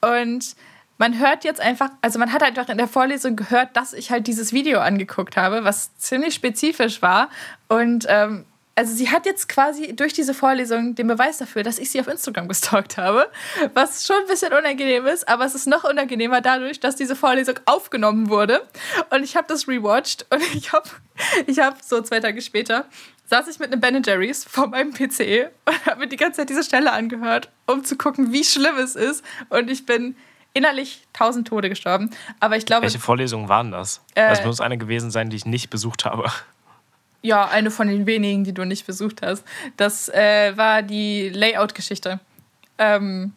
[0.00, 0.56] Und
[0.96, 4.26] man hört jetzt einfach, also man hat einfach in der Vorlesung gehört, dass ich halt
[4.26, 7.28] dieses Video angeguckt habe, was ziemlich spezifisch war.
[7.68, 8.46] Und ähm,
[8.78, 12.06] also sie hat jetzt quasi durch diese Vorlesung den Beweis dafür, dass ich sie auf
[12.06, 13.28] Instagram gestalkt habe,
[13.74, 17.56] was schon ein bisschen unangenehm ist, aber es ist noch unangenehmer dadurch, dass diese Vorlesung
[17.66, 18.62] aufgenommen wurde
[19.10, 20.88] und ich habe das rewatcht und ich habe
[21.48, 22.84] ich hab so zwei Tage später
[23.24, 26.48] saß ich mit einem Ben Jerry's vor meinem PC und habe mir die ganze Zeit
[26.48, 30.14] diese Stelle angehört, um zu gucken, wie schlimm es ist und ich bin
[30.54, 34.04] innerlich tausend Tode gestorben, aber ich glaube, Welche Vorlesungen waren das?
[34.14, 36.30] Äh, das muss eine gewesen sein, die ich nicht besucht habe.
[37.22, 39.44] Ja, eine von den wenigen, die du nicht besucht hast.
[39.76, 42.20] Das äh, war die Layout-Geschichte.
[42.78, 43.32] Ähm,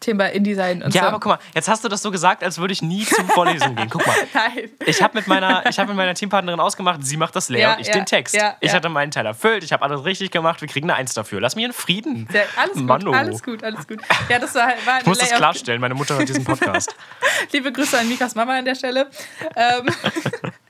[0.00, 1.08] Thema InDesign und Ja, so.
[1.08, 3.76] aber guck mal, jetzt hast du das so gesagt, als würde ich nie zu Vorlesungen
[3.76, 3.90] gehen.
[3.90, 4.16] Guck mal.
[4.32, 4.70] Nein.
[4.86, 7.78] Ich habe mit, meiner, ich hab mit meiner Teampartnerin ausgemacht, sie macht das Layout, Ja,
[7.80, 8.34] ich ja, den Text.
[8.34, 8.76] ja, ich ja.
[8.76, 11.42] hatte meinen Teil erfüllt, ich habe alles richtig gemacht, wir kriegen eine Eins dafür.
[11.42, 12.26] Lass mich in Frieden.
[12.32, 13.12] Sehr, alles gut, Manno.
[13.12, 14.00] alles gut, alles gut.
[14.30, 16.96] Ja, das war, war Ich muss das Layout- klarstellen, meine Mutter hört diesen Podcast.
[17.52, 19.10] Liebe Grüße an Mikas Mama an der Stelle.
[19.54, 19.86] Ähm,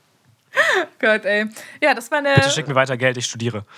[0.98, 1.46] Gott, ey.
[1.82, 2.34] Ja, das war eine.
[2.34, 3.64] Bitte schick mir weiter Geld, ich studiere.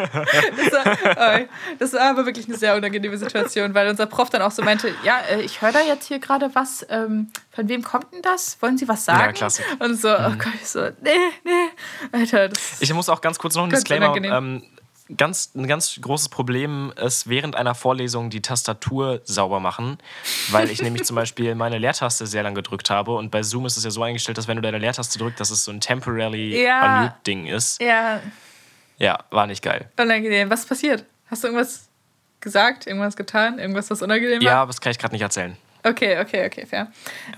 [0.00, 1.46] Das war, oh,
[1.78, 4.94] das war aber wirklich eine sehr unangenehme Situation, weil unser Prof dann auch so meinte:
[5.02, 6.86] Ja, äh, ich höre da jetzt hier gerade was.
[6.88, 8.56] Ähm, von wem kommt denn das?
[8.60, 9.20] Wollen Sie was sagen?
[9.20, 9.64] Ja, Klassik.
[9.78, 11.10] Und so, oh Gott, ich so, nee,
[11.44, 11.68] nee.
[12.12, 14.16] Alter, das Ich muss auch ganz kurz noch ein Ganz Disclaimer.
[14.16, 14.62] Ähm,
[15.16, 19.98] ganz, ein ganz großes Problem ist während einer Vorlesung die Tastatur sauber machen,
[20.50, 23.76] weil ich nämlich zum Beispiel meine Leertaste sehr lang gedrückt habe und bei Zoom ist
[23.76, 26.62] es ja so eingestellt, dass wenn du deine Leertaste drückst, dass es so ein temporary
[26.62, 26.86] Ja.
[26.86, 27.80] Unmute-Ding ist.
[27.82, 28.20] Ja,
[28.98, 29.88] Ja, war nicht geil.
[29.98, 30.50] unangenehm.
[30.50, 31.04] Was passiert?
[31.30, 31.88] Hast du irgendwas
[32.40, 34.58] gesagt, irgendwas getan, irgendwas, was unangenehm Ja, war?
[34.60, 35.56] aber das kann ich gerade nicht erzählen.
[35.82, 36.88] Okay, okay, okay, fair.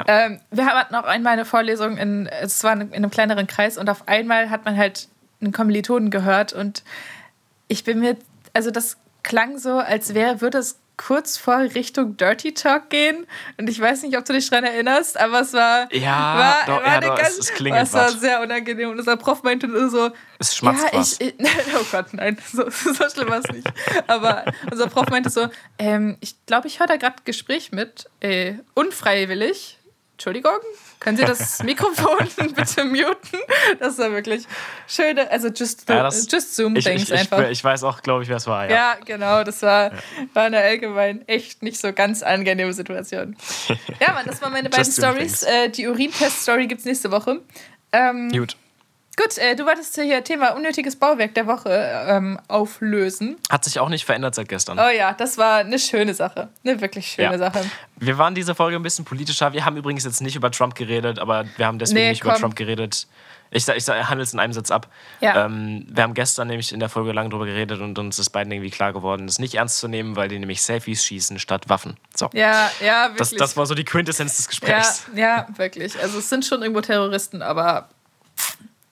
[0.07, 3.89] Ähm, wir hatten auch einmal eine Vorlesung, in, es war in einem kleineren Kreis und
[3.89, 5.09] auf einmal hat man halt
[5.41, 6.83] einen Kommilitonen gehört und
[7.69, 8.17] ich bin mir,
[8.53, 13.27] also das klang so, als wäre, würde es kurz vor Richtung Dirty Talk gehen
[13.59, 16.83] und ich weiß nicht, ob du dich daran erinnerst, aber es war, Ja, war, doch,
[16.83, 19.43] war ja, eine doch, es- ganz, es klingelt es war sehr unangenehm und unser Prof
[19.43, 21.35] meinte nur so, Es schmatzt ja, ich, ich,
[21.75, 23.67] oh Gott, nein, so, so schlimm war es nicht.
[24.07, 25.49] Aber unser Prof meinte so,
[25.79, 29.79] ähm, ich glaube, ich höre da gerade Gespräch mit, äh, unfreiwillig.
[30.13, 30.59] Entschuldigung,
[31.01, 33.39] können Sie das Mikrofon bitte muten?
[33.81, 34.47] Das war wirklich
[34.87, 37.49] schöne, also just, Ja, das- just Ich, Zoom-Things ich, ich, einfach.
[37.49, 38.67] ich weiß auch, glaube ich, wer es war.
[38.69, 38.71] Ja.
[38.71, 39.91] Ja, genau, das war,
[40.35, 43.37] war eine allgemein echt nicht so ganz angenehme Situation.
[44.01, 45.43] Ja, Mann, das waren meine beiden Stories.
[45.43, 47.41] Äh, die Urintest-Story gibt es nächste Woche.
[47.93, 48.57] Ähm, Gut.
[49.17, 51.71] Gut, äh, du wolltest hier Thema unnötiges Bauwerk der Woche
[52.09, 53.37] ähm, auflösen.
[53.51, 54.79] Hat sich auch nicht verändert seit gestern.
[54.79, 56.49] Oh ja, das war eine schöne Sache.
[56.65, 57.39] Eine wirklich schöne Ja.
[57.39, 57.63] Sache.
[57.97, 59.53] Wir waren diese Folge ein bisschen politischer.
[59.53, 62.33] Wir haben übrigens jetzt nicht über Trump geredet, aber wir haben deswegen Nee, nicht über
[62.33, 62.41] komm.
[62.41, 63.07] Trump geredet.
[63.55, 64.89] Ich, ich sa- handle es in einem Satz ab.
[65.21, 65.45] Ja.
[65.45, 68.51] Ähm, wir haben gestern nämlich in der Folge lang drüber geredet und uns ist beiden
[68.51, 71.99] irgendwie klar geworden, das nicht ernst zu nehmen, weil die nämlich Selfies schießen statt Waffen.
[72.17, 72.31] So.
[72.33, 73.19] Ja, ja, wirklich.
[73.19, 75.05] das, das war so die Quintessenz des ja, Gesprächs.
[75.15, 76.01] ja, wirklich.
[76.01, 77.91] Also es sind schon irgendwo Terroristen, aber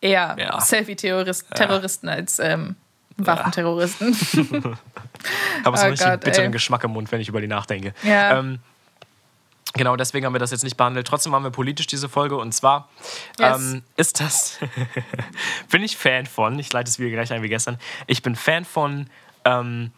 [0.01, 0.61] eher Ja.
[0.61, 2.76] Selfie-Terroristen Terroristen als ähm,
[3.16, 4.14] Waffenterroristen.
[5.64, 6.51] Aber so Oh einen richtig Gott, bitteren ey.
[6.53, 7.92] Geschmack im Mund, wenn ich über die nachdenke.
[8.03, 8.38] Ja.
[8.38, 8.59] Ähm,
[9.74, 11.07] genau, deswegen haben wir das jetzt nicht behandelt.
[11.07, 12.88] Trotzdem haben wir politisch diese Folge und zwar
[13.38, 13.61] Yes.
[13.72, 14.59] ähm, ist das,
[15.70, 18.64] bin ich Fan von, ich leite es wieder gleich ein wie gestern, ich bin Fan
[18.64, 19.09] von
[19.44, 19.90] ähm,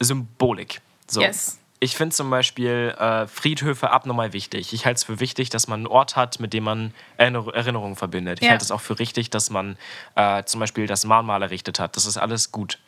[0.00, 0.80] Symbolik.
[1.08, 1.20] So.
[1.20, 1.58] Yes.
[1.78, 4.72] Ich finde zum Beispiel äh, Friedhöfe abnormal wichtig.
[4.72, 7.96] Ich halte es für wichtig, dass man einen Ort hat, mit dem man Erinner Erinnerungen
[7.96, 8.38] verbindet.
[8.40, 8.52] Ich Ja.
[8.52, 9.76] halte es auch für richtig, dass man
[10.14, 11.96] äh, zum Beispiel das Mahnmal errichtet hat.
[11.96, 12.78] Das ist alles gut.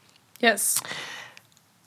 [0.41, 0.83] yes.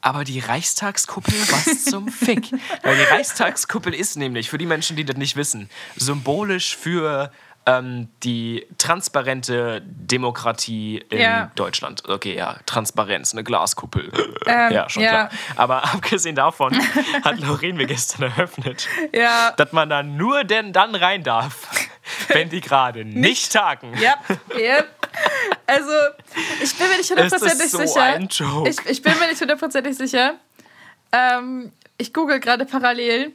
[0.04, 2.52] Aber die Reichstagskuppel, was zum Fick?
[2.82, 7.32] Weil die Reichstagskuppel ist nämlich, für die Menschen, die das nicht wissen, symbolisch für
[7.66, 11.51] ähm, die transparente Demokratie in Ja.
[11.55, 12.07] Deutschland.
[12.09, 14.12] Okay, ja, Transparenz, eine Glaskuppel.
[14.47, 15.09] Ähm, ja, schon ja.
[15.28, 15.30] klar.
[15.55, 16.76] Aber abgesehen davon
[17.24, 21.68] hat Lauren mir gestern eröffnet, Ja, dass man da nur denn dann rein darf,
[22.30, 23.93] wenn die gerade nicht tagen.
[24.01, 24.16] ja,
[24.59, 24.84] ja.
[25.68, 25.91] Also,
[26.64, 28.01] ich bin mir nicht hundertprozentig ist so sicher.
[28.01, 28.70] ein Joke.
[28.70, 30.36] Ich, ich bin mir nicht hundertprozentig sicher.
[31.12, 33.34] Ähm, ich google gerade parallel.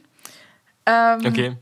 [0.85, 1.55] Ähm, Okay.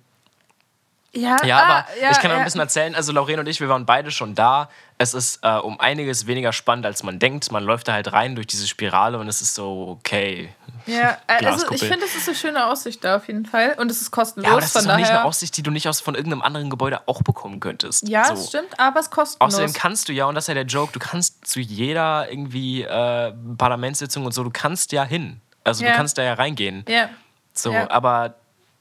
[1.16, 2.38] Ja, Ja, ah, aber ja, ich kann noch ja.
[2.39, 2.95] ein bisschen erzählen.
[2.95, 4.70] Also, Lauren und ich, wir waren beide schon da.
[4.97, 7.51] Es ist äh, um einiges weniger spannend, als man denkt.
[7.51, 10.49] Man läuft da halt rein durch diese Spirale und es ist so, okay.
[10.86, 13.76] Ja, äh, also ich finde, es ist eine schöne Aussicht da auf jeden Fall.
[13.78, 14.45] Und es ist kostenlos.
[14.45, 15.20] Ja, aber das von ist doch nicht daher.
[15.20, 18.07] eine Aussicht, die du nicht aus von irgendeinem anderen Gebäude auch bekommen könntest.
[18.07, 18.36] ja, so.
[18.36, 19.53] das stimmt, aber es ist kostenlos.
[19.53, 22.84] Außerdem kannst du ja, und das ist ja der Joke, du kannst zu jeder irgendwie
[22.84, 25.41] äh, Parlamentssitzung und so, du kannst ja hin.
[25.63, 26.86] Also du kannst da ja reingehen.
[26.88, 27.09] ja,
[27.53, 28.36] So, aber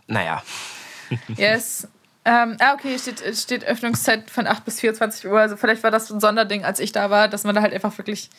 [0.07, 0.43] naja.
[1.37, 1.89] yes.
[2.27, 5.39] Ähm, ah, okay, steht, es steht Öffnungszeit von 8 bis 24 Uhr.
[5.39, 7.75] Also vielleicht war das so ein Sonderding, als ich da war, dass man da halt
[7.75, 8.31] einfach wirklich.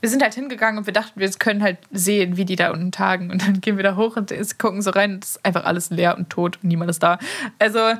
[0.00, 2.92] Wir sind halt hingegangen und wir dachten, wir können halt sehen, wie die da unten
[2.92, 3.30] tagen.
[3.30, 5.88] Und dann gehen wir da hoch und gucken so rein und es ist einfach alles
[5.88, 7.18] leer und tot und niemand ist da.
[7.58, 7.94] Also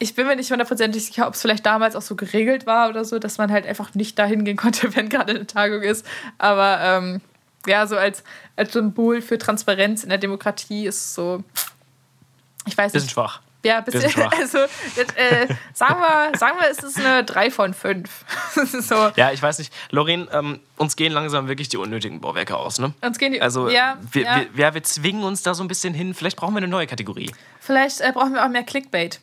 [0.00, 3.04] ich bin mir nicht hundertprozentig sicher, ob es vielleicht damals auch so geregelt war oder
[3.04, 6.04] so, dass man halt einfach nicht da hingehen konnte, wenn gerade eine Tagung ist.
[6.38, 7.20] Aber ähm,
[7.66, 8.24] ja, so als,
[8.56, 11.44] als Symbol für Transparenz in der Demokratie ist so.
[12.66, 13.12] Ich weiß Bisschen nicht.
[13.12, 13.40] schwach.
[13.64, 14.10] Ja, Bisschen.
[14.32, 18.24] Also, äh, sagen, wir, sagen wir, es ist eine 3 von 5.
[18.54, 19.10] Das ist so.
[19.16, 19.72] Ja, ich weiß nicht.
[19.90, 22.92] Loren, ähm, uns gehen langsam wirklich die unnötigen Bauwerke aus, ne?
[23.00, 23.40] Uns gehen die.
[23.40, 24.42] Also, ja, wir, ja.
[24.52, 26.14] Wir, ja, wir zwingen uns da so ein bisschen hin.
[26.14, 27.30] Vielleicht brauchen wir eine neue Kategorie.
[27.60, 29.20] Vielleicht äh, brauchen wir auch mehr Clickbait.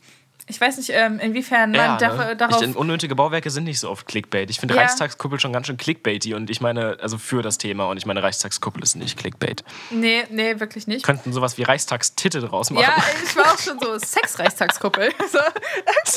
[0.50, 2.36] Ich weiß nicht, ähm, inwiefern man Ja, ne?
[2.36, 2.62] darauf.
[2.62, 4.50] ich, unnötige Bauwerke sind nicht so oft Clickbait.
[4.50, 4.82] Ich finde Ja.
[4.82, 8.24] Reichstagskuppel schon ganz schön Clickbaity und ich meine, also für das Thema und ich meine,
[8.24, 9.64] Reichstagskuppel ist nicht Clickbait.
[9.92, 11.06] nee, nee, wirklich nicht.
[11.06, 12.84] Könnten sowas wie Reichstagstitel draus machen.
[12.84, 15.12] Ja, ich war auch schon so Sexreichstagskuppel.
[15.32, 15.38] so,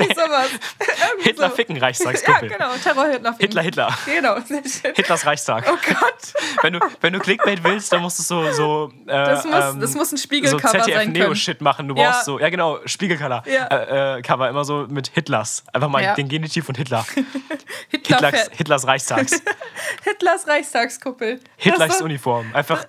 [0.01, 0.49] irgendwie sowas.
[0.81, 1.55] Irgendwie Hitler so.
[1.57, 2.49] ficken Ja, Reichstagskuppel.
[2.49, 3.37] genau, Terror-Hitler.
[3.39, 3.99] Hitler, Hitler.
[4.07, 4.95] Genau, sehr schön.
[4.95, 5.65] Hitlers Reichstag.
[5.71, 6.33] Oh Gott.
[6.63, 8.51] Wenn du, wenn du Clickbait willst, dann musst du so.
[8.53, 10.83] so äh, Das muss, ähm, das muss ein so Spiegelcover sein.
[10.85, 11.89] ZDF-Neo-Shit machen.
[11.89, 12.11] Du Ja.
[12.11, 13.43] brauchst so, ja genau, Spiegelcover.
[13.47, 13.67] Ja.
[13.67, 15.65] Äh, äh, Cover immer so mit Hitlers.
[15.73, 16.15] Einfach mal Ja.
[16.15, 17.05] den Genitiv von Hitler.
[17.91, 19.33] Hitler Hitlers, Hitlers Reichstags.
[20.05, 21.41] Hitlers Reichstagskuppel.
[21.57, 22.47] Hitlers Uniform.
[22.55, 22.87] Einfach,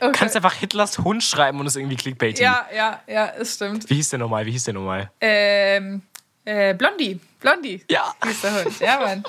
[0.00, 0.12] Okay.
[0.18, 2.42] kannst einfach Hitlers Hund schreiben und es irgendwie Clickbaity.
[2.42, 3.90] Ja, ja, ja, es stimmt.
[3.90, 4.46] Wie hieß der nochmal?
[4.46, 5.10] Wie hieß der nochmal?
[5.20, 6.00] Ähm,
[6.46, 7.20] äh, Blondie.
[7.40, 7.84] Blondie.
[7.90, 8.14] Ja.
[8.24, 8.80] Hieß der Hund.
[8.80, 9.22] Ja, Mann.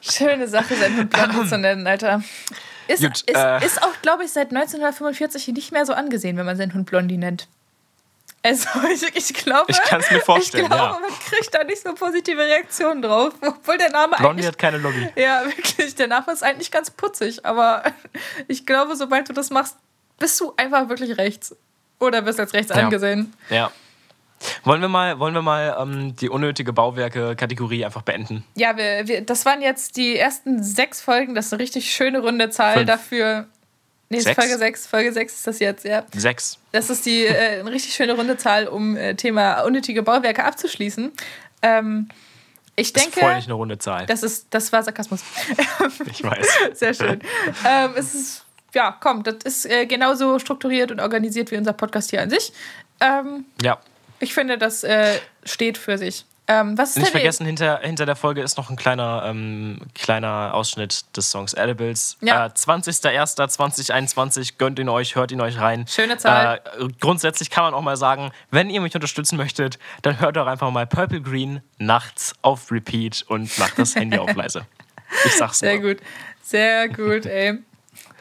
[0.00, 2.22] Schöne Sache, seinen Hund Blondie zu nennen, Alter.
[2.88, 3.64] Ist, Gut, ist, äh.
[3.64, 7.16] ist auch, glaube ich, seit 1945 nicht mehr so angesehen, wenn man seinen Hund Blondie
[7.18, 7.46] nennt.
[8.44, 9.66] Also, ich, ich glaube.
[9.68, 11.00] Ich kann's mir vorstellen, Ich glaube, ja.
[11.00, 13.32] man kriegt da nicht so positive Reaktionen drauf.
[13.40, 15.08] Obwohl der Name Blondie hat keine Lobby.
[15.16, 15.94] Ja, wirklich.
[15.94, 17.44] Der Name ist eigentlich ganz putzig.
[17.46, 17.84] Aber
[18.48, 19.76] ich glaube, sobald du das machst,
[20.18, 21.54] bist du einfach wirklich rechts.
[22.00, 22.82] Oder wirst als rechts Ja.
[22.82, 23.32] angesehen.
[23.48, 23.70] Ja.
[24.64, 28.44] Wollen wir mal, wollen wir mal ähm, die unnötige Bauwerke-Kategorie einfach beenden?
[28.56, 31.36] Ja, wir, wir, das waren jetzt die ersten sechs Folgen.
[31.36, 32.86] Das ist eine richtig schöne runde Zahl Fünf.
[32.88, 33.46] dafür.
[34.12, 34.36] Nee, Sechs?
[34.38, 34.86] Folge 6.
[34.86, 36.04] Folge 6 ist das jetzt, ja.
[36.14, 36.58] Sechs.
[36.72, 41.10] Das ist die äh, eine richtig schöne runde Zahl, um äh, Thema unnötige Bauwerke abzuschließen.
[41.62, 42.08] Ähm,
[42.76, 44.04] ich Das denke, ist voll nicht eine runde Zahl.
[44.06, 45.22] das, ist, das war Sarkasmus.
[46.10, 46.46] Ich weiß.
[46.74, 47.20] Sehr schön.
[47.66, 48.44] ähm, es ist,
[48.74, 52.52] ja, komm, das ist äh, genauso strukturiert und organisiert wie unser Podcast hier an sich.
[53.00, 53.78] Ähm, Ja.
[54.20, 56.24] ich finde, das äh, steht für sich.
[56.60, 60.52] Ähm, was ist Nicht vergessen, hinter, hinter der Folge ist noch ein kleiner, ähm, kleiner
[60.54, 62.16] Ausschnitt des Songs Edibles.
[62.20, 62.46] Ja.
[62.46, 65.86] Äh, 20.01.2021, gönnt ihn euch, hört ihn euch rein.
[65.88, 66.60] Schöne Zahl.
[66.78, 70.46] Äh, grundsätzlich kann man auch mal sagen, wenn ihr mich unterstützen möchtet, dann hört doch
[70.46, 74.66] einfach mal Purple Green nachts auf Repeat und macht das Handy auf leise.
[75.24, 75.94] Ich sag's Sehr nur.
[75.94, 76.02] gut.
[76.42, 77.58] Sehr gut, ey.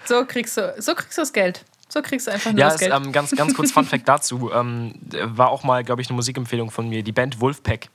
[0.06, 1.64] So kriegst du, so kriegst du das Geld.
[1.90, 2.94] So kriegst du einfach nur Ja, das ist, Geld.
[2.94, 4.52] ähm, ganz, ganz kurz Fun Fact dazu.
[4.54, 7.04] Ähm, war auch mal, glaube ich, eine Musikempfehlung von mir.
[7.04, 7.90] Die Band Wolfpack.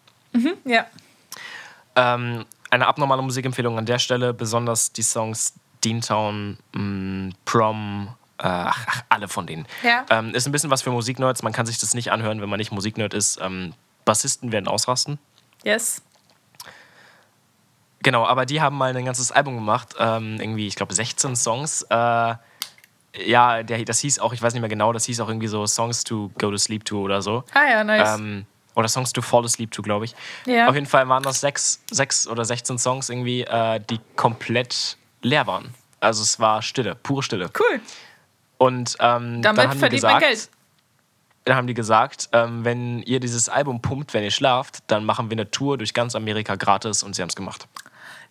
[0.65, 0.87] Ja.
[1.95, 8.09] Ähm, eine abnormale Musikempfehlung an der Stelle, besonders die Songs Deantown, mh, Prom,
[8.39, 9.67] äh, ach, ach, alle von denen.
[9.83, 10.05] Ja.
[10.11, 11.43] Ähm, ist ein bisschen was für Musiknerds.
[11.43, 13.39] Man kann sich das nicht anhören, wenn man nicht Musiknerd ist.
[13.41, 13.73] Ähm,
[14.05, 15.19] Bassisten werden ausrasten.
[15.65, 16.03] Yes.
[18.03, 19.95] Genau, aber die haben mal ein ganzes Album gemacht.
[19.99, 21.83] Ähm, irgendwie, ich glaube, 16 Songs.
[21.91, 22.35] Äh,
[23.25, 25.67] ja, der, das hieß auch, ich weiß nicht mehr genau, das hieß auch irgendwie so
[25.67, 27.45] Songs to Go to Sleep to oder so.
[27.55, 28.19] Ah ja, nice.
[28.19, 28.47] Ähm,
[28.77, 30.15] oder Songs to Fall Asleep to, glaube ich.
[30.45, 30.69] Ja.
[30.69, 35.47] Auf jeden Fall waren das sechs, sechs oder 16 Songs irgendwie, äh, die komplett leer
[35.49, 35.75] waren.
[35.99, 37.51] Also es war Stille, pure Stille.
[37.59, 37.81] cool.
[38.59, 40.49] Und ähm, dann Damit haben die verdient man gesagt, Geld.
[41.45, 45.31] dann haben die gesagt, ähm, wenn ihr dieses Album pumpt, wenn ihr schlaft, dann machen
[45.31, 47.67] wir eine Tour durch ganz Amerika gratis und sie haben es gemacht.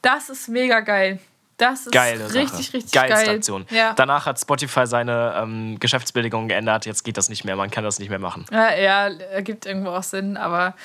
[0.02, 1.20] Das ist mega geil.
[1.58, 2.74] Das ist Geile richtig, Sache.
[2.74, 3.36] richtig Geilste geil.
[3.38, 3.66] Aktion.
[3.70, 3.94] Ja.
[3.94, 6.86] Danach hat Spotify seine ähm, Geschäftsbedingungen geändert.
[6.86, 7.56] Jetzt geht das nicht mehr.
[7.56, 8.46] Man kann das nicht mehr machen.
[8.52, 10.76] Ja, ja, ergibt irgendwo auch Sinn, aber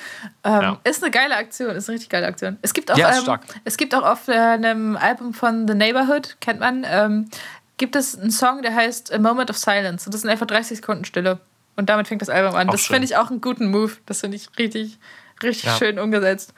[0.45, 0.79] ähm, Ja.
[0.85, 2.57] ist eine geile Aktion, ist eine richtig geile Aktion.
[2.61, 6.37] Es gibt auch, Ja, ähm, es gibt auch auf äh, einem Album von The Neighborhood,
[6.39, 7.29] kennt man, ähm,
[7.77, 10.05] gibt es einen Song, der heißt A Moment of Silence.
[10.05, 11.39] Und das sind einfach 30 Sekunden Stille.
[11.75, 12.69] Und damit fängt das Album an.
[12.69, 13.93] Auch das finde ich auch einen guten Move.
[14.05, 14.99] Das finde ich richtig,
[15.43, 16.53] richtig schön umgesetzt.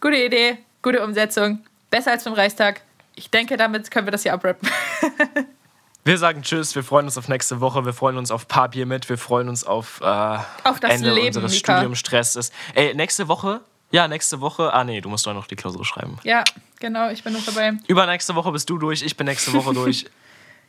[0.00, 1.64] Gute Idee, gute Umsetzung.
[1.90, 2.82] Besser als beim Reichstag.
[3.16, 4.68] Ich denke, damit können wir das hier abrappen.
[6.04, 9.08] Wir sagen Tschüss, wir freuen uns auf nächste Woche, wir freuen uns auf Papier mit,
[9.08, 11.78] wir freuen uns auf, äh, auf das Ende Leben, unseres Mika.
[11.78, 12.52] Studiumstresses.
[12.76, 13.60] Ey, nächste Woche?
[13.90, 14.72] Ja, nächste Woche.
[14.72, 16.20] Ah, nee, du musst doch noch die Klausur schreiben.
[16.22, 16.44] Ja,
[16.78, 17.72] genau, ich bin noch dabei.
[17.88, 20.06] Übernächste Woche bist du durch, ich bin nächste Woche durch.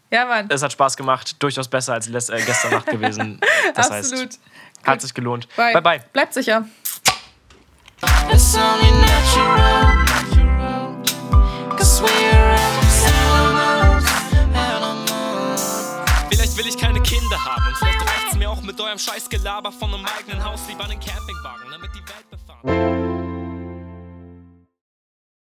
[0.10, 0.48] Ja, Mann.
[0.50, 3.40] Es hat Spaß gemacht, durchaus besser als äh, gestern Nacht gewesen.
[3.76, 4.28] Das Absolut.
[4.28, 4.40] heißt,
[4.86, 5.50] hat sich gelohnt.
[5.56, 5.74] Bye.
[5.74, 5.82] bye.
[5.82, 6.00] bye.
[6.14, 6.66] Bleibt sicher.
[8.32, 10.07] It's only natural.
[18.68, 23.27] Mit eurem Scheißgelaber von einem eigenen Haus lieber einen Campingwagen, damit die Welt befahren.